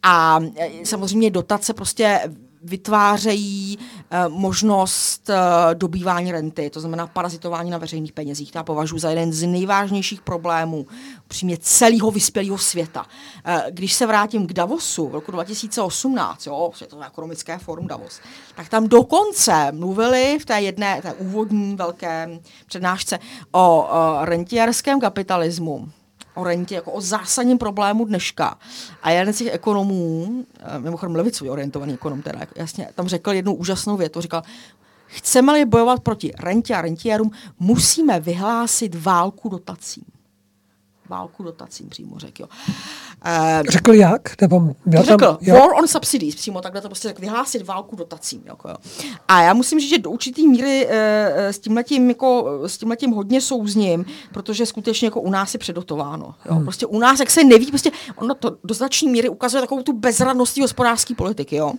A 0.02 0.40
samozřejmě 0.84 1.30
dotace 1.30 1.74
prostě 1.74 2.20
vytvářejí 2.64 3.78
uh, 3.78 4.34
možnost 4.34 5.28
uh, 5.28 5.34
dobývání 5.74 6.32
renty, 6.32 6.70
to 6.70 6.80
znamená 6.80 7.06
parazitování 7.06 7.70
na 7.70 7.78
veřejných 7.78 8.12
penězích. 8.12 8.52
To 8.52 8.58
já 8.58 8.62
považuji 8.62 8.98
za 8.98 9.10
jeden 9.10 9.32
z 9.32 9.46
nejvážnějších 9.46 10.20
problémů 10.20 10.86
přímě 11.28 11.56
celého 11.60 12.10
vyspělého 12.10 12.58
světa. 12.58 13.00
Uh, 13.46 13.60
když 13.70 13.94
se 13.94 14.06
vrátím 14.06 14.46
k 14.46 14.52
Davosu 14.52 15.08
v 15.08 15.14
roku 15.14 15.32
2018, 15.32 16.46
jo, 16.46 16.70
Světové 16.74 17.06
ekonomické 17.06 17.58
fórum 17.58 17.86
Davos, 17.86 18.20
tak 18.56 18.68
tam 18.68 18.88
dokonce 18.88 19.72
mluvili 19.72 20.38
v 20.40 20.44
té 20.44 20.60
jedné, 20.60 21.02
té 21.02 21.12
úvodní 21.12 21.76
velké 21.76 22.40
přednášce 22.66 23.18
o 23.52 23.88
rentiérském 24.22 25.00
kapitalismu 25.00 25.88
o 26.34 26.44
rentě 26.44 26.74
jako 26.74 26.92
o 26.92 27.00
zásadním 27.00 27.58
problému 27.58 28.04
dneška. 28.04 28.58
A 29.02 29.10
jeden 29.10 29.34
z 29.34 29.38
těch 29.38 29.54
ekonomů, 29.54 30.28
eh, 30.60 30.78
mimochodem 30.78 31.16
levicový 31.16 31.50
orientovaný 31.50 31.94
ekonom, 31.94 32.22
teda 32.22 32.40
jasně, 32.56 32.88
tam 32.94 33.08
řekl 33.08 33.32
jednu 33.32 33.54
úžasnou 33.54 33.96
větu, 33.96 34.20
říkal, 34.20 34.42
chceme-li 35.06 35.64
bojovat 35.64 36.00
proti 36.00 36.32
rentě 36.38 36.74
a 36.74 36.82
rentiérům, 36.82 37.30
musíme 37.58 38.20
vyhlásit 38.20 38.94
válku 38.94 39.48
dotacím 39.48 40.13
válku 41.08 41.42
dotacím 41.42 41.88
přímo 41.88 42.18
řekl. 42.18 42.42
Jo. 42.42 42.48
Uh, 43.26 43.62
řekl 43.68 43.94
jak? 43.94 44.40
Nebo 44.40 44.60
byl 44.86 45.02
řekl, 45.02 45.18
tam, 45.18 45.36
jo? 45.40 45.54
war 45.54 45.70
on 45.78 45.88
subsidies, 45.88 46.34
přímo 46.34 46.60
takhle 46.60 46.80
to 46.80 46.88
prostě 46.88 47.08
tak 47.08 47.18
vyhlásit 47.18 47.66
válku 47.66 47.96
dotacím. 47.96 48.42
Jako, 48.44 48.68
jo. 48.68 48.76
A 49.28 49.42
já 49.42 49.54
musím 49.54 49.80
říct, 49.80 49.90
že 49.90 49.98
do 49.98 50.10
určitý 50.10 50.48
míry 50.48 50.86
uh, 50.86 50.92
s 51.36 51.58
tímhletím, 51.58 52.08
jako, 52.08 52.60
s 52.66 52.78
tímhletím 52.78 53.10
hodně 53.10 53.40
souzním, 53.40 54.04
protože 54.32 54.66
skutečně 54.66 55.06
jako 55.06 55.20
u 55.20 55.30
nás 55.30 55.54
je 55.54 55.58
předotováno. 55.58 56.34
Jo. 56.44 56.54
Hmm. 56.54 56.64
Prostě 56.64 56.86
u 56.86 56.98
nás, 56.98 57.20
jak 57.20 57.30
se 57.30 57.44
neví, 57.44 57.66
prostě 57.66 57.90
ono 58.16 58.34
to 58.34 58.56
do 58.64 58.74
značné 58.74 59.10
míry 59.10 59.28
ukazuje 59.28 59.60
takovou 59.60 59.82
tu 59.82 59.92
bezradnost 59.92 60.56
hospodářské 60.56 61.14
politiky. 61.14 61.56
Jo 61.56 61.72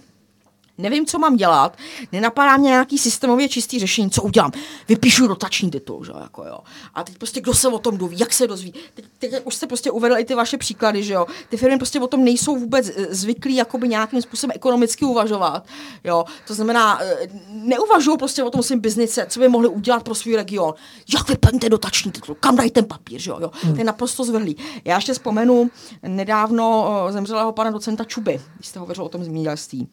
nevím, 0.78 1.06
co 1.06 1.20
mám 1.20 1.36
dělat, 1.36 1.78
nenapadá 2.12 2.58
mě 2.58 2.70
nějaký 2.70 2.98
systémově 2.98 3.50
čistý 3.50 3.80
řešení, 3.80 4.10
co 4.10 4.22
udělám. 4.22 4.52
Vypíšu 4.88 5.28
rotační 5.28 5.72
titul, 5.72 6.06
že 6.06 6.12
jako 6.22 6.44
jo. 6.44 6.60
A 6.94 7.04
teď 7.04 7.18
prostě 7.18 7.42
kdo 7.42 7.54
se 7.54 7.68
o 7.68 7.80
tom 7.80 7.98
doví, 7.98 8.20
jak 8.20 8.34
se 8.34 8.48
dozví. 8.48 8.74
Teď, 8.94 9.06
teď 9.20 9.46
už 9.46 9.56
jste 9.56 9.68
prostě 9.68 9.92
uvedl 9.92 10.18
i 10.18 10.26
ty 10.26 10.36
vaše 10.36 10.58
příklady, 10.58 11.04
že 11.04 11.14
jo. 11.14 11.26
Ty 11.50 11.58
firmy 11.58 11.78
prostě 11.78 12.00
o 12.00 12.08
tom 12.08 12.24
nejsou 12.24 12.58
vůbec 12.58 12.90
eh, 12.90 13.16
zvyklí 13.16 13.56
jakoby 13.56 13.88
nějakým 13.88 14.22
způsobem 14.22 14.52
ekonomicky 14.56 15.06
uvažovat, 15.06 15.66
jo. 16.04 16.26
To 16.48 16.54
znamená, 16.54 17.00
eh, 17.02 17.28
neuvažují 17.50 18.18
prostě 18.18 18.44
o 18.44 18.50
tom 18.50 18.64
svým 18.64 18.80
biznice, 18.80 19.26
co 19.30 19.40
by 19.40 19.50
mohli 19.50 19.68
udělat 19.68 20.04
pro 20.04 20.16
svůj 20.16 20.36
region. 20.36 20.74
Jak 21.14 21.30
vyplňte 21.30 21.70
dotační 21.70 22.12
titul, 22.12 22.36
kam 22.40 22.56
dají 22.56 22.72
ten 22.72 22.86
papír, 22.86 23.22
že 23.22 23.32
jo. 23.32 23.38
jo. 23.42 23.52
Hmm. 23.54 23.74
To 23.74 23.80
je 23.80 23.86
naprosto 23.86 24.24
zvrhlý. 24.24 24.58
Já 24.86 24.96
ještě 24.96 25.14
vzpomenu 25.14 25.70
nedávno 26.04 26.88
eh, 27.08 27.12
zemřelého 27.12 27.52
pana 27.52 27.72
docenta 27.72 28.04
Čuby, 28.04 28.42
když 28.56 28.68
jste 28.68 28.80
hovořil 28.80 29.04
o 29.04 29.10
tom 29.10 29.24
zemědělství 29.24 29.88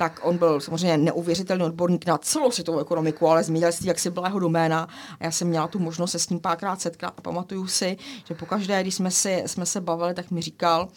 tak 0.00 0.20
on 0.22 0.38
byl 0.38 0.60
samozřejmě 0.60 0.96
neuvěřitelný 0.96 1.64
odborník 1.64 2.06
na 2.06 2.18
celou 2.18 2.50
světovou 2.50 2.78
ekonomiku, 2.78 3.28
ale 3.28 3.42
zemědělství 3.42 3.86
jak 3.86 3.98
si 3.98 4.10
byla 4.10 4.26
jeho 4.26 4.38
doména. 4.38 4.88
A 5.20 5.24
já 5.24 5.30
jsem 5.30 5.48
měla 5.48 5.68
tu 5.68 5.78
možnost 5.78 6.10
se 6.10 6.18
s 6.18 6.28
ním 6.28 6.40
párkrát 6.40 6.80
setkat 6.80 7.14
a 7.16 7.20
pamatuju 7.20 7.66
si, 7.66 7.96
že 8.28 8.34
pokaždé, 8.34 8.82
když 8.82 8.94
jsme, 8.94 9.10
si, 9.10 9.42
jsme 9.46 9.66
se 9.66 9.80
bavili, 9.80 10.14
tak 10.14 10.30
mi 10.30 10.42
říkal, 10.42 10.88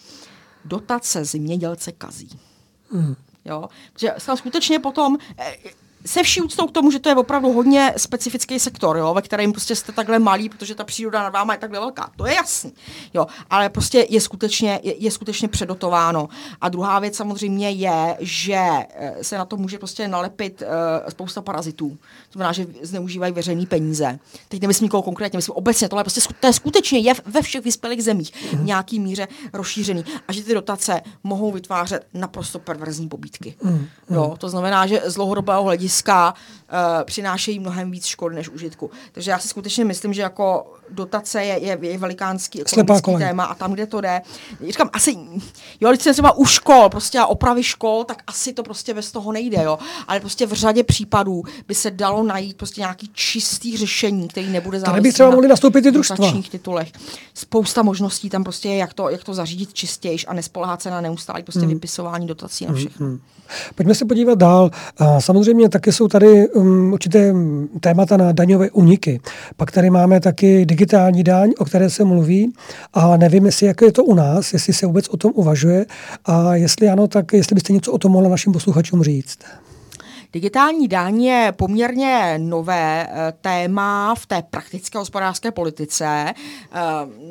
dotace 0.65 1.25
zemědělce 1.25 1.91
kazí. 1.91 2.39
Mm. 2.91 3.15
Jo? 3.45 3.69
Protože 3.93 4.13
tam 4.25 4.37
skutečně 4.37 4.79
potom, 4.79 5.17
eh, 5.37 5.55
se 6.05 6.23
vší 6.23 6.41
úctou 6.41 6.67
k 6.67 6.71
tomu, 6.71 6.91
že 6.91 6.99
to 6.99 7.09
je 7.09 7.15
opravdu 7.15 7.53
hodně 7.53 7.93
specifický 7.97 8.59
sektor, 8.59 8.97
jo, 8.97 9.13
ve 9.13 9.21
kterém 9.21 9.51
prostě 9.51 9.75
jste 9.75 9.91
takhle 9.91 10.19
malý, 10.19 10.49
protože 10.49 10.75
ta 10.75 10.83
příroda 10.83 11.23
nad 11.23 11.29
váma 11.29 11.53
je 11.53 11.59
takhle 11.59 11.79
velká. 11.79 12.09
To 12.15 12.25
je 12.25 12.35
jasný. 12.35 12.73
Jo, 13.13 13.27
ale 13.49 13.69
prostě 13.69 14.07
je 14.09 14.21
skutečně, 14.21 14.79
je, 14.83 15.03
je 15.03 15.11
skutečně 15.11 15.47
předotováno. 15.47 16.29
A 16.61 16.69
druhá 16.69 16.99
věc 16.99 17.15
samozřejmě 17.15 17.71
je, 17.71 18.17
že 18.19 18.59
eh, 18.59 19.13
se 19.21 19.37
na 19.37 19.45
to 19.45 19.57
může 19.57 19.77
prostě 19.77 20.07
nalepit 20.07 20.61
uh, 20.61 21.09
spousta 21.09 21.41
parazitů. 21.41 21.89
To 22.29 22.33
znamená, 22.33 22.53
že 22.53 22.65
zneužívají 22.81 23.33
veřejné 23.33 23.65
peníze. 23.65 24.19
Teď 24.49 24.61
nemyslím 24.61 24.85
nikoho 24.85 25.03
konkrétně, 25.03 25.37
myslím 25.37 25.55
obecně, 25.55 25.89
tohle 25.89 26.03
prostě 26.03 26.21
to 26.39 26.47
je 26.47 26.53
skutečně 26.53 26.99
je 26.99 27.13
ve 27.25 27.41
všech 27.41 27.63
vyspělých 27.63 28.03
zemích 28.03 28.31
v 28.49 28.53
mhm. 28.53 28.65
nějaký 28.65 28.99
míře 28.99 29.27
rozšířený. 29.53 30.05
A 30.27 30.33
že 30.33 30.43
ty 30.43 30.53
dotace 30.53 31.01
mohou 31.23 31.51
vytvářet 31.51 32.07
naprosto 32.13 32.59
perverzní 32.59 33.09
pobídky. 33.09 33.55
Mm. 33.63 33.87
Jo, 34.09 34.35
to 34.37 34.49
znamená, 34.49 34.87
že 34.87 35.01
z 35.05 35.13
dlouhodobého 35.13 35.63
hlediska 35.63 35.92
hlediska 35.93 36.33
uh, 36.33 37.03
přinášejí 37.03 37.59
mnohem 37.59 37.91
víc 37.91 38.05
škody 38.05 38.35
než 38.35 38.49
užitku. 38.49 38.91
Takže 39.11 39.31
já 39.31 39.39
si 39.39 39.47
skutečně 39.47 39.85
myslím, 39.85 40.13
že 40.13 40.21
jako 40.21 40.73
dotace 40.93 41.43
je, 41.43 41.59
je, 41.59 41.77
je 41.81 41.97
velikánský 41.97 42.61
ekonomický 42.61 43.15
téma 43.17 43.43
a 43.43 43.55
tam, 43.55 43.73
kde 43.73 43.85
to 43.85 44.01
jde, 44.01 44.21
říkám, 44.67 44.89
asi, 44.93 45.17
jo, 45.81 45.89
když 45.89 46.03
se 46.03 46.13
třeba 46.13 46.37
u 46.37 46.45
škol, 46.45 46.89
prostě 46.89 47.19
a 47.19 47.25
opravy 47.25 47.63
škol, 47.63 48.03
tak 48.03 48.23
asi 48.27 48.53
to 48.53 48.63
prostě 48.63 48.93
bez 48.93 49.11
toho 49.11 49.31
nejde, 49.31 49.63
jo, 49.63 49.79
ale 50.07 50.19
prostě 50.19 50.45
v 50.45 50.53
řadě 50.53 50.83
případů 50.83 51.43
by 51.67 51.75
se 51.75 51.91
dalo 51.91 52.23
najít 52.23 52.57
prostě 52.57 52.81
nějaký 52.81 53.09
čistý 53.13 53.77
řešení, 53.77 54.27
který 54.27 54.49
nebude 54.49 54.79
záviset 54.79 55.03
by 55.03 55.13
třeba 55.13 55.29
mohli 55.29 55.47
nastoupit 55.47 55.85
i 55.85 55.91
družstva. 55.91 56.31
titulech. 56.49 56.91
Spousta 57.33 57.83
možností 57.83 58.29
tam 58.29 58.43
prostě 58.43 58.69
je, 58.69 58.77
jak 58.77 58.93
to, 58.93 59.09
jak 59.09 59.23
to 59.23 59.33
zařídit 59.33 59.73
čistějš 59.73 60.25
a 60.29 60.33
nespolehat 60.33 60.81
se 60.81 60.89
na 60.89 61.01
neustálý 61.01 61.43
prostě 61.43 61.61
hmm. 61.61 61.69
vypisování 61.69 62.27
dotací 62.27 62.65
na 62.65 62.71
hmm, 62.71 62.79
všechno. 62.79 63.07
Hmm. 63.07 63.19
Pojďme 63.75 63.95
se 63.95 64.05
podívat 64.05 64.37
dál. 64.37 64.71
Samozřejmě 65.19 65.69
taky 65.69 65.91
jsou 65.91 66.07
tady 66.07 66.49
um, 66.49 66.93
určité 66.93 67.33
témata 67.79 68.17
na 68.17 68.31
daňové 68.31 68.71
uniky. 68.71 69.21
Pak 69.57 69.71
tady 69.71 69.89
máme 69.89 70.19
taky 70.19 70.65
digitální 70.65 70.82
daň, 71.23 71.53
o 71.57 71.65
které 71.65 71.89
se 71.89 72.03
mluví 72.03 72.53
a 72.93 73.17
nevím, 73.17 73.45
jestli 73.45 73.67
jak 73.67 73.81
je 73.81 73.91
to 73.91 74.03
u 74.03 74.13
nás, 74.13 74.53
jestli 74.53 74.73
se 74.73 74.85
vůbec 74.85 75.09
o 75.09 75.17
tom 75.17 75.31
uvažuje 75.35 75.85
a 76.25 76.55
jestli 76.55 76.89
ano, 76.89 77.07
tak 77.07 77.33
jestli 77.33 77.53
byste 77.53 77.73
něco 77.73 77.91
o 77.91 77.97
tom 77.97 78.11
mohla 78.11 78.29
našim 78.29 78.53
posluchačům 78.53 79.03
říct. 79.03 79.39
Digitální 80.33 80.87
daň 80.87 81.23
je 81.23 81.53
poměrně 81.57 82.35
nové 82.37 83.07
eh, 83.09 83.33
téma 83.41 84.15
v 84.15 84.25
té 84.25 84.43
praktické 84.49 84.97
hospodářské 84.97 85.51
politice. 85.51 86.33
Eh, 86.35 86.81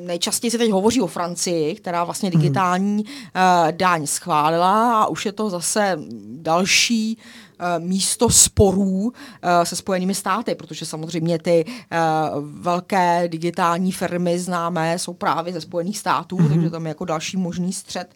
nejčastěji 0.06 0.50
se 0.50 0.58
teď 0.58 0.70
hovoří 0.70 1.00
o 1.00 1.06
Francii, 1.06 1.74
která 1.74 2.04
vlastně 2.04 2.30
hmm. 2.30 2.40
digitální 2.40 2.94
hmm. 2.94 3.76
daň 3.76 4.06
schválila 4.06 5.02
a 5.02 5.06
už 5.06 5.26
je 5.26 5.32
to 5.32 5.50
zase 5.50 5.98
další 6.26 7.18
Eh, 7.18 7.41
místo 7.78 8.30
sporů 8.30 9.12
eh, 9.42 9.66
se 9.66 9.76
Spojenými 9.76 10.14
státy, 10.14 10.54
protože 10.54 10.86
samozřejmě 10.86 11.38
ty 11.38 11.64
eh, 11.68 11.98
velké 12.40 13.28
digitální 13.28 13.92
firmy 13.92 14.38
známé 14.38 14.98
jsou 14.98 15.12
právě 15.12 15.52
ze 15.52 15.60
Spojených 15.60 15.98
států, 15.98 16.36
mm-hmm. 16.36 16.48
takže 16.48 16.70
tam 16.70 16.86
je 16.86 16.88
jako 16.88 17.04
další 17.04 17.36
možný 17.36 17.72
střed 17.72 18.14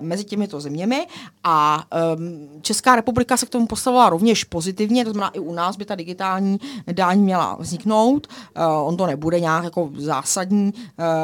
mezi 0.00 0.24
těmito 0.24 0.60
zeměmi. 0.60 1.06
A 1.44 1.84
ehm, 1.90 2.48
Česká 2.62 2.96
republika 2.96 3.36
se 3.36 3.46
k 3.46 3.48
tomu 3.48 3.66
postavila 3.66 4.08
rovněž 4.08 4.44
pozitivně, 4.44 5.04
to 5.04 5.10
znamená 5.10 5.28
i 5.28 5.38
u 5.38 5.52
nás 5.54 5.76
by 5.76 5.84
ta 5.84 5.94
digitální 5.94 6.60
daň 6.92 7.18
měla 7.18 7.56
vzniknout. 7.60 8.26
On 8.84 8.96
to 8.96 9.06
nebude 9.06 9.40
nějak 9.40 9.64
jako 9.64 9.90
zásadní 9.96 10.72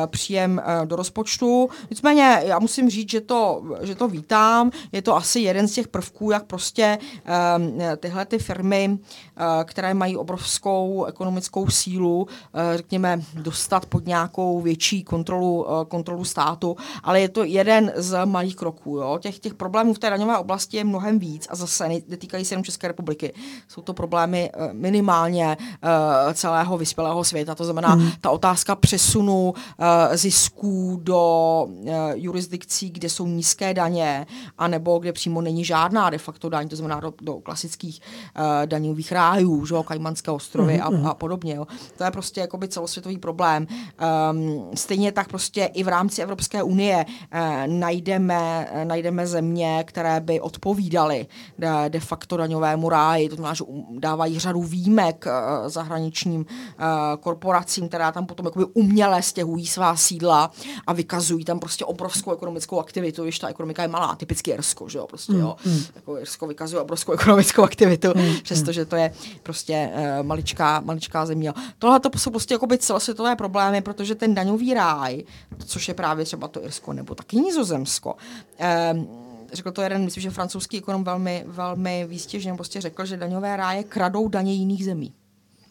příjem 0.07 0.63
do 0.85 0.97
rozpočtu. 0.97 1.69
Nicméně 1.91 2.43
já 2.45 2.59
musím 2.59 2.91
říct, 2.91 3.11
že 3.11 3.21
to, 3.21 3.63
že 3.83 3.95
to 3.95 4.09
vítám. 4.09 4.71
Je 4.93 5.03
to 5.03 5.17
asi 5.17 5.41
jeden 5.41 5.69
z 5.69 5.73
těch 5.73 5.89
prvků, 5.89 6.31
jak 6.31 6.45
prostě 6.45 6.99
tyhle 7.97 8.27
ty 8.27 8.39
firmy, 8.39 8.99
které 9.65 9.95
mají 9.95 10.17
obrovskou 10.17 11.05
ekonomickou 11.05 11.69
sílu, 11.69 12.27
řekněme, 12.75 13.21
dostat 13.35 13.87
pod 13.87 14.07
nějakou 14.07 14.61
větší 14.61 15.05
kontrolu, 15.05 15.67
kontrolu 15.89 16.25
státu, 16.25 16.77
ale 17.03 17.21
je 17.21 17.29
to 17.29 17.45
jeden 17.45 17.93
z 17.97 18.25
malých 18.25 18.57
kroků. 18.57 18.97
Jo? 18.97 19.19
Těch, 19.21 19.39
těch 19.39 19.55
problémů 19.55 19.95
v 19.95 19.99
té 19.99 20.11
daňové 20.11 20.39
oblasti 20.39 20.77
je 20.77 20.85
mnohem 20.85 21.19
víc 21.19 21.47
a 21.51 21.57
zase 21.57 21.89
netýkají 22.09 22.45
se 22.45 22.55
jenom 22.55 22.65
České 22.65 22.89
republiky. 22.89 23.35
Jsou 23.69 23.83
to 23.83 23.95
problémy 23.95 24.51
minimálně 24.73 25.57
celého 26.35 26.79
vyspělého 26.79 27.25
světa. 27.25 27.55
To 27.55 27.65
znamená, 27.65 27.89
hmm. 27.89 28.11
ta 28.21 28.31
otázka 28.31 28.77
přesunu 28.77 29.55
zisků 30.13 31.01
do 31.03 31.67
jurisdikcí, 32.15 32.91
kde 32.91 33.09
jsou 33.09 33.27
nízké 33.27 33.75
daně, 33.75 34.27
anebo 34.59 34.99
kde 34.99 35.13
přímo 35.13 35.41
není 35.41 35.65
žádná 35.65 36.11
de 36.11 36.19
facto 36.19 36.49
daň, 36.49 36.69
to 36.69 36.77
znamená 36.77 37.01
do, 37.01 37.13
do 37.29 37.41
klasických 37.41 38.01
uh, 38.01 38.67
daňových 38.67 39.13
rájů, 39.13 39.67
že 39.67 39.75
jo, 39.75 39.83
Kajmanské 39.83 40.31
ostrovy 40.31 40.75
mm-hmm. 40.75 40.87
a, 40.87 40.91
mhm. 40.91 41.07
a 41.07 41.15
podobně. 41.15 41.55
Jo. 41.55 41.67
To 41.97 42.05
je 42.05 42.11
prostě 42.11 42.41
jakoby 42.41 42.69
celosvětový 42.69 43.19
problém. 43.19 43.67
Um, 44.33 44.71
stejně 44.75 45.13
tak 45.13 45.29
prostě 45.29 45.65
i 45.65 45.83
v 45.83 45.89
rámci 45.89 46.23
Evropské 46.23 46.63
unie 46.63 47.05
uh, 47.07 47.39
najdeme, 47.67 48.71
uh, 48.73 48.85
najdeme 48.85 49.27
země, 49.27 49.85
které 49.87 50.21
by 50.21 50.41
odpovídaly 50.41 51.27
de, 51.59 51.69
de 51.89 52.01
facto 52.01 52.37
daňovému 52.37 52.89
ráji, 52.89 53.29
to 53.29 53.35
znamená, 53.35 53.55
že 53.55 53.65
dávají 53.99 54.39
řadu 54.39 54.63
výjimek 54.63 55.27
uh, 55.27 55.69
zahraničním 55.69 56.41
uh, 56.41 56.87
korporacím, 57.21 57.89
které 57.89 58.13
tam 58.13 58.27
potom 58.27 58.47
jakoby 58.47 58.65
uměle 58.65 59.23
stěhují 59.23 59.67
svá 59.67 59.97
sídla 59.97 60.51
a 60.87 60.93
vykazují 60.93 61.45
tam 61.45 61.59
prostě 61.59 61.85
obrovskou 61.85 62.33
ekonomickou 62.33 62.81
aktivitu, 62.81 63.23
když 63.23 63.39
ta 63.39 63.49
ekonomika 63.49 63.83
je 63.83 63.89
malá, 63.89 64.17
typicky 64.17 64.51
Irsko, 64.51 64.89
že 64.89 64.99
jo, 64.99 65.07
prostě 65.07 65.33
mm, 65.33 65.41
jo. 65.41 65.57
Mm. 65.65 65.81
Jako 65.95 66.19
Irsko 66.19 66.47
vykazuje 66.47 66.83
obrovskou 66.83 67.08
ekonomickou 67.13 67.63
aktivitu, 67.63 68.09
mm, 68.17 68.35
přestože 68.43 68.85
to 68.85 68.97
je 68.97 69.13
prostě 69.43 69.91
uh, 69.95 70.27
maličká, 70.27 70.81
maličká 70.81 71.27
země. 71.27 71.53
Tohle 71.79 72.01
to 72.01 72.11
jsou 72.19 72.31
prostě 72.31 72.55
jakoby 72.55 72.79
celosvětové 72.79 73.37
problémy, 73.37 73.83
protože 73.83 74.15
ten 74.15 74.35
daňový 74.35 74.75
ráj, 74.75 75.23
což 75.67 75.89
je 75.89 75.95
právě 75.95 76.25
třeba 76.25 76.49
to 76.49 76.65
Irsko 76.65 76.93
nebo 76.93 77.15
taky 77.15 77.37
Nizozemsko, 77.37 78.17
um, 78.93 79.09
řekl 79.53 79.73
to 79.73 79.83
jeden, 79.83 80.05
myslím, 80.05 80.23
že 80.23 80.31
francouzský 80.31 80.79
ekonom 80.79 81.05
velmi, 81.05 81.45
velmi 81.47 82.07
výstěžně 82.09 82.55
prostě 82.55 82.81
řekl, 82.81 83.05
že 83.05 83.17
daňové 83.17 83.57
ráje 83.57 83.85
kradou 83.85 84.29
daně 84.29 84.55
jiných 84.55 84.85
zemí. 84.85 85.15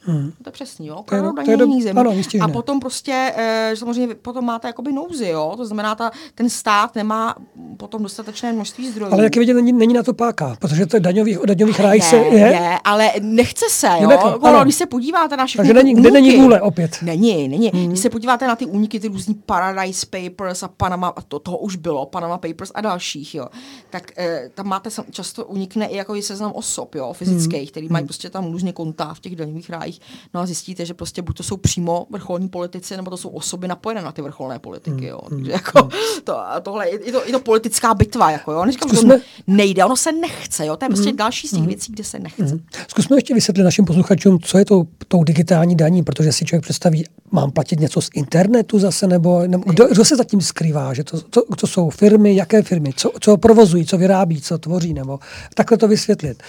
Hmm. 0.08 0.32
To 0.44 0.48
je 0.48 0.52
přesně, 0.52 0.90
jo. 0.90 1.04
To 1.06 1.16
je 1.16 1.22
do, 1.22 1.68
ano, 1.96 2.14
a 2.42 2.48
potom 2.48 2.80
prostě, 2.80 3.34
e, 3.38 3.72
samozřejmě 3.76 4.16
potom 4.16 4.46
máte 4.46 4.68
jakoby 4.68 4.92
nouzy, 4.92 5.28
jo. 5.28 5.54
To 5.58 5.66
znamená, 5.66 5.96
ta, 5.96 6.12
ten 6.36 6.50
stát 6.50 6.96
nemá 6.96 7.36
potom 7.78 8.04
dostatečné 8.04 8.54
množství 8.54 8.90
zdrojů. 8.90 9.14
Ale 9.14 9.24
jak 9.24 9.36
je 9.36 9.40
vidět, 9.40 9.54
není, 9.54 9.74
není 9.74 9.94
na 9.94 10.04
to 10.04 10.14
páka, 10.14 10.56
protože 10.60 10.86
to 10.86 10.96
je 10.96 11.00
daňových, 11.00 11.38
daňových 11.46 11.80
ráj 11.80 12.02
se 12.02 12.16
je. 12.16 12.38
je. 12.38 12.80
ale 12.84 13.12
nechce 13.22 13.66
se, 13.70 13.88
jo. 14.00 14.10
Nekle, 14.10 14.36
ano. 14.42 14.64
Když 14.64 14.76
se 14.76 14.86
podíváte 14.86 15.38
na 15.38 15.46
všechny 15.46 15.68
Takže 15.68 15.74
není, 15.74 15.96
kde 15.96 16.12
není 16.12 16.38
vůle 16.38 16.62
opět. 16.62 16.98
Není, 17.02 17.48
není. 17.48 17.70
Hmm. 17.74 17.88
Když 17.88 18.00
se 18.00 18.10
podíváte 18.10 18.48
na 18.48 18.56
ty 18.56 18.66
úniky, 18.66 19.00
ty 19.00 19.08
různý 19.08 19.34
Paradise 19.34 20.06
Papers 20.06 20.64
a 20.64 20.68
Panama, 20.68 21.08
a 21.08 21.22
to, 21.22 21.40
toho 21.40 21.58
už 21.58 21.76
bylo, 21.76 22.06
Panama 22.06 22.38
Papers 22.38 22.72
a 22.76 22.82
dalších, 22.82 23.36
jo, 23.36 23.48
tak 23.90 24.20
e, 24.20 24.50
tam 24.54 24.68
máte 24.68 24.90
často 25.12 25.46
unikne 25.46 25.86
i 25.86 25.96
jako 25.96 26.22
seznam 26.22 26.52
osob, 26.52 26.96
jo, 26.96 27.14
fyzických, 27.14 27.60
hmm. 27.60 27.68
který 27.68 27.88
mají 27.90 28.02
hmm. 28.02 28.08
prostě 28.08 28.30
tam 28.30 28.52
různě 28.52 28.74
konta 28.74 29.14
v 29.14 29.20
těch 29.20 29.36
daňových 29.36 29.70
rájích 29.70 29.97
No 30.34 30.42
a 30.42 30.46
zjistíte, 30.46 30.86
že 30.86 30.94
prostě 30.94 31.22
buď 31.22 31.38
to 31.38 31.44
jsou 31.44 31.58
přímo 31.58 32.08
vrcholní 32.10 32.50
politici, 32.50 32.98
nebo 32.98 33.10
to 33.10 33.18
jsou 33.18 33.30
osoby 33.30 33.68
napojené 33.68 34.02
na 34.02 34.12
ty 34.12 34.22
vrcholné 34.22 34.60
politiky. 34.60 35.06
Jo. 35.06 35.20
Hmm. 35.30 35.38
Takže 35.38 35.52
jako 35.52 35.80
hmm. 35.80 35.92
to, 36.24 36.38
tohle 36.62 36.90
je, 36.90 37.00
to, 37.00 37.26
je 37.26 37.32
to 37.32 37.40
politická 37.40 37.94
bitva. 37.94 38.32
Jako, 38.32 38.52
jo. 38.52 38.66
Neříkám, 38.66 38.90
Zkusme... 38.90 39.16
že 39.16 39.22
to 39.22 39.26
nejde, 39.48 39.86
ono 39.86 39.96
se 39.96 40.12
nechce. 40.12 40.66
Jo. 40.66 40.78
To 40.78 40.86
je 40.86 40.90
prostě 40.90 41.14
další 41.14 41.48
z 41.48 41.52
těch 41.52 41.68
věcí, 41.68 41.92
kde 41.92 42.04
se 42.04 42.20
nechce. 42.20 42.60
Zkusme 42.88 43.18
ještě 43.18 43.34
vysvětlit 43.34 43.64
našim 43.64 43.86
posluchačům, 43.86 44.40
co 44.40 44.58
je 44.58 44.66
to 44.66 44.84
tou 45.08 45.24
digitální 45.24 45.76
daní, 45.76 46.04
protože 46.04 46.32
si 46.32 46.46
člověk 46.46 46.64
představí, 46.64 47.06
mám 47.32 47.52
platit 47.52 47.80
něco 47.80 48.02
z 48.02 48.10
internetu 48.14 48.80
zase, 48.80 49.08
nebo, 49.08 49.48
nebo 49.48 49.72
kdo, 49.72 49.88
kdo 49.88 50.06
se 50.06 50.16
zatím 50.16 50.42
skrývá, 50.42 50.94
že 50.94 51.04
to, 51.04 51.22
to, 51.22 51.42
to 51.56 51.68
jsou 51.68 51.90
firmy, 51.90 52.36
jaké 52.36 52.62
firmy, 52.62 52.94
co, 52.96 53.12
co 53.20 53.38
provozují, 53.38 53.86
co 53.86 53.98
vyrábí, 53.98 54.42
co 54.42 54.58
tvoří, 54.58 54.94
nebo 54.94 55.20
takhle 55.54 55.78
to 55.78 55.88
vysvětlit. 55.88 56.44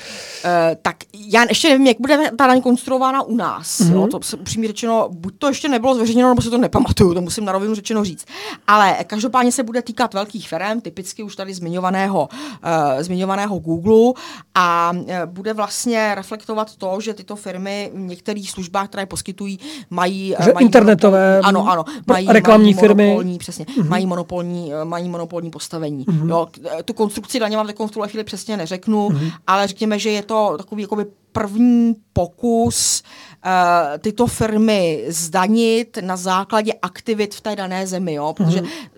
Uh, 0.44 0.50
tak 0.82 0.96
já 1.14 1.44
ještě 1.48 1.68
nevím, 1.68 1.86
jak 1.86 1.96
bude 2.00 2.30
ta 2.38 2.46
daň 2.46 2.60
konstruována 2.60 3.22
u 3.28 3.36
nás. 3.36 3.80
Mm-hmm. 3.80 3.92
Jo? 3.92 4.06
To 4.06 4.22
se 4.22 4.36
upřímně 4.36 4.68
řečeno, 4.68 5.08
buď 5.12 5.34
to 5.38 5.48
ještě 5.48 5.68
nebylo 5.68 5.94
zveřejněno, 5.94 6.28
nebo 6.28 6.42
se 6.42 6.50
to 6.50 6.58
nepamatuju, 6.58 7.14
to 7.14 7.20
musím 7.20 7.44
na 7.44 7.52
rovinu 7.52 7.74
řečeno 7.74 8.04
říct. 8.04 8.24
Ale 8.66 8.96
každopádně 9.06 9.52
se 9.52 9.62
bude 9.62 9.82
týkat 9.82 10.14
velkých 10.14 10.48
firm, 10.48 10.80
typicky 10.80 11.22
už 11.22 11.36
tady 11.36 11.54
zmiňovaného, 11.54 12.28
uh, 12.28 13.02
zmiňovaného 13.02 13.58
Google 13.58 14.12
a 14.54 14.92
uh, 14.94 15.04
bude 15.24 15.52
vlastně 15.52 16.14
reflektovat 16.14 16.76
to, 16.76 17.00
že 17.00 17.14
tyto 17.14 17.36
firmy 17.36 17.90
v 17.94 17.98
některých 17.98 18.50
službách, 18.50 18.88
které 18.88 19.06
poskytují, 19.06 19.60
mají, 19.90 20.34
že 20.44 20.52
mají 20.52 20.64
internetové 20.64 21.40
ano, 21.40 21.68
ano, 21.68 21.84
mají, 22.06 22.26
reklamní 22.26 22.74
mají 22.74 22.74
firmy. 22.74 23.38
Přesně, 23.38 23.64
mm-hmm. 23.64 23.88
mají, 23.88 24.06
monopolní, 24.06 24.72
mají 24.84 25.08
monopolní 25.08 25.50
postavení. 25.50 26.04
Mm-hmm. 26.04 26.28
Jo, 26.28 26.48
tu 26.84 26.92
konstrukci 26.92 27.40
daně 27.40 27.56
vám 27.56 27.68
v 27.86 27.90
tuhle 27.90 28.08
chvíli 28.08 28.24
přesně 28.24 28.56
neřeknu, 28.56 29.08
mm-hmm. 29.08 29.32
ale 29.46 29.66
řekněme, 29.66 29.98
že 29.98 30.10
je 30.10 30.22
to 30.22 30.54
takový 30.58 30.82
jakoby 30.82 31.06
první 31.32 31.94
pokus 32.12 33.02
uh, 33.46 33.50
tyto 33.98 34.26
firmy 34.26 35.04
zdanit 35.08 35.98
na 36.00 36.16
základě 36.16 36.72
aktivit 36.82 37.34
v 37.34 37.40
té 37.40 37.56
dané 37.56 37.86
zemi, 37.86 38.14
jo? 38.14 38.32
protože 38.36 38.60
mm-hmm 38.60 38.97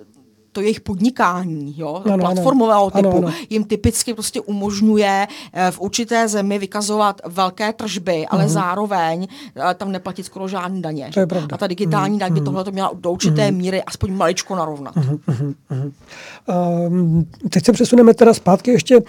to 0.53 0.61
jejich 0.61 0.81
podnikání, 0.81 1.75
jo, 1.77 2.03
ano, 2.05 2.19
platformového 2.19 2.81
ano, 2.81 2.91
typu, 2.91 3.19
ano, 3.19 3.29
ano. 3.29 3.37
jim 3.51 3.65
typicky 3.65 4.15
prostě 4.15 4.41
umožňuje 4.41 5.27
eh, 5.53 5.71
v 5.71 5.81
určité 5.81 6.29
zemi 6.29 6.59
vykazovat 6.59 7.21
velké 7.27 7.73
tržby, 7.73 8.27
ale 8.27 8.45
uh-huh. 8.45 8.49
zároveň 8.49 9.27
eh, 9.71 9.75
tam 9.75 9.93
neplatit 9.93 10.27
skoro 10.27 10.49
žádný 10.49 10.83
daně. 10.83 11.11
To 11.15 11.21
je 11.21 11.27
pravda. 11.27 11.55
A 11.55 11.59
ta 11.59 11.67
digitální 11.67 12.17
uh-huh. 12.17 12.21
daň 12.21 12.33
by 12.33 12.41
mhm. 12.41 12.45
tohle 12.45 12.65
to 12.65 12.73
měla 12.73 12.91
do 12.95 13.13
určité 13.13 13.49
uh-huh. 13.49 13.57
míry 13.57 13.83
aspoň 13.83 14.13
maličko 14.13 14.57
narovnat. 14.57 14.97
Uh-huh. 14.97 15.21
Uh-huh. 15.71 15.93
Um, 16.87 17.27
teď 17.51 17.65
se 17.65 17.73
přesuneme 17.73 18.15
teda 18.15 18.35
zpátky 18.35 18.71
ještě 18.71 19.01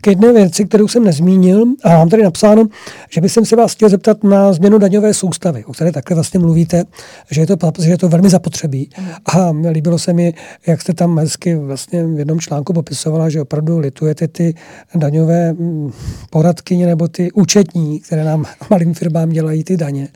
k 0.00 0.06
jedné 0.06 0.32
věci, 0.32 0.64
kterou 0.64 0.88
jsem 0.88 1.04
nezmínil 1.04 1.64
a 1.84 1.88
mám 1.88 2.08
tady 2.08 2.22
napsáno, 2.22 2.66
že 3.10 3.20
bych 3.20 3.32
se 3.42 3.56
vás 3.56 3.72
chtěl 3.72 3.88
zeptat 3.88 4.24
na 4.24 4.52
změnu 4.52 4.78
daňové 4.78 5.14
soustavy, 5.14 5.64
o 5.64 5.72
které 5.72 5.92
také 5.92 6.14
vlastně 6.14 6.40
mluvíte, 6.40 6.84
že 7.30 7.40
je 7.40 7.46
to, 7.46 7.56
že 7.78 7.90
je 7.90 7.98
to 7.98 8.08
velmi 8.08 8.28
zapotřebí. 8.28 8.90
Uh-huh. 8.92 9.68
A 9.68 9.70
líbilo 9.70 9.98
se 9.98 10.12
mi, 10.12 10.34
jak 10.66 10.87
jste 10.88 10.94
tam 10.94 11.18
hezky 11.18 11.56
vlastně 11.56 12.06
v 12.06 12.18
jednom 12.18 12.40
článku 12.40 12.72
popisovala, 12.72 13.28
že 13.28 13.40
opravdu 13.40 13.78
litujete 13.78 14.28
ty 14.28 14.54
daňové 14.94 15.52
mm, 15.52 15.92
poradkyně 16.30 16.86
nebo 16.86 17.08
ty 17.08 17.32
účetní, 17.32 18.00
které 18.00 18.24
nám 18.24 18.44
malým 18.70 18.94
firmám 18.94 19.28
dělají 19.28 19.64
ty 19.64 19.76
daně 19.76 20.08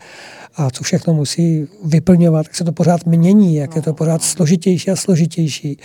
a 0.56 0.70
co 0.70 0.84
všechno 0.84 1.14
musí 1.14 1.66
vyplňovat, 1.84 2.46
jak 2.46 2.54
se 2.54 2.64
to 2.64 2.72
pořád 2.72 3.06
mění, 3.06 3.56
jak 3.56 3.76
je 3.76 3.82
to 3.82 3.94
pořád 3.94 4.22
složitější 4.22 4.90
a 4.90 4.96
složitější. 4.96 5.78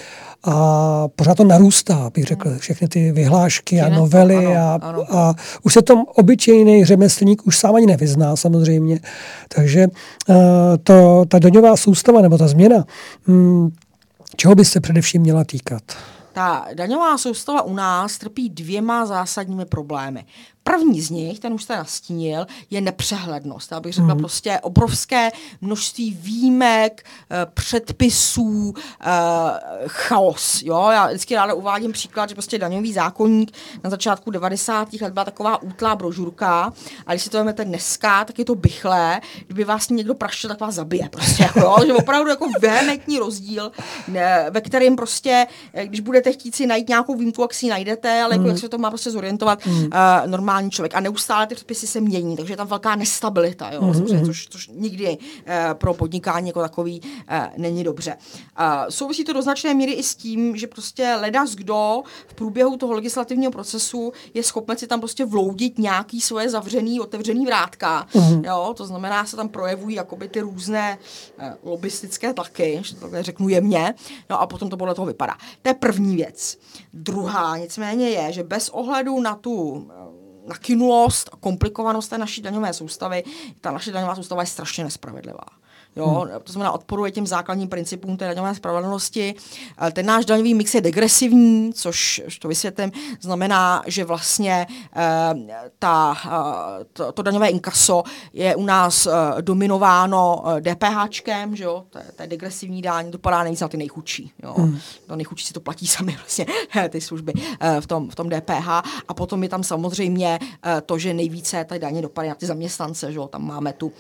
A 0.44 1.08
pořád 1.16 1.38
to 1.38 1.44
narůstá, 1.44 2.12
bych 2.14 2.24
řekl, 2.24 2.58
všechny 2.58 2.88
ty 2.88 3.12
vyhlášky 3.12 3.82
a 3.82 3.90
novely 3.90 4.46
a, 4.46 4.80
a 5.10 5.34
už 5.64 5.74
se 5.74 5.82
tom 5.82 6.04
obyčejný 6.16 6.86
řemeslník 6.86 7.48
už 7.48 7.58
sám 7.58 7.76
ani 7.76 7.86
nevyzná 7.86 8.36
samozřejmě. 8.36 9.00
Takže 9.56 9.88
uh, 9.88 10.36
to, 10.84 11.26
ta 11.28 11.40
daňová 11.40 11.78
soustava 11.78 12.22
nebo 12.22 12.38
ta 12.38 12.48
změna, 12.48 12.86
um, 13.28 13.72
Čeho 14.36 14.56
by 14.56 14.66
se 14.66 14.82
především 14.82 15.22
měla 15.22 15.44
týkat? 15.44 15.84
Ta 16.34 16.66
daňová 16.74 17.18
soustava 17.18 17.62
u 17.62 17.74
nás 17.74 18.18
trpí 18.18 18.50
dvěma 18.50 19.06
zásadními 19.06 19.66
problémy. 19.66 20.26
První 20.68 21.02
z 21.02 21.10
nich, 21.10 21.40
ten 21.40 21.54
už 21.54 21.64
jste 21.64 21.76
nastínil, 21.76 22.48
je 22.70 22.82
nepřehlednost. 22.82 23.72
Já 23.72 23.80
bych 23.80 23.94
řekla 23.94 24.14
mm. 24.14 24.20
prostě 24.20 24.60
obrovské 24.62 25.30
množství 25.62 26.18
výjimek, 26.22 27.06
eh, 27.32 27.46
předpisů, 27.54 28.74
eh, 29.02 29.08
chaos. 29.88 30.62
Jo? 30.66 30.90
Já 30.92 31.08
vždycky 31.08 31.36
ráda 31.36 31.54
uvádím 31.54 31.92
příklad, 31.92 32.30
že 32.30 32.36
prostě 32.36 32.60
daňový 32.60 32.94
zákonník 32.94 33.52
na 33.84 33.90
začátku 33.90 34.32
90. 34.32 35.02
let 35.02 35.14
byla 35.14 35.26
taková 35.26 35.62
útlá 35.62 35.96
brožurka 35.96 36.74
a 37.06 37.14
když 37.14 37.24
si 37.24 37.30
to 37.30 37.38
vezmete 37.38 37.66
dneska, 37.66 38.26
tak 38.26 38.40
je 38.40 38.46
to 38.46 38.56
bychlé. 38.56 39.22
Kdyby 39.46 39.64
vás 39.64 39.90
někdo 39.90 40.16
prašil, 40.16 40.50
tak 40.50 40.60
vás 40.60 40.76
zabije. 40.76 41.10
Prostě, 41.10 41.44
jako, 41.44 41.60
jo? 41.60 41.76
že 41.86 41.94
opravdu 41.94 42.30
jako 42.30 42.48
vehementní 42.62 43.20
rozdíl, 43.20 43.72
ne, 44.08 44.46
ve 44.50 44.62
kterém 44.62 44.96
prostě, 44.96 45.48
eh, 45.74 45.88
když 45.88 46.00
budete 46.00 46.32
chtít 46.32 46.56
si 46.56 46.68
najít 46.68 46.90
nějakou 46.90 47.16
výjimku, 47.16 47.42
jak 47.42 47.54
si 47.54 47.66
ji 47.66 47.70
najdete, 47.70 48.22
ale 48.22 48.34
jako, 48.34 48.44
mm. 48.44 48.50
jak 48.50 48.58
se 48.58 48.70
to 48.70 48.78
má 48.78 48.90
prostě 48.90 49.12
zorientovat 49.12 49.66
mm. 49.66 49.74
uh, 49.74 49.88
normálně 50.26 50.57
normální 50.58 50.72
člověk 50.72 50.96
a 50.96 51.00
neustále 51.00 51.48
ty 51.48 51.56
předpisy 51.56 51.88
se 51.88 52.02
mění, 52.02 52.38
takže 52.38 52.54
je 52.54 52.58
tam 52.58 52.68
velká 52.68 52.96
nestabilita, 52.96 53.72
jo, 53.72 53.82
mm-hmm. 53.82 54.26
což, 54.26 54.48
což 54.50 54.70
nikdy 54.74 55.18
uh, 55.18 55.54
pro 55.74 55.94
podnikání 55.94 56.48
jako 56.48 56.62
takový 56.62 57.02
uh, 57.02 57.38
není 57.58 57.84
dobře. 57.84 58.18
Uh, 58.60 58.90
souvisí 58.90 59.24
to 59.24 59.34
do 59.34 59.42
značné 59.42 59.74
míry 59.74 59.92
i 59.92 60.04
s 60.04 60.16
tím, 60.16 60.58
že 60.58 60.68
prostě 60.68 61.16
ledas 61.22 61.56
kdo 61.56 62.04
v 62.28 62.34
průběhu 62.34 62.78
toho 62.78 62.94
legislativního 62.94 63.52
procesu 63.52 64.14
je 64.34 64.44
schopen 64.44 64.78
si 64.78 64.88
tam 64.88 65.00
prostě 65.00 65.26
vloudit 65.26 65.78
nějaký 65.78 66.22
svoje 66.22 66.50
zavřený, 66.50 67.00
otevřený 67.00 67.46
vrátka, 67.46 68.08
mm-hmm. 68.14 68.46
jo, 68.46 68.74
to 68.78 68.86
znamená, 68.86 69.26
se 69.26 69.36
tam 69.36 69.50
projevují 69.50 69.96
jakoby 69.96 70.28
ty 70.28 70.42
různé 70.42 70.98
uh, 71.38 71.72
lobistické 71.72 72.34
tlaky, 72.34 72.80
že 72.84 72.96
to 72.96 73.02
takhle 73.02 73.24
řeknu 73.24 73.50
jemně, 73.50 73.94
no 74.30 74.42
a 74.42 74.48
potom 74.48 74.70
to 74.70 74.78
podle 74.78 74.96
toho 74.96 75.06
vypadá. 75.06 75.38
To 75.62 75.70
je 75.70 75.74
první 75.74 76.16
věc. 76.16 76.58
Druhá 76.94 77.58
nicméně 77.58 78.10
je, 78.10 78.32
že 78.32 78.44
bez 78.44 78.70
ohledu 78.70 79.20
na 79.20 79.36
tu 79.36 79.88
nakynulost 80.48 81.30
a 81.34 81.38
komplikovanost 81.38 82.10
té 82.10 82.18
naší 82.18 82.42
daňové 82.42 82.74
soustavy. 82.74 83.24
Ta 83.62 83.72
naše 83.72 83.92
daňová 83.92 84.16
soustava 84.16 84.42
je 84.42 84.48
strašně 84.48 84.84
nespravedlivá. 84.84 85.46
Jo? 85.98 86.06
Hmm. 86.06 86.40
To 86.44 86.52
znamená, 86.52 86.72
odporuje 86.72 87.12
těm 87.12 87.28
základním 87.28 87.68
principům 87.68 88.18
té 88.18 88.28
daňové 88.28 88.56
spravedlnosti. 88.56 89.36
Ten 89.94 90.06
náš 90.06 90.26
daňový 90.26 90.54
mix 90.54 90.76
je 90.76 90.82
degresivní, 90.82 91.74
což, 91.74 92.22
to 92.40 92.48
vysvětlím, 92.48 92.92
znamená, 93.22 93.84
že 93.88 94.06
vlastně 94.06 94.68
eh, 94.96 95.72
ta, 95.80 96.18
eh, 96.26 96.86
to, 96.94 97.12
to 97.12 97.22
daňové 97.22 97.48
inkaso 97.48 98.04
je 98.34 98.56
u 98.56 98.66
nás 98.66 99.06
eh, 99.06 99.42
dominováno 99.42 100.44
DPHčkem, 100.60 101.56
že 101.56 101.64
jo? 101.64 101.84
To, 101.90 101.98
je, 101.98 102.06
to 102.16 102.22
je 102.22 102.28
degresivní 102.28 102.82
daň, 102.82 103.12
dopadá 103.12 103.44
nejvíc 103.44 103.62
na 103.62 103.68
ty 103.68 103.78
nejchudší. 103.78 104.32
Jo? 104.44 104.54
Hmm. 104.58 104.80
To 105.08 105.16
nejchudší 105.16 105.46
si 105.46 105.54
to 105.54 105.60
platí 105.60 105.88
sami 105.98 106.18
vlastně, 106.22 106.46
ty 106.90 107.02
služby 107.02 107.34
v 107.80 107.88
tom, 107.88 108.10
v 108.10 108.16
tom 108.16 108.30
DPH. 108.30 108.68
A 109.08 109.14
potom 109.14 109.44
je 109.44 109.50
tam 109.50 109.64
samozřejmě 109.64 110.40
to, 110.86 110.98
že 110.98 111.14
nejvíce 111.14 111.66
ty 111.66 111.80
daně 111.80 112.02
dopadají 112.02 112.30
na 112.30 112.36
ty 112.36 112.46
zaměstnance, 112.46 113.12
že 113.12 113.18
jo? 113.18 113.28
Tam 113.28 113.48
máme 113.48 113.74
tu 113.74 113.92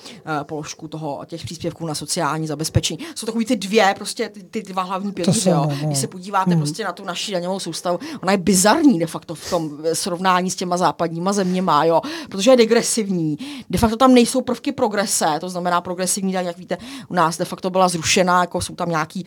položku 0.43 0.87
toho, 0.87 1.25
těch 1.25 1.43
příspěvků 1.43 1.86
na 1.87 1.95
sociální 1.95 2.47
zabezpečení. 2.47 2.99
Jsou 3.15 3.25
takový 3.25 3.45
ty 3.45 3.55
dvě, 3.55 3.93
prostě 3.95 4.29
ty, 4.29 4.43
ty 4.43 4.63
dva 4.63 4.83
hlavní 4.83 5.11
pilíře. 5.11 5.49
Jo. 5.49 5.71
Když 5.85 5.97
se 5.97 6.07
podíváte 6.07 6.51
hmm. 6.51 6.59
prostě 6.59 6.83
na 6.83 6.93
tu 6.93 7.03
naši 7.05 7.31
daňovou 7.31 7.59
soustavu, 7.59 7.99
ona 8.23 8.31
je 8.31 8.37
bizarní 8.37 8.99
de 8.99 9.07
facto 9.07 9.35
v 9.35 9.49
tom 9.49 9.77
srovnání 9.93 10.51
s 10.51 10.55
těma 10.55 10.77
západníma 10.77 11.33
zeměma, 11.33 11.85
jo, 11.85 12.01
protože 12.29 12.51
je 12.51 12.57
degresivní. 12.57 13.37
De 13.69 13.77
facto 13.77 13.97
tam 13.97 14.13
nejsou 14.13 14.41
prvky 14.41 14.71
progrese, 14.71 15.25
to 15.39 15.49
znamená 15.49 15.81
progresivní 15.81 16.33
daň, 16.33 16.45
jak 16.45 16.57
víte, 16.57 16.77
u 17.07 17.13
nás 17.13 17.37
de 17.37 17.45
facto 17.45 17.69
byla 17.69 17.87
zrušena, 17.87 18.41
jako 18.41 18.61
jsou 18.61 18.75
tam 18.75 18.89
nějaký 18.89 19.25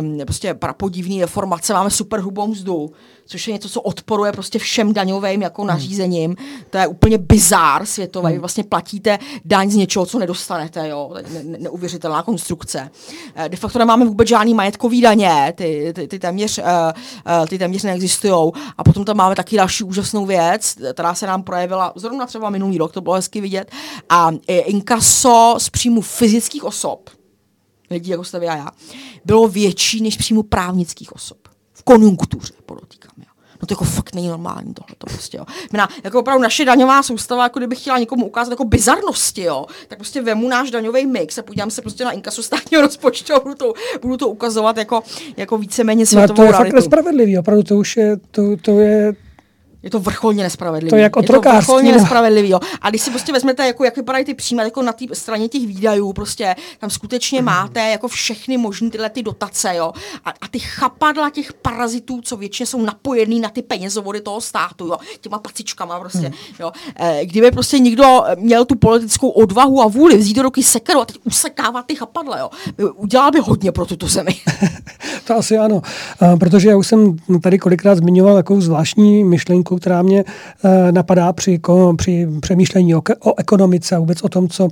um, 0.00 0.18
prostě 0.26 0.54
prapodivný 0.54 1.20
deformace, 1.20 1.72
máme 1.72 1.90
super 1.90 2.20
hrubou 2.20 2.46
mzdu, 2.46 2.90
což 3.26 3.48
je 3.48 3.52
něco, 3.52 3.68
co 3.68 3.80
odporuje 3.80 4.32
prostě 4.32 4.58
všem 4.58 4.92
daňovým 4.92 5.42
jako 5.42 5.62
hmm. 5.62 5.68
nařízením. 5.68 6.36
To 6.70 6.78
je 6.78 6.86
úplně 6.86 7.18
bizár 7.18 7.86
světový. 7.86 8.32
Hmm. 8.32 8.40
Vlastně 8.40 8.64
platíte 8.64 9.18
daň 9.44 9.70
z 9.70 9.74
něčeho, 9.74 10.06
co 10.06 10.18
nedostanete, 10.18 10.88
jo. 10.88 11.10
Ne, 11.14 11.42
ne, 11.42 11.58
neuvěřitelná 11.58 12.22
konstrukce. 12.22 12.90
Eh, 13.34 13.48
de 13.48 13.56
facto 13.56 13.78
nemáme 13.78 14.04
vůbec 14.04 14.28
žádný 14.28 14.54
majetkový 14.54 15.00
daně, 15.00 15.52
ty, 15.56 15.92
ty, 15.94 16.08
ty, 16.08 16.18
téměř, 16.18 16.58
uh, 16.58 16.64
uh, 16.64 17.46
ty 17.46 17.58
téměř 17.58 17.82
neexistují. 17.82 18.52
A 18.78 18.84
potom 18.84 19.04
tam 19.04 19.16
máme 19.16 19.34
taky 19.34 19.56
další 19.56 19.84
úžasnou 19.84 20.26
věc, 20.26 20.74
která 20.92 21.14
se 21.14 21.26
nám 21.26 21.42
projevila 21.42 21.92
zrovna 21.96 22.26
třeba 22.26 22.50
minulý 22.50 22.78
rok, 22.78 22.92
to 22.92 23.00
bylo 23.00 23.14
hezky 23.14 23.40
vidět. 23.40 23.70
A 24.08 24.30
inkaso 24.48 25.54
z 25.58 25.70
příjmu 25.70 26.00
fyzických 26.00 26.64
osob, 26.64 27.10
lidí 27.90 28.10
jako 28.10 28.24
jste 28.24 28.38
vy 28.38 28.48
a 28.48 28.56
já, 28.56 28.70
bylo 29.24 29.48
větší 29.48 30.02
než 30.02 30.16
příjmu 30.16 30.42
právnických 30.42 31.12
osob 31.12 31.43
konjunktuře, 31.84 32.54
podotýkám. 32.66 33.10
Jo. 33.18 33.24
No 33.62 33.66
to 33.66 33.72
jako 33.72 33.84
fakt 33.84 34.14
není 34.14 34.28
normální 34.28 34.74
tohle 34.74 34.94
to 34.98 35.06
prostě, 35.06 35.36
jo. 35.36 35.44
Měna, 35.72 35.88
jako 36.04 36.20
opravdu 36.20 36.42
naše 36.42 36.64
daňová 36.64 37.02
soustava, 37.02 37.42
jako 37.42 37.58
kdybych 37.58 37.80
chtěla 37.80 37.98
někomu 37.98 38.26
ukázat 38.26 38.50
jako 38.50 38.64
bizarnosti, 38.64 39.42
jo, 39.42 39.66
tak 39.88 39.98
prostě 39.98 40.22
vemu 40.22 40.48
náš 40.48 40.70
daňový 40.70 41.06
mix 41.06 41.38
a 41.38 41.42
podívám 41.42 41.70
se 41.70 41.82
prostě 41.82 42.04
na 42.04 42.10
inkasu 42.12 42.42
státního 42.42 42.82
rozpočtu 42.86 43.34
a 43.34 43.40
budu 43.40 43.54
to, 43.54 43.72
budu 44.02 44.16
to 44.16 44.28
ukazovat 44.28 44.76
jako, 44.76 45.02
jako 45.36 45.58
víceméně 45.58 46.06
světovou 46.06 46.28
no, 46.28 46.36
to 46.36 46.42
je 46.42 46.50
realitu. 46.50 46.70
fakt 46.70 46.74
nespravedlivý, 46.74 47.38
opravdu 47.38 47.62
to 47.62 47.76
už 47.76 47.96
je, 47.96 48.16
to, 48.30 48.42
to 48.56 48.80
je, 48.80 49.12
je 49.84 49.90
to 49.90 50.00
vrcholně 50.00 50.42
nespravedlivý. 50.42 50.90
To 50.90 50.96
je 50.96 51.02
jako 51.02 51.22
to 51.22 51.40
vrcholně 51.40 51.92
no. 51.92 51.98
nespravedlivý. 51.98 52.48
Jo. 52.48 52.60
A 52.80 52.90
když 52.90 53.02
si 53.02 53.10
prostě 53.10 53.32
vezmete, 53.32 53.66
jako, 53.66 53.84
jak 53.84 53.96
vypadají 53.96 54.24
ty 54.24 54.34
příjmy, 54.34 54.62
jako 54.62 54.82
na 54.82 54.92
té 54.92 55.04
straně 55.12 55.48
těch 55.48 55.66
výdajů, 55.66 56.12
prostě 56.12 56.56
tam 56.78 56.90
skutečně 56.90 57.40
mm. 57.40 57.46
máte 57.46 57.90
jako 57.90 58.08
všechny 58.08 58.56
možné 58.56 58.90
tyhle 58.90 59.10
ty 59.10 59.22
dotace, 59.22 59.76
jo. 59.76 59.92
A, 60.24 60.30
a, 60.30 60.48
ty 60.50 60.58
chapadla 60.58 61.30
těch 61.30 61.52
parazitů, 61.52 62.20
co 62.20 62.36
většině 62.36 62.66
jsou 62.66 62.82
napojený 62.82 63.40
na 63.40 63.48
ty 63.48 63.62
penězovody 63.62 64.20
toho 64.20 64.40
státu, 64.40 64.86
jo. 64.86 64.96
Těma 65.20 65.38
pacičkama 65.38 66.00
prostě, 66.00 66.28
mm. 66.28 66.34
jo. 66.60 66.72
E, 66.96 67.26
kdyby 67.26 67.50
prostě 67.50 67.78
někdo 67.78 68.24
měl 68.38 68.64
tu 68.64 68.74
politickou 68.74 69.28
odvahu 69.28 69.82
a 69.82 69.88
vůli 69.88 70.16
vzít 70.16 70.34
do 70.34 70.42
ruky 70.42 70.62
sekeru 70.62 71.00
a 71.00 71.04
teď 71.04 71.16
usekávat 71.24 71.86
ty 71.86 71.94
chapadla, 71.94 72.38
jo. 72.38 72.50
Udělal 72.94 73.30
by 73.30 73.38
hodně 73.40 73.72
pro 73.72 73.86
tuto 73.86 74.08
zemi. 74.08 74.34
to 75.26 75.36
asi 75.36 75.58
ano, 75.58 75.82
a, 76.20 76.36
protože 76.36 76.68
já 76.68 76.76
už 76.76 76.86
jsem 76.86 77.16
tady 77.42 77.58
kolikrát 77.58 77.94
zmiňoval 77.94 78.34
takovou 78.34 78.60
zvláštní 78.60 79.24
myšlenku, 79.24 79.73
myšlenku, 79.74 79.80
která 79.80 80.02
mě 80.02 80.24
eh, 80.64 80.92
napadá 80.92 81.32
při, 81.32 81.60
při 81.96 82.26
přemýšlení 82.40 82.94
o, 82.94 83.02
o 83.20 83.38
ekonomice 83.38 83.96
a 83.96 83.98
vůbec 83.98 84.22
o 84.22 84.28
tom, 84.28 84.48
co 84.48 84.68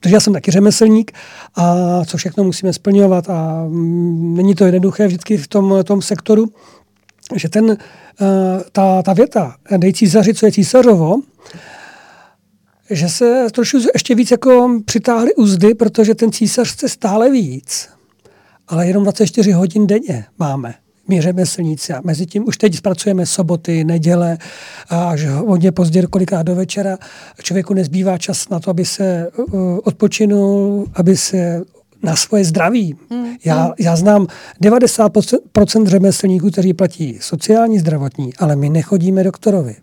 Protože 0.00 0.14
já 0.14 0.20
jsem 0.20 0.32
taky 0.32 0.50
řemeslník 0.50 1.12
a 1.54 2.04
co 2.04 2.16
všechno 2.16 2.44
musíme 2.44 2.72
splňovat 2.72 3.30
a 3.30 3.64
mm, 3.68 4.36
není 4.36 4.54
to 4.54 4.64
jednoduché 4.64 5.06
vždycky 5.06 5.36
v 5.36 5.48
tom, 5.48 5.84
tom 5.84 6.02
sektoru, 6.02 6.48
že 7.36 7.48
ten, 7.48 7.76
eh, 7.76 8.64
ta, 8.72 9.02
ta 9.02 9.12
věta, 9.12 9.56
dej 9.76 9.92
císaři, 9.92 10.34
co 10.34 10.46
je 10.46 10.52
císařovo, 10.52 11.20
že 12.90 13.08
se 13.08 13.46
trošku 13.52 13.78
ještě 13.94 14.14
víc 14.14 14.30
jako 14.30 14.80
přitáhly 14.84 15.34
uzdy, 15.34 15.74
protože 15.74 16.14
ten 16.14 16.32
císař 16.32 16.72
chce 16.72 16.88
stále 16.88 17.30
víc, 17.30 17.88
ale 18.68 18.86
jenom 18.86 19.04
24 19.04 19.52
hodin 19.52 19.86
denně 19.86 20.24
máme 20.38 20.79
my 21.10 21.20
řemeslníci. 21.20 21.92
A 21.92 22.00
mezi 22.04 22.26
tím 22.26 22.44
už 22.48 22.58
teď 22.58 22.74
zpracujeme 22.74 23.26
soboty, 23.26 23.84
neděle, 23.84 24.38
až 24.88 25.26
hodně 25.26 25.72
pozdě, 25.72 26.06
kolikrát 26.06 26.42
do 26.42 26.54
večera. 26.54 26.98
Člověku 27.42 27.74
nezbývá 27.74 28.18
čas 28.18 28.48
na 28.48 28.60
to, 28.60 28.70
aby 28.70 28.84
se 28.84 29.28
uh, 29.36 29.78
odpočinul, 29.84 30.86
aby 30.94 31.16
se 31.16 31.62
na 32.02 32.16
svoje 32.16 32.44
zdraví. 32.44 32.96
Hmm. 33.10 33.36
Já, 33.44 33.62
hmm. 33.62 33.72
já 33.78 33.96
znám 33.96 34.26
90% 34.62 35.86
řemeslníků, 35.86 36.50
kteří 36.50 36.74
platí 36.74 37.18
sociální 37.20 37.78
zdravotní, 37.78 38.34
ale 38.38 38.56
my 38.56 38.68
nechodíme 38.68 39.24
doktorovi. 39.24 39.76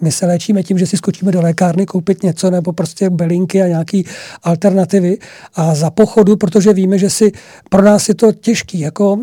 My 0.00 0.12
se 0.12 0.26
léčíme 0.26 0.62
tím, 0.62 0.78
že 0.78 0.86
si 0.86 0.96
skočíme 0.96 1.32
do 1.32 1.42
lékárny 1.42 1.86
koupit 1.86 2.22
něco 2.22 2.50
nebo 2.50 2.72
prostě 2.72 3.10
belinky 3.10 3.62
a 3.62 3.66
nějaké 3.66 4.02
alternativy 4.42 5.18
a 5.54 5.74
za 5.74 5.90
pochodu, 5.90 6.36
protože 6.36 6.72
víme, 6.72 6.98
že 6.98 7.10
si 7.10 7.32
pro 7.68 7.82
nás 7.82 8.08
je 8.08 8.14
to 8.14 8.32
těžký, 8.32 8.80
jako 8.80 9.18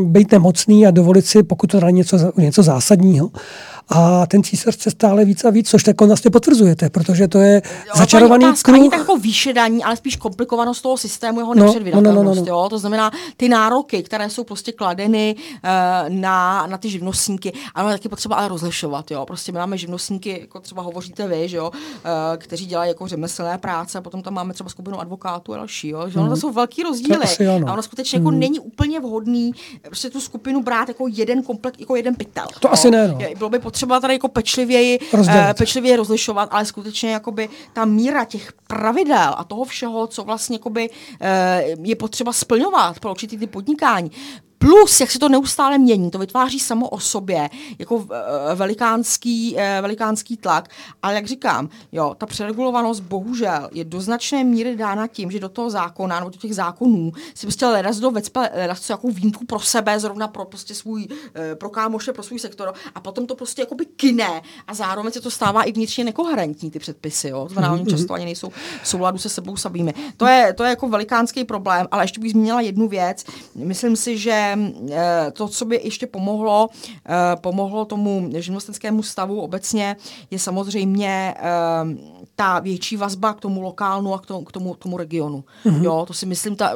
být 0.00 0.32
nemocný 0.32 0.86
a 0.86 0.90
dovolit 0.90 1.26
si, 1.26 1.42
pokud 1.42 1.66
to 1.66 1.80
něco, 1.90 2.32
něco 2.36 2.62
zásadního, 2.62 3.30
a 3.88 4.26
ten 4.26 4.42
císař 4.42 4.74
chce 4.74 4.90
stále 4.90 5.24
víc 5.24 5.44
a 5.44 5.50
víc, 5.50 5.68
což 5.68 5.82
tak 5.82 6.00
vlastně 6.00 6.30
potvrzujete, 6.30 6.90
protože 6.90 7.28
to 7.28 7.38
je 7.38 7.62
jo, 7.86 7.92
začarovaný 7.96 8.44
to 8.44 8.52
kruh. 8.62 8.72
Není 8.72 8.90
tak 8.90 8.98
jako 8.98 9.16
výšedání, 9.16 9.84
ale 9.84 9.96
spíš 9.96 10.16
komplikovanost 10.16 10.82
toho 10.82 10.96
systému, 10.96 11.40
jeho 11.40 11.54
no, 11.54 11.64
nepředvídatelnost. 11.64 12.16
No, 12.16 12.22
no, 12.22 12.34
no, 12.34 12.40
no. 12.40 12.46
Jo? 12.46 12.68
To 12.70 12.78
znamená, 12.78 13.10
ty 13.36 13.48
nároky, 13.48 14.02
které 14.02 14.30
jsou 14.30 14.44
prostě 14.44 14.72
kladeny 14.72 15.36
uh, 15.36 16.14
na, 16.14 16.66
na 16.66 16.78
ty 16.78 16.90
živnostníky, 16.90 17.52
ano, 17.74 17.88
taky 17.88 18.08
potřeba 18.08 18.36
ale 18.36 18.48
rozlišovat. 18.48 19.10
Jo? 19.10 19.26
Prostě 19.26 19.52
my 19.52 19.58
máme 19.58 19.78
živnostníky, 19.78 20.40
jako 20.40 20.60
třeba 20.60 20.82
hovoříte 20.82 21.28
vy, 21.28 21.48
že 21.48 21.56
jo? 21.56 21.70
Uh, 21.70 22.10
kteří 22.36 22.66
dělají 22.66 22.88
jako 22.88 23.08
řemeslné 23.08 23.58
práce, 23.58 23.98
a 23.98 24.00
potom 24.00 24.22
tam 24.22 24.34
máme 24.34 24.54
třeba 24.54 24.70
skupinu 24.70 25.00
advokátů 25.00 25.54
a 25.54 25.56
další. 25.56 25.88
Jo? 25.88 26.08
Že? 26.08 26.20
Hmm. 26.20 26.28
to 26.28 26.36
jsou 26.36 26.52
velký 26.52 26.82
rozdíly. 26.82 27.26
A 27.66 27.72
ono 27.72 27.82
skutečně 27.82 28.18
jako 28.18 28.28
hmm. 28.28 28.42
jako 28.42 28.52
není 28.52 28.60
úplně 28.60 29.00
vhodný 29.00 29.52
prostě 29.82 30.10
tu 30.10 30.20
skupinu 30.20 30.62
brát 30.62 30.88
jako 30.88 31.06
jeden 31.08 31.42
komplet, 31.42 31.80
jako 31.80 31.96
jeden 31.96 32.14
pytel. 32.14 32.46
To 32.60 32.68
jo? 32.68 32.72
asi 32.72 32.90
ne. 32.90 33.08
No. 33.08 33.18
Bylo 33.38 33.50
by 33.50 33.58
potřeba 33.58 33.75
tady 34.00 34.14
jako 34.14 34.28
pečlivěji, 34.28 34.98
uh, 35.12 35.28
pečlivěji 35.58 35.96
rozlišovat, 35.96 36.48
ale 36.52 36.64
skutečně 36.64 37.10
jakoby 37.10 37.48
ta 37.72 37.84
míra 37.84 38.24
těch 38.24 38.52
pravidel 38.52 39.34
a 39.36 39.44
toho 39.44 39.64
všeho, 39.64 40.06
co 40.06 40.24
vlastně 40.24 40.54
jakoby, 40.54 40.90
uh, 40.90 41.86
je 41.86 41.96
potřeba 41.96 42.32
splňovat 42.32 43.00
pro 43.00 43.10
určitý 43.10 43.38
ty 43.38 43.46
podnikání, 43.46 44.10
Plus, 44.58 45.00
jak 45.00 45.10
se 45.10 45.18
to 45.18 45.28
neustále 45.28 45.78
mění, 45.78 46.10
to 46.10 46.18
vytváří 46.18 46.60
samo 46.60 46.88
o 46.88 47.00
sobě 47.00 47.50
jako 47.78 48.06
eh, 48.10 48.54
velikánský, 48.54 49.58
eh, 49.58 49.78
velikánský 49.82 50.36
tlak. 50.36 50.68
Ale 51.02 51.14
jak 51.14 51.26
říkám, 51.26 51.68
jo, 51.92 52.14
ta 52.18 52.26
přeregulovanost 52.26 53.02
bohužel 53.02 53.68
je 53.72 53.84
do 53.84 54.00
značné 54.00 54.44
míry 54.44 54.76
dána 54.76 55.06
tím, 55.06 55.30
že 55.30 55.40
do 55.40 55.48
toho 55.48 55.70
zákona 55.70 56.18
nebo 56.20 56.30
do 56.30 56.38
těch 56.38 56.54
zákonů 56.54 57.12
si 57.34 57.46
prostě 57.46 57.66
ledas 57.66 57.96
do 57.96 58.10
vecpe, 58.10 58.50
ledas 58.54 58.80
co 58.80 58.92
jakou 58.92 59.10
výjimku 59.10 59.46
pro 59.46 59.60
sebe, 59.60 60.00
zrovna 60.00 60.28
pro 60.28 60.44
prostě 60.44 60.74
svůj, 60.74 61.08
eh, 61.34 61.54
pro 61.54 61.70
kámoše, 61.70 62.12
pro 62.12 62.22
svůj 62.22 62.38
sektor 62.38 62.74
a 62.94 63.00
potom 63.00 63.26
to 63.26 63.34
prostě 63.34 63.62
jakoby 63.62 63.86
kine 63.86 64.42
a 64.66 64.74
zároveň 64.74 65.12
se 65.12 65.20
to 65.20 65.30
stává 65.30 65.62
i 65.62 65.72
vnitřně 65.72 66.04
nekoherentní 66.04 66.70
ty 66.70 66.78
předpisy, 66.78 67.28
jo. 67.28 67.44
To 67.48 67.52
znamená, 67.52 67.74
oni 67.74 67.86
často 67.86 68.14
ani 68.14 68.24
nejsou 68.24 68.48
v 68.82 68.88
souladu 68.88 69.18
se 69.18 69.28
sebou 69.28 69.56
samými. 69.56 69.94
To 70.16 70.26
je, 70.26 70.52
to 70.52 70.64
je 70.64 70.70
jako 70.70 70.88
velikánský 70.88 71.44
problém, 71.44 71.86
ale 71.90 72.04
ještě 72.04 72.20
bych 72.20 72.30
zmínila 72.32 72.60
jednu 72.60 72.88
věc. 72.88 73.24
Myslím 73.54 73.96
si, 73.96 74.18
že 74.18 74.55
Eh, 74.90 75.30
to, 75.32 75.48
co 75.48 75.64
by 75.64 75.80
ještě 75.84 76.06
pomohlo, 76.06 76.68
eh, 77.08 77.36
pomohlo 77.36 77.84
tomu 77.84 78.30
živnostenskému 78.36 79.02
stavu 79.02 79.40
obecně, 79.40 79.96
je 80.30 80.38
samozřejmě 80.38 81.34
eh, 81.36 81.42
ta 82.36 82.58
větší 82.58 82.96
vazba 82.96 83.34
k 83.34 83.40
tomu 83.40 83.62
lokálnu 83.62 84.14
a 84.14 84.18
k 84.18 84.26
tomu, 84.26 84.44
k 84.44 84.52
tomu, 84.52 84.74
k 84.74 84.78
tomu 84.78 84.96
regionu. 84.96 85.44
Mm-hmm. 85.64 85.82
Jo, 85.82 86.04
to 86.06 86.14
si 86.14 86.26
myslím, 86.26 86.56
ta, 86.56 86.72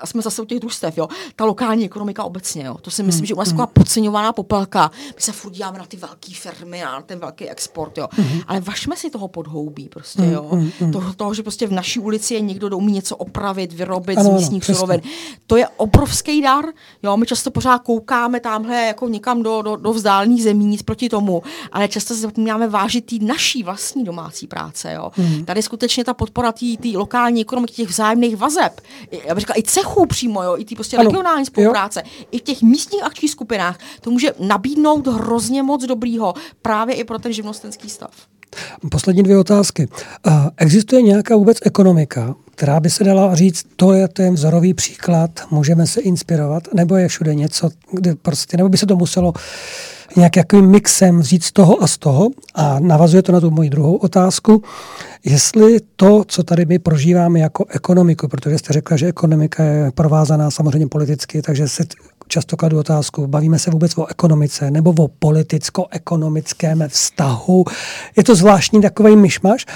a 0.00 0.06
jsme 0.06 0.22
zase 0.22 0.42
u 0.42 0.44
těch 0.44 0.60
družstev, 0.60 0.98
jo, 0.98 1.08
ta 1.36 1.44
lokální 1.44 1.84
ekonomika 1.84 2.24
obecně, 2.24 2.64
jo, 2.64 2.76
to 2.80 2.90
si 2.90 3.02
myslím, 3.02 3.20
hmm. 3.20 3.26
že 3.26 3.34
u 3.34 3.38
nás 3.38 3.48
je 3.48 3.52
taková 3.52 3.66
podceňovaná 3.66 4.32
popelka, 4.32 4.90
my 5.16 5.20
se 5.22 5.32
furt 5.32 5.52
díváme 5.52 5.78
na 5.78 5.86
ty 5.86 5.96
velké 5.96 6.34
firmy 6.34 6.84
a 6.84 6.92
na 6.92 7.02
ten 7.02 7.18
velký 7.18 7.48
export, 7.48 7.98
jo, 7.98 8.08
hmm. 8.12 8.40
ale 8.46 8.60
vašme 8.60 8.96
si 8.96 9.10
toho 9.10 9.28
podhoubí 9.28 9.88
prostě, 9.88 10.22
jo, 10.24 10.48
hmm. 10.52 10.92
toho, 10.92 11.14
toho, 11.14 11.34
že 11.34 11.42
prostě 11.42 11.66
v 11.66 11.72
naší 11.72 12.00
ulici 12.00 12.34
je 12.34 12.40
někdo, 12.40 12.68
kdo 12.68 12.78
umí 12.78 12.92
něco 12.92 13.16
opravit, 13.16 13.72
vyrobit 13.72 14.18
ano, 14.18 14.30
z 14.30 14.32
místních 14.32 14.64
surovin, 14.64 15.00
to 15.46 15.56
je 15.56 15.68
obrovský 15.68 16.42
dar, 16.42 16.64
jo, 17.02 17.16
my 17.16 17.26
často 17.26 17.50
pořád 17.50 17.78
koukáme 17.78 18.40
tamhle 18.40 18.84
jako 18.86 19.08
někam 19.08 19.42
do, 19.42 19.62
do, 19.62 19.76
do 19.76 19.92
vzdálených 19.92 20.42
zemí, 20.42 20.64
nic 20.64 20.82
proti 20.82 21.08
tomu, 21.08 21.42
ale 21.72 21.88
často 21.88 22.14
se 22.14 22.20
zapomínáme 22.20 22.68
vážit 22.68 23.06
tý 23.06 23.24
naší 23.24 23.62
vlastní 23.62 24.04
domácí 24.04 24.46
práce, 24.46 24.92
jo. 24.92 25.10
Hmm. 25.14 25.44
Tady 25.44 25.62
skutečně 25.62 26.04
ta 26.04 26.14
podpora 26.14 26.52
té 26.52 26.88
lokální 26.94 27.40
ekonomiky, 27.40 27.72
těch 27.72 27.88
vzájemných 27.88 28.36
vazeb, 28.36 28.80
já 29.24 29.34
bych 29.34 29.40
řekla 29.40 29.54
i 29.54 29.62
cechů 29.88 30.06
přímo, 30.06 30.42
jo, 30.42 30.56
i 30.58 30.64
ty 30.64 30.74
prostě 30.74 30.96
ano. 30.96 31.04
regionální 31.04 31.46
spolupráce, 31.46 32.02
jo. 32.04 32.26
i 32.30 32.38
v 32.38 32.42
těch 32.42 32.62
místních 32.62 33.02
akčních 33.02 33.30
skupinách, 33.30 33.78
to 34.00 34.10
může 34.10 34.34
nabídnout 34.38 35.06
hrozně 35.06 35.62
moc 35.62 35.84
dobrýho 35.84 36.34
právě 36.62 36.94
i 36.94 37.04
pro 37.04 37.18
ten 37.18 37.32
živnostenský 37.32 37.90
stav. 37.90 38.10
Poslední 38.90 39.22
dvě 39.22 39.38
otázky. 39.38 39.88
Existuje 40.56 41.02
nějaká 41.02 41.36
vůbec 41.36 41.58
ekonomika, 41.62 42.34
která 42.54 42.80
by 42.80 42.90
se 42.90 43.04
dala 43.04 43.34
říct, 43.34 43.66
to 43.76 43.92
je 43.92 44.08
ten 44.08 44.34
vzorový 44.34 44.74
příklad, 44.74 45.30
můžeme 45.50 45.86
se 45.86 46.00
inspirovat, 46.00 46.62
nebo 46.74 46.96
je 46.96 47.08
všude 47.08 47.34
něco, 47.34 47.70
kde 47.92 48.14
prostě, 48.14 48.56
nebo 48.56 48.68
by 48.68 48.78
se 48.78 48.86
to 48.86 48.96
muselo 48.96 49.32
nějakým 50.16 50.66
mixem 50.66 51.20
vzít 51.20 51.44
z 51.44 51.52
toho 51.52 51.82
a 51.82 51.86
z 51.86 51.98
toho 51.98 52.28
a 52.54 52.80
navazuje 52.80 53.22
to 53.22 53.32
na 53.32 53.40
tu 53.40 53.50
moji 53.50 53.70
druhou 53.70 53.96
otázku, 53.96 54.62
jestli 55.24 55.78
to, 55.96 56.24
co 56.28 56.42
tady 56.42 56.66
my 56.66 56.78
prožíváme 56.78 57.40
jako 57.40 57.64
ekonomiku, 57.68 58.28
protože 58.28 58.58
jste 58.58 58.72
řekla, 58.72 58.96
že 58.96 59.06
ekonomika 59.06 59.64
je 59.64 59.90
provázaná 59.90 60.50
samozřejmě 60.50 60.86
politicky, 60.88 61.42
takže 61.42 61.68
se 61.68 61.84
často 62.28 62.56
kladu 62.56 62.78
otázku, 62.78 63.26
bavíme 63.26 63.58
se 63.58 63.70
vůbec 63.70 63.98
o 63.98 64.06
ekonomice 64.06 64.70
nebo 64.70 64.94
o 65.04 65.08
politicko-ekonomickém 65.08 66.88
vztahu. 66.88 67.64
Je 68.16 68.24
to 68.24 68.34
zvláštní 68.34 68.82
takový 68.82 69.16
myšmaš, 69.16 69.66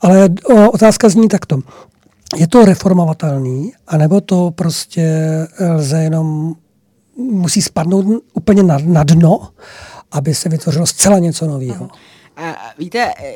ale 0.00 0.28
otázka 0.72 1.08
zní 1.08 1.28
takto. 1.28 1.58
Je 2.36 2.48
to 2.48 2.64
reformovatelný, 2.64 3.72
anebo 3.86 4.20
to 4.20 4.50
prostě 4.54 5.08
lze 5.76 6.02
jenom 6.02 6.54
musí 7.16 7.62
spadnout 7.62 8.06
úplně 8.32 8.62
na, 8.62 8.78
na 8.84 9.04
dno, 9.04 9.48
aby 10.10 10.34
se 10.34 10.48
vytvořilo 10.48 10.86
zcela 10.86 11.18
něco 11.18 11.46
nového. 11.46 11.84
Uh, 11.84 12.44
víte, 12.78 12.98
e, 12.98 13.34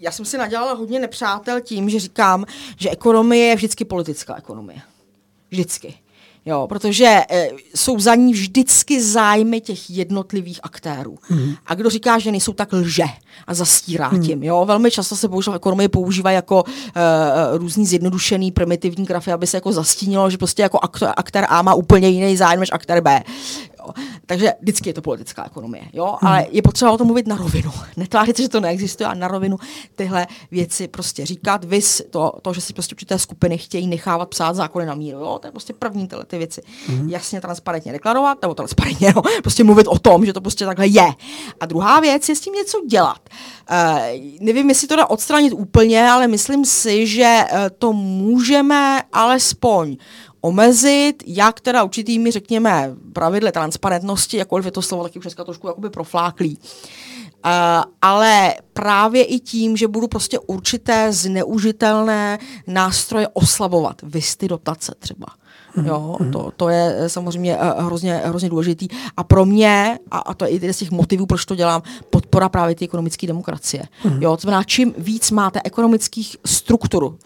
já 0.00 0.10
jsem 0.10 0.24
si 0.24 0.38
nadělala 0.38 0.72
hodně 0.72 1.00
nepřátel 1.00 1.60
tím, 1.60 1.90
že 1.90 2.00
říkám, 2.00 2.44
že 2.76 2.90
ekonomie 2.90 3.46
je 3.46 3.56
vždycky 3.56 3.84
politická 3.84 4.36
ekonomie. 4.36 4.78
Vždycky. 5.50 5.94
Jo, 6.46 6.66
protože 6.68 7.04
e, 7.30 7.48
jsou 7.74 8.00
za 8.00 8.14
ní 8.14 8.32
vždycky 8.32 9.02
zájmy 9.02 9.60
těch 9.60 9.90
jednotlivých 9.90 10.60
aktérů. 10.62 11.18
Mm. 11.30 11.54
A 11.66 11.74
kdo 11.74 11.90
říká, 11.90 12.18
že 12.18 12.30
nejsou 12.30 12.52
tak 12.52 12.72
lže 12.72 13.04
a 13.46 13.54
zastírá 13.54 14.08
mm. 14.08 14.22
tím. 14.22 14.42
Jo? 14.42 14.64
Velmi 14.64 14.90
často 14.90 15.16
se 15.16 15.28
bohužel 15.28 15.52
v 15.52 15.56
ekonomii 15.56 15.88
používají 15.88 16.34
jako 16.34 16.64
e, 16.66 17.58
různý 17.58 17.86
zjednodušený 17.86 18.52
primitivní 18.52 19.04
grafy, 19.04 19.32
aby 19.32 19.46
se 19.46 19.56
jako 19.56 19.72
zastínilo, 19.72 20.30
že 20.30 20.38
prostě 20.38 20.62
jako 20.62 20.78
aktor, 20.78 21.12
aktér 21.16 21.46
A 21.48 21.62
má 21.62 21.74
úplně 21.74 22.08
jiný 22.08 22.36
zájem 22.36 22.60
než 22.60 22.72
aktér 22.72 23.00
B. 23.00 23.22
Takže 24.26 24.52
vždycky 24.60 24.90
je 24.90 24.94
to 24.94 25.02
politická 25.02 25.46
ekonomie, 25.46 25.84
jo, 25.92 26.16
hmm. 26.20 26.28
ale 26.28 26.46
je 26.50 26.62
potřeba 26.62 26.92
o 26.92 26.98
tom 26.98 27.06
mluvit 27.06 27.26
na 27.26 27.36
rovinu. 27.36 27.72
Netvářit, 27.96 28.38
že 28.38 28.48
to 28.48 28.60
neexistuje 28.60 29.06
a 29.06 29.14
na 29.14 29.28
rovinu 29.28 29.58
tyhle 29.94 30.26
věci 30.50 30.88
prostě 30.88 31.26
říkat. 31.26 31.64
Vys 31.64 32.02
to, 32.10 32.32
to, 32.42 32.52
že 32.52 32.60
si 32.60 32.72
prostě 32.72 32.94
určité 32.94 33.18
skupiny 33.18 33.58
chtějí 33.58 33.86
nechávat 33.86 34.28
psát 34.28 34.56
zákony 34.56 34.86
na 34.86 34.94
míru, 34.94 35.18
jo, 35.18 35.38
to 35.38 35.46
je 35.46 35.50
prostě 35.50 35.72
první 35.72 36.08
tyhle 36.08 36.24
ty 36.24 36.38
věci. 36.38 36.62
Hmm. 36.86 37.10
Jasně, 37.10 37.40
transparentně 37.40 37.92
deklarovat, 37.92 38.42
nebo 38.42 38.54
transparentně, 38.54 39.12
no, 39.16 39.22
prostě 39.42 39.64
mluvit 39.64 39.86
o 39.86 39.98
tom, 39.98 40.26
že 40.26 40.32
to 40.32 40.40
prostě 40.40 40.66
takhle 40.66 40.86
je. 40.86 41.06
A 41.60 41.66
druhá 41.66 42.00
věc 42.00 42.28
je 42.28 42.36
s 42.36 42.40
tím 42.40 42.54
něco 42.54 42.80
dělat. 42.90 43.25
Uh, 43.70 43.98
nevím, 44.40 44.68
jestli 44.68 44.88
to 44.88 44.96
dá 44.96 45.06
odstranit 45.06 45.52
úplně, 45.52 46.10
ale 46.10 46.28
myslím 46.28 46.64
si, 46.64 47.06
že 47.06 47.44
uh, 47.52 47.58
to 47.78 47.92
můžeme 47.92 49.02
alespoň 49.12 49.96
omezit, 50.40 51.22
jak 51.26 51.60
teda 51.60 51.84
určitými, 51.84 52.30
řekněme, 52.30 52.90
pravidly 53.12 53.52
transparentnosti, 53.52 54.36
jakkoliv 54.36 54.64
je 54.64 54.70
to 54.70 54.82
slovo 54.82 55.02
taky 55.02 55.18
už 55.18 55.24
dneska 55.24 55.44
trošku 55.44 55.66
jakoby 55.66 55.90
profláklý. 55.90 56.58
Uh, 57.44 57.52
ale 58.02 58.54
právě 58.72 59.24
i 59.24 59.40
tím, 59.40 59.76
že 59.76 59.88
budu 59.88 60.08
prostě 60.08 60.38
určité 60.38 61.12
zneužitelné 61.12 62.38
nástroje 62.66 63.28
oslabovat, 63.28 64.02
vysty 64.02 64.48
dotace 64.48 64.94
třeba. 64.98 65.26
Jo, 65.84 66.16
mhm. 66.20 66.30
to, 66.32 66.52
to 66.56 66.68
je 66.68 66.96
eh, 66.98 67.08
samozřejmě 67.08 67.56
uh, 67.56 67.84
hrozně, 67.86 68.16
hrozně 68.24 68.48
důležitý. 68.48 68.88
A 69.16 69.24
pro 69.24 69.46
mě, 69.46 69.98
a, 70.10 70.18
a 70.18 70.34
to 70.34 70.44
je 70.44 70.50
i 70.50 70.72
z 70.72 70.78
těch 70.78 70.90
motivů, 70.90 71.26
proč 71.26 71.44
to 71.44 71.54
dělám, 71.54 71.82
podpora 72.10 72.48
právě 72.48 72.74
té 72.74 72.84
ekonomické 72.84 73.26
demokracie. 73.26 73.82
Mm. 74.04 74.22
Jo, 74.22 74.36
to 74.36 74.40
znamená, 74.40 74.64
čím 74.64 74.94
víc 74.98 75.30
máte 75.30 75.60
ekonomických 75.64 76.36
struktur, 76.44 77.16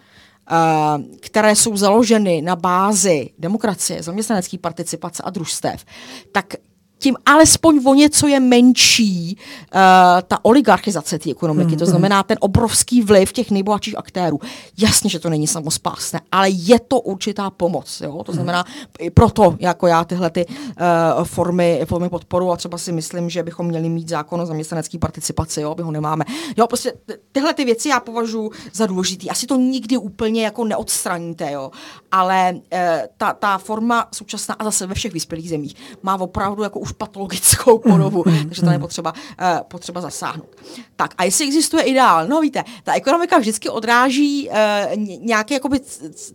Eh, 0.51 1.17
které 1.19 1.55
jsou 1.55 1.77
založeny 1.77 2.41
na 2.41 2.55
bázi 2.55 3.29
demokracie, 3.39 4.03
zaměstnanecké 4.03 4.57
participace 4.57 5.23
a 5.23 5.29
družstev, 5.29 5.85
tak 6.31 6.53
tím 7.01 7.15
alespoň 7.25 7.81
o 7.85 7.93
něco 7.93 8.27
je 8.27 8.39
menší 8.39 9.37
uh, 9.37 9.79
ta 10.27 10.45
oligarchizace 10.45 11.19
té 11.19 11.31
ekonomiky, 11.31 11.77
to 11.77 11.83
mm-hmm. 11.83 11.89
znamená 11.89 12.23
ten 12.23 12.37
obrovský 12.39 13.01
vliv 13.01 13.33
těch 13.33 13.51
nejbohatších 13.51 13.97
aktérů. 13.97 14.39
Jasně, 14.77 15.09
že 15.09 15.19
to 15.19 15.29
není 15.29 15.47
samospásné, 15.47 16.21
ale 16.31 16.49
je 16.49 16.79
to 16.79 16.99
určitá 16.99 17.49
pomoc. 17.49 18.01
Jo? 18.01 18.23
To 18.23 18.31
znamená, 18.31 18.65
i 18.99 19.09
proto 19.09 19.55
jako 19.59 19.87
já 19.87 20.03
tyhle 20.03 20.29
ty, 20.29 20.45
uh, 20.45 21.23
formy, 21.23 21.81
formy 21.85 22.09
podporu 22.09 22.51
a 22.51 22.57
třeba 22.57 22.77
si 22.77 22.91
myslím, 22.91 23.29
že 23.29 23.43
bychom 23.43 23.65
měli 23.65 23.89
mít 23.89 24.09
zákon 24.09 24.41
o 24.41 24.45
zaměstnanecké 24.45 24.97
participaci, 24.97 25.61
jo? 25.61 25.71
aby 25.71 25.83
ho 25.83 25.91
nemáme. 25.91 26.25
Jo, 26.57 26.67
prostě 26.67 26.93
tyhle 27.31 27.53
ty 27.53 27.65
věci 27.65 27.89
já 27.89 27.99
považuji 27.99 28.51
za 28.73 28.85
důležitý. 28.85 29.29
Asi 29.29 29.47
to 29.47 29.55
nikdy 29.55 29.97
úplně 29.97 30.43
jako 30.43 30.65
neodstraníte, 30.65 31.51
jo? 31.51 31.71
ale 32.11 32.53
uh, 32.53 32.79
ta, 33.17 33.33
ta 33.33 33.57
forma 33.57 34.07
současná 34.13 34.55
a 34.55 34.63
zase 34.63 34.87
ve 34.87 34.93
všech 34.93 35.13
vyspělých 35.13 35.49
zemích 35.49 35.75
má 36.03 36.19
opravdu 36.19 36.63
jako 36.63 36.79
už 36.79 36.90
už 36.91 36.97
patologickou 36.97 37.77
podobu, 37.77 38.23
mm, 38.25 38.33
mm, 38.33 38.45
takže 38.45 38.61
tam 38.61 38.73
je 38.73 38.79
potřeba, 38.79 39.13
uh, 39.13 39.47
potřeba 39.67 40.01
zasáhnout. 40.01 40.55
Tak 40.95 41.13
a 41.17 41.23
jestli 41.23 41.45
existuje 41.45 41.83
ideál? 41.83 42.27
No 42.27 42.41
víte, 42.41 42.63
ta 42.83 42.93
ekonomika 42.93 43.37
vždycky 43.37 43.69
odráží 43.69 44.49
uh, 44.49 44.55
nějaké 45.19 45.53
jakoby 45.53 45.79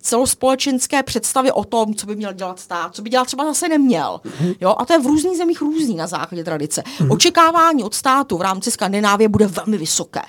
celospolečenské 0.00 1.02
představy 1.02 1.52
o 1.52 1.64
tom, 1.64 1.94
co 1.94 2.06
by 2.06 2.16
měl 2.16 2.32
dělat 2.32 2.60
stát, 2.60 2.94
co 2.94 3.02
by 3.02 3.10
dělat 3.10 3.24
třeba 3.24 3.44
zase 3.44 3.68
neměl. 3.68 4.20
Jo? 4.60 4.74
A 4.78 4.84
to 4.84 4.92
je 4.92 4.98
v 4.98 5.06
různých 5.06 5.38
zemích 5.38 5.60
různý 5.60 5.94
na 5.94 6.06
základě 6.06 6.44
tradice. 6.44 6.82
Očekávání 7.08 7.82
od 7.84 7.94
státu 7.94 8.38
v 8.38 8.42
rámci 8.42 8.70
Skandinávie 8.70 9.28
bude 9.28 9.46
velmi 9.46 9.78
vysoké. 9.78 10.22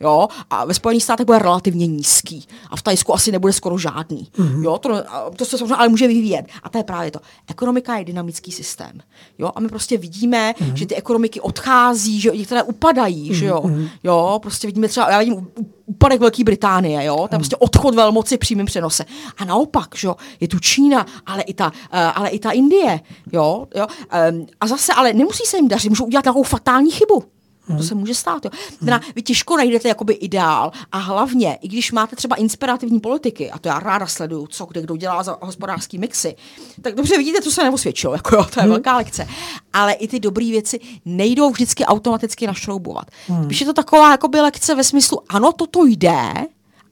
Jo? 0.00 0.28
A 0.50 0.64
ve 0.64 0.74
Spojených 0.74 1.04
státech 1.04 1.26
bude 1.26 1.38
relativně 1.38 1.86
nízký. 1.86 2.48
A 2.70 2.76
v 2.76 2.82
Tajsku 2.82 3.14
asi 3.14 3.32
nebude 3.32 3.52
skoro 3.52 3.78
žádný. 3.78 4.28
Jo? 4.62 4.78
To, 4.78 5.02
to 5.36 5.44
se 5.44 5.58
samozřejmě 5.58 5.74
ale 5.74 5.88
může 5.88 6.06
vyvíjet. 6.06 6.46
A 6.62 6.68
to 6.68 6.78
je 6.78 6.84
právě 6.84 7.10
to. 7.10 7.20
Ekonomika 7.48 7.96
je 7.96 8.04
dynamický 8.04 8.52
systém. 8.52 9.00
Jo? 9.38 9.50
A 9.54 9.60
my 9.60 9.68
prostě 9.74 9.98
vidíme, 9.98 10.54
mm-hmm. 10.58 10.74
že 10.74 10.86
ty 10.86 10.94
ekonomiky 10.94 11.40
odchází, 11.40 12.20
že 12.20 12.30
některé 12.30 12.62
upadají, 12.62 13.30
mm-hmm. 13.30 13.34
že 13.34 13.46
jo. 13.46 13.60
Mhm. 13.64 13.88
Jo, 14.04 14.38
prostě 14.42 14.66
vidíme 14.66 14.88
třeba, 14.88 15.10
já 15.10 15.18
vidím 15.18 15.46
úpadek 15.86 16.20
Velké 16.20 16.44
Británie, 16.44 17.04
jo, 17.04 17.16
je 17.16 17.22
mhm. 17.22 17.38
prostě 17.38 17.56
odchod 17.56 17.94
velmoci 17.94 18.38
přímým 18.38 18.66
přenose. 18.66 19.04
A 19.36 19.44
naopak, 19.44 19.88
že 19.96 20.06
jo, 20.06 20.16
je 20.40 20.48
tu 20.48 20.58
Čína, 20.58 21.06
ale 21.26 21.42
i 21.42 21.54
ta, 21.54 21.66
uh, 21.66 21.72
ale 21.92 22.28
i 22.28 22.38
ta 22.38 22.50
Indie, 22.50 23.00
jo, 23.32 23.66
jo. 23.74 23.86
Um, 24.30 24.46
a 24.60 24.66
zase, 24.66 24.92
ale 24.92 25.12
nemusí 25.12 25.42
se 25.46 25.56
jim 25.56 25.68
dařit, 25.68 25.88
můžou 25.88 26.04
udělat 26.04 26.22
takovou 26.22 26.42
fatální 26.42 26.90
chybu. 26.90 27.33
Hmm. 27.66 27.78
To 27.78 27.84
se 27.84 27.94
může 27.94 28.14
stát. 28.14 28.44
Jo. 28.44 28.50
Teda, 28.78 29.00
vy 29.14 29.22
těžko 29.22 29.56
najdete 29.56 29.88
jakoby 29.88 30.12
ideál 30.12 30.72
a 30.92 30.98
hlavně, 30.98 31.58
i 31.62 31.68
když 31.68 31.92
máte 31.92 32.16
třeba 32.16 32.36
inspirativní 32.36 33.00
politiky, 33.00 33.50
a 33.50 33.58
to 33.58 33.68
já 33.68 33.80
ráda 33.80 34.06
sleduju, 34.06 34.46
co 34.46 34.66
kde 34.66 34.82
kdo 34.82 34.96
dělá 34.96 35.22
za 35.22 35.38
hospodářský 35.40 35.98
mixy, 35.98 36.36
tak 36.82 36.94
dobře 36.94 37.18
vidíte, 37.18 37.42
co 37.42 37.50
se 37.50 37.64
neosvědčilo, 37.64 38.14
jako 38.14 38.36
jo, 38.36 38.44
to 38.44 38.60
je 38.60 38.62
hmm. 38.62 38.70
velká 38.70 38.96
lekce. 38.96 39.28
Ale 39.72 39.92
i 39.92 40.08
ty 40.08 40.20
dobré 40.20 40.44
věci 40.44 40.80
nejdou 41.04 41.50
vždycky 41.50 41.84
automaticky 41.84 42.46
našroubovat. 42.46 43.10
Hmm. 43.28 43.46
Když 43.46 43.60
je 43.60 43.66
to 43.66 43.72
taková 43.72 44.10
jakoby 44.10 44.40
lekce 44.40 44.74
ve 44.74 44.84
smyslu, 44.84 45.20
ano, 45.28 45.52
toto 45.52 45.84
jde, 45.84 46.32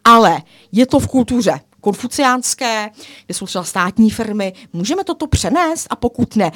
ale 0.04 0.42
je 0.72 0.86
to 0.86 0.98
v 0.98 1.06
kultuře 1.06 1.60
konfuciánské, 1.82 2.90
kde 3.26 3.34
jsou 3.34 3.46
třeba 3.46 3.64
státní 3.64 4.10
firmy, 4.10 4.52
můžeme 4.72 5.04
toto 5.04 5.26
přenést 5.26 5.86
a 5.90 5.96
pokud 5.96 6.36
ne, 6.36 6.52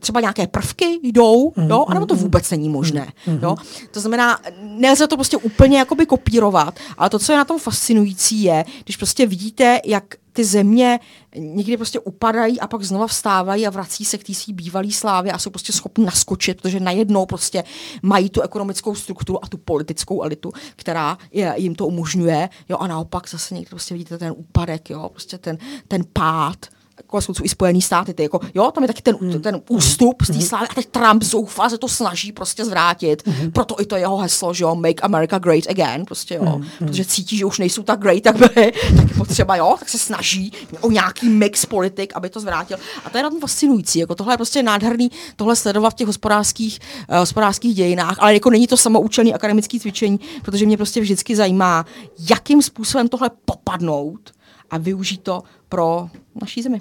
třeba 0.00 0.20
nějaké 0.20 0.46
prvky 0.46 0.98
jdou, 1.02 1.52
mm, 1.56 1.70
jo, 1.70 1.84
anebo 1.88 2.06
to 2.06 2.14
vůbec 2.14 2.50
není 2.50 2.68
možné. 2.68 3.12
Mm, 3.26 3.38
jo. 3.42 3.56
To 3.90 4.00
znamená, 4.00 4.38
nelze 4.60 5.06
to 5.06 5.16
prostě 5.16 5.36
úplně 5.36 5.78
jakoby 5.78 6.06
kopírovat, 6.06 6.78
ale 6.98 7.10
to, 7.10 7.18
co 7.18 7.32
je 7.32 7.38
na 7.38 7.44
tom 7.44 7.58
fascinující, 7.58 8.42
je, 8.42 8.64
když 8.84 8.96
prostě 8.96 9.26
vidíte, 9.26 9.80
jak 9.84 10.04
ty 10.38 10.44
země 10.44 11.00
někdy 11.36 11.76
prostě 11.76 12.00
upadají 12.00 12.60
a 12.60 12.66
pak 12.66 12.82
znova 12.82 13.06
vstávají 13.06 13.66
a 13.66 13.70
vrací 13.70 14.04
se 14.04 14.18
k 14.18 14.24
té 14.24 14.34
svý 14.34 14.52
bývalé 14.52 14.90
slávě 14.90 15.32
a 15.32 15.38
jsou 15.38 15.50
prostě 15.50 15.72
schopni 15.72 16.04
naskočit, 16.04 16.56
protože 16.60 16.80
najednou 16.80 17.26
prostě 17.26 17.64
mají 18.02 18.30
tu 18.30 18.40
ekonomickou 18.40 18.94
strukturu 18.94 19.44
a 19.44 19.48
tu 19.48 19.56
politickou 19.56 20.22
elitu, 20.22 20.52
která 20.76 21.18
je, 21.32 21.54
jim 21.56 21.74
to 21.74 21.86
umožňuje, 21.86 22.48
jo, 22.68 22.76
a 22.76 22.86
naopak 22.86 23.28
zase 23.28 23.54
někdy 23.54 23.70
prostě 23.70 23.94
vidíte 23.94 24.18
ten 24.18 24.32
úpadek, 24.36 24.90
jo, 24.90 25.08
prostě 25.08 25.38
ten, 25.38 25.58
ten 25.88 26.04
pád, 26.12 26.66
jako 26.98 27.20
jsou 27.20 27.32
i 27.42 27.48
Spojený 27.48 27.82
státy, 27.82 28.14
ty, 28.14 28.22
jako, 28.22 28.40
jo, 28.54 28.70
tam 28.70 28.84
je 28.84 28.88
taky 28.88 29.02
ten, 29.02 29.16
hmm. 29.20 29.40
ten 29.40 29.60
ústup 29.68 30.22
z 30.22 30.26
té 30.26 30.32
hmm. 30.32 30.42
slávy 30.42 30.66
a 30.70 30.74
teď 30.74 30.86
Trump 30.86 31.22
zoufá 31.22 31.70
se 31.70 31.78
to 31.78 31.88
snaží 31.88 32.32
prostě 32.32 32.64
zvrátit, 32.64 33.26
hmm. 33.26 33.50
proto 33.50 33.80
i 33.80 33.86
to 33.86 33.96
jeho 33.96 34.16
heslo, 34.16 34.54
že 34.54 34.64
jo, 34.64 34.74
make 34.74 35.02
America 35.02 35.38
great 35.38 35.64
again, 35.70 36.04
prostě 36.04 36.34
jo, 36.34 36.44
hmm. 36.44 36.64
protože 36.78 37.04
cítí, 37.04 37.36
že 37.36 37.44
už 37.44 37.58
nejsou 37.58 37.82
tak 37.82 38.00
great, 38.00 38.22
tak 38.22 38.36
byly, 38.36 38.72
tak 38.96 39.10
je 39.10 39.16
potřeba, 39.16 39.56
jo, 39.56 39.76
tak 39.78 39.88
se 39.88 39.98
snaží 39.98 40.52
o 40.80 40.90
nějaký 40.90 41.28
mix 41.28 41.66
politik, 41.66 42.12
aby 42.14 42.30
to 42.30 42.40
zvrátil. 42.40 42.78
A 43.04 43.10
to 43.10 43.16
je 43.16 43.22
na 43.22 43.30
tom 43.30 43.40
fascinující, 43.40 43.98
jako 43.98 44.14
tohle 44.14 44.32
je 44.32 44.36
prostě 44.36 44.62
nádherný, 44.62 45.10
tohle 45.36 45.56
sledovat 45.56 45.90
v 45.90 45.94
těch 45.94 46.06
hospodářských, 46.06 46.78
uh, 47.10 47.16
hospodářských 47.16 47.74
dějinách, 47.74 48.16
ale 48.18 48.34
jako 48.34 48.50
není 48.50 48.66
to 48.66 48.76
samoučelný 48.76 49.34
akademický 49.34 49.80
cvičení, 49.80 50.20
protože 50.42 50.66
mě 50.66 50.76
prostě 50.76 51.00
vždycky 51.00 51.36
zajímá, 51.36 51.86
jakým 52.30 52.62
způsobem 52.62 53.08
tohle 53.08 53.30
popadnout 53.44 54.32
a 54.70 54.78
využít 54.78 55.22
to 55.22 55.42
pro 55.68 56.08
naší 56.40 56.62
zemi. 56.62 56.80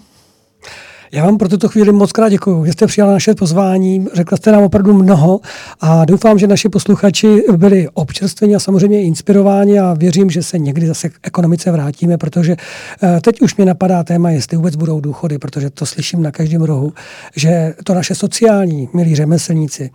Já 1.11 1.25
vám 1.25 1.37
pro 1.37 1.49
tuto 1.49 1.67
chvíli 1.67 1.91
moc 1.91 2.11
krát 2.11 2.29
děkuji, 2.29 2.65
že 2.65 2.71
jste 2.71 2.87
přijala 2.87 3.13
naše 3.13 3.35
pozvání, 3.35 4.07
řekla 4.13 4.37
jste 4.37 4.51
nám 4.51 4.63
opravdu 4.63 4.93
mnoho 4.93 5.39
a 5.81 6.05
doufám, 6.05 6.39
že 6.39 6.47
naši 6.47 6.69
posluchači 6.69 7.43
byli 7.57 7.89
občerstveni 7.93 8.55
a 8.55 8.59
samozřejmě 8.59 9.03
inspirováni 9.03 9.79
a 9.79 9.93
věřím, 9.93 10.29
že 10.29 10.43
se 10.43 10.59
někdy 10.59 10.87
zase 10.87 11.09
k 11.09 11.13
ekonomice 11.23 11.71
vrátíme, 11.71 12.17
protože 12.17 12.55
eh, 13.03 13.21
teď 13.21 13.41
už 13.41 13.55
mě 13.55 13.65
napadá 13.65 14.03
téma, 14.03 14.29
jestli 14.29 14.57
vůbec 14.57 14.75
budou 14.75 14.99
důchody, 14.99 15.37
protože 15.37 15.69
to 15.69 15.85
slyším 15.85 16.21
na 16.21 16.31
každém 16.31 16.61
rohu, 16.61 16.93
že 17.35 17.73
to 17.83 17.93
naše 17.93 18.15
sociální, 18.15 18.89
milí 18.93 19.15
řemeslníci, 19.15 19.91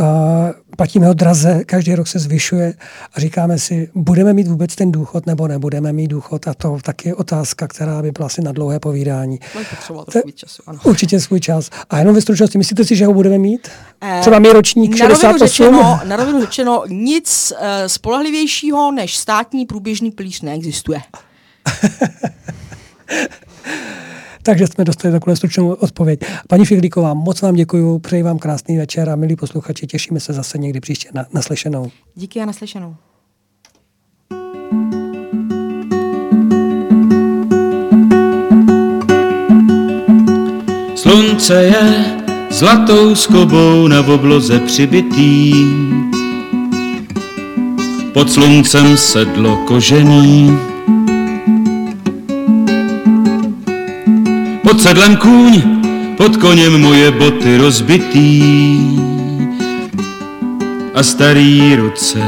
eh, 0.00 0.04
platíme 0.76 1.06
ho 1.06 1.14
draze, 1.14 1.64
každý 1.64 1.94
rok 1.94 2.08
se 2.08 2.18
zvyšuje 2.18 2.74
a 3.14 3.20
říkáme 3.20 3.58
si, 3.58 3.90
budeme 3.94 4.32
mít 4.32 4.48
vůbec 4.48 4.74
ten 4.74 4.92
důchod 4.92 5.26
nebo 5.26 5.48
nebudeme 5.48 5.92
mít 5.92 6.08
důchod 6.08 6.48
a 6.48 6.54
to 6.54 6.78
taky 6.82 7.08
je 7.08 7.14
otázka, 7.14 7.68
která 7.68 8.02
by 8.02 8.10
byla 8.10 8.26
asi 8.26 8.42
na 8.42 8.52
dlouhé 8.52 8.80
povídání. 8.80 9.38
svůj 10.10 10.32
času, 10.32 10.62
ano. 10.66 10.78
Určitě 10.84 11.20
svůj 11.20 11.40
čas. 11.40 11.70
A 11.90 11.98
jenom 11.98 12.14
ve 12.14 12.20
stručnosti, 12.20 12.58
myslíte 12.58 12.84
si, 12.84 12.96
že 12.96 13.06
ho 13.06 13.14
budeme 13.14 13.38
mít? 13.38 13.68
Eh, 14.00 14.18
Třeba 14.20 14.38
mi 14.38 14.52
ročník 14.52 14.96
68? 14.96 15.38
Řečeno, 15.48 16.00
na 16.04 16.16
rovinu 16.16 16.40
řečeno, 16.40 16.82
nic 16.88 17.52
uh, 17.52 17.58
spolehlivějšího 17.86 18.92
než 18.92 19.16
státní 19.16 19.66
průběžný 19.66 20.10
pilíř 20.10 20.40
neexistuje. 20.42 21.00
Takže 24.42 24.66
jsme 24.66 24.84
dostali 24.84 25.12
takovou 25.12 25.36
stručnou 25.36 25.72
odpověď. 25.72 26.20
Paní 26.48 26.64
Figlíková, 26.64 27.14
moc 27.14 27.42
vám 27.42 27.54
děkuji, 27.54 27.98
přeji 27.98 28.22
vám 28.22 28.38
krásný 28.38 28.76
večer 28.76 29.10
a 29.10 29.16
milí 29.16 29.36
posluchači, 29.36 29.86
těšíme 29.86 30.20
se 30.20 30.32
zase 30.32 30.58
někdy 30.58 30.80
příště 30.80 31.08
na, 31.14 31.26
naslyšenou. 31.32 31.90
Díky 32.14 32.40
a 32.40 32.46
naslyšenou. 32.46 32.96
Slunce 40.94 41.62
je 41.62 42.04
zlatou 42.50 43.14
skobou 43.14 43.88
na 43.88 44.00
obloze 44.00 44.58
přibitý. 44.58 45.52
Pod 48.14 48.30
sluncem 48.30 48.96
sedlo 48.96 49.56
kožený 49.56 50.58
Pod 54.72 54.80
sedlem 54.80 55.16
kůň, 55.16 55.62
pod 56.16 56.36
koněm 56.36 56.80
moje 56.80 57.10
boty 57.10 57.56
rozbitý. 57.56 58.42
A 60.94 61.02
starý 61.02 61.76
ruce 61.76 62.18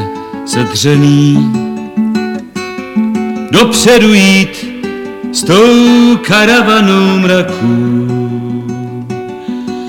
sedřený. 0.47 1.53
Dopředu 3.51 4.15
jít 4.15 4.67
s 5.33 5.43
tou 5.43 6.17
karavanou 6.17 7.19
mraků, 7.19 8.09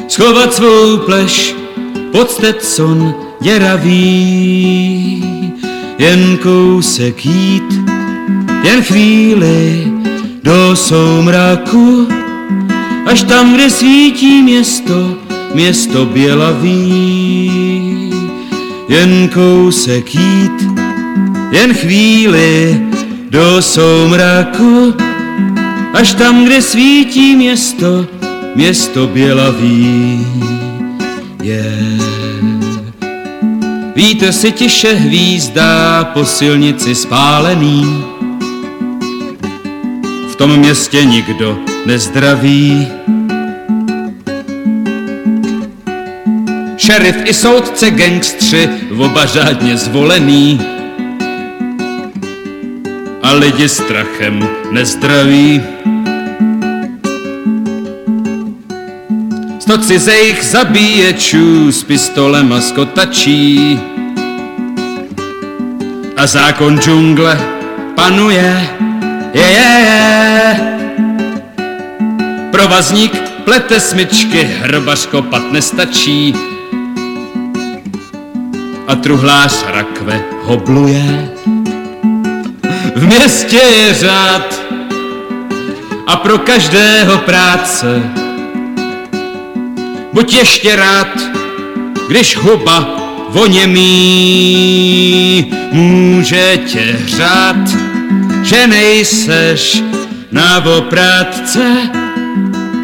schovat 0.07 0.53
svou 0.53 0.97
pleš 0.97 1.55
pod 2.11 2.31
Stetson 2.31 3.13
děravý, 3.41 5.23
jen 5.99 6.37
kousek 6.37 7.25
jít, 7.25 7.73
jen 8.63 8.83
chvíli 8.83 9.87
do 10.43 10.75
soumraku, 10.75 12.07
až 13.05 13.23
tam, 13.23 13.53
kde 13.53 13.69
svítí 13.69 14.41
město, 14.41 15.17
město 15.53 16.05
bělavý. 16.05 17.51
Jen 18.89 19.29
kousek 19.33 20.15
jít, 20.15 20.69
jen 21.51 21.73
chvíli 21.73 22.81
do 23.29 23.61
soumraku, 23.61 24.93
až 25.93 26.13
tam, 26.13 26.45
kde 26.45 26.61
svítí 26.61 27.35
město, 27.35 28.05
město 28.55 29.07
bělavý. 29.07 30.27
Je. 31.43 31.77
Víte 33.95 34.33
si 34.33 34.51
tiše 34.51 34.93
hvízdá 34.93 36.03
po 36.03 36.25
silnici 36.25 36.95
spálený, 36.95 38.03
v 40.31 40.35
tom 40.35 40.57
městě 40.57 41.05
nikdo 41.05 41.74
nezdraví. 41.85 42.87
Šerif 46.77 47.15
i 47.25 47.33
soudce 47.33 47.91
gangstři, 47.91 48.69
oba 48.99 49.25
řádně 49.25 49.77
zvolený. 49.77 50.61
A 53.23 53.31
lidi 53.33 53.69
strachem 53.69 54.47
nezdraví. 54.71 55.61
Sto 59.59 59.77
cizejch 59.77 60.43
zabíječů 60.43 61.71
s 61.71 61.83
pistolem 61.83 62.53
a 62.53 62.61
skotačí. 62.61 63.79
A 66.17 66.27
zákon 66.27 66.79
džungle 66.79 67.39
panuje, 67.95 68.69
je, 69.33 69.41
je, 69.41 69.85
je. 69.85 70.84
Provazník 72.55 73.11
plete 73.43 73.79
smyčky, 73.79 74.43
hrobař 74.43 75.05
kopat 75.05 75.51
nestačí. 75.51 76.35
A 78.87 78.95
truhlář 78.95 79.65
rakve 79.67 80.21
hobluje. 80.41 81.29
V 82.95 83.07
městě 83.07 83.55
je 83.55 83.93
řád 83.93 84.61
a 86.07 86.15
pro 86.15 86.37
každého 86.37 87.17
práce. 87.17 88.01
Buď 90.13 90.33
ještě 90.33 90.75
rád, 90.75 91.19
když 92.07 92.37
huba 92.37 92.89
voněmí 93.29 93.93
může 95.71 96.57
tě 96.57 96.97
hřát, 97.03 97.69
že 98.43 98.67
nejseš 98.67 99.83
na 100.31 100.65
oprátce 100.65 101.89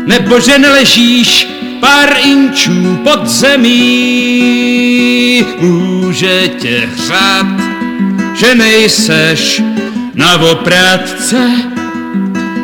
nebo 0.05 0.39
že 0.39 0.59
neležíš 0.59 1.47
pár 1.79 2.09
inčů 2.23 2.99
pod 3.03 3.27
zemí. 3.27 4.75
Může 5.59 6.47
tě 6.47 6.89
hřát, 6.95 7.45
že 8.33 8.55
nejseš 8.55 9.61
na 10.13 10.37
oprátce, 10.37 11.51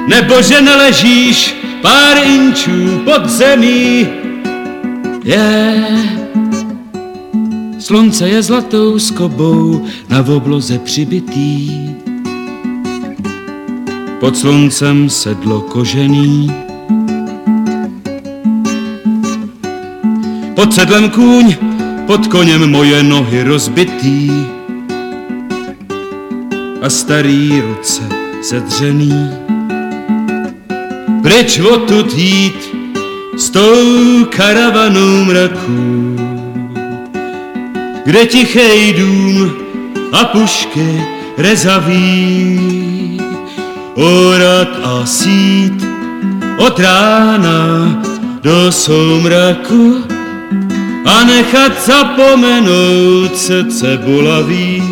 nebo 0.07 0.41
že 0.41 0.61
neležíš 0.61 1.55
pár 1.81 2.17
inčů 2.25 3.01
pod 3.05 3.29
zemí. 3.29 4.07
Je. 5.23 5.83
Slunce 7.79 8.29
je 8.29 8.43
zlatou 8.43 8.99
skobou 8.99 9.85
na 10.09 10.25
obloze 10.27 10.79
přibitý. 10.79 11.71
Pod 14.19 14.37
sluncem 14.37 15.09
sedlo 15.09 15.61
kožený 15.61 16.66
Pod 20.57 20.73
sedlem 20.73 21.09
kůň, 21.09 21.55
pod 22.07 22.27
koněm 22.27 22.71
moje 22.71 23.03
nohy 23.03 23.43
rozbitý 23.43 24.31
a 26.81 26.89
starý 26.89 27.61
ruce 27.61 28.01
sedřený. 28.41 29.29
Pryč 31.21 31.59
odtud 31.59 32.13
jít 32.13 32.75
s 33.37 33.49
tou 33.49 34.25
karavanou 34.29 35.25
mraků, 35.25 36.15
kde 38.05 38.25
tichej 38.25 38.93
dům 38.93 39.51
a 40.11 40.25
pušky 40.25 41.05
rezaví. 41.37 43.21
Orat 43.95 44.69
a 44.83 45.05
sít 45.05 45.87
od 46.57 46.79
rána 46.79 48.01
do 48.41 48.71
soumraku 48.71 50.06
nechat 51.27 51.85
zapomenout 51.85 53.37
se 53.37 53.63
cebulavý. 53.63 54.83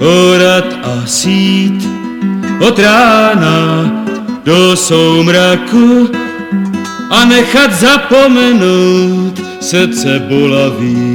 Orat 0.00 0.64
a 0.82 1.06
sít 1.06 1.88
od 2.60 2.78
rána 2.78 3.92
do 4.44 4.76
soumraku 4.76 6.08
a 7.10 7.24
nechat 7.24 7.72
zapomenout 7.72 9.40
srdce 9.60 10.18
bolaví. 10.28 11.11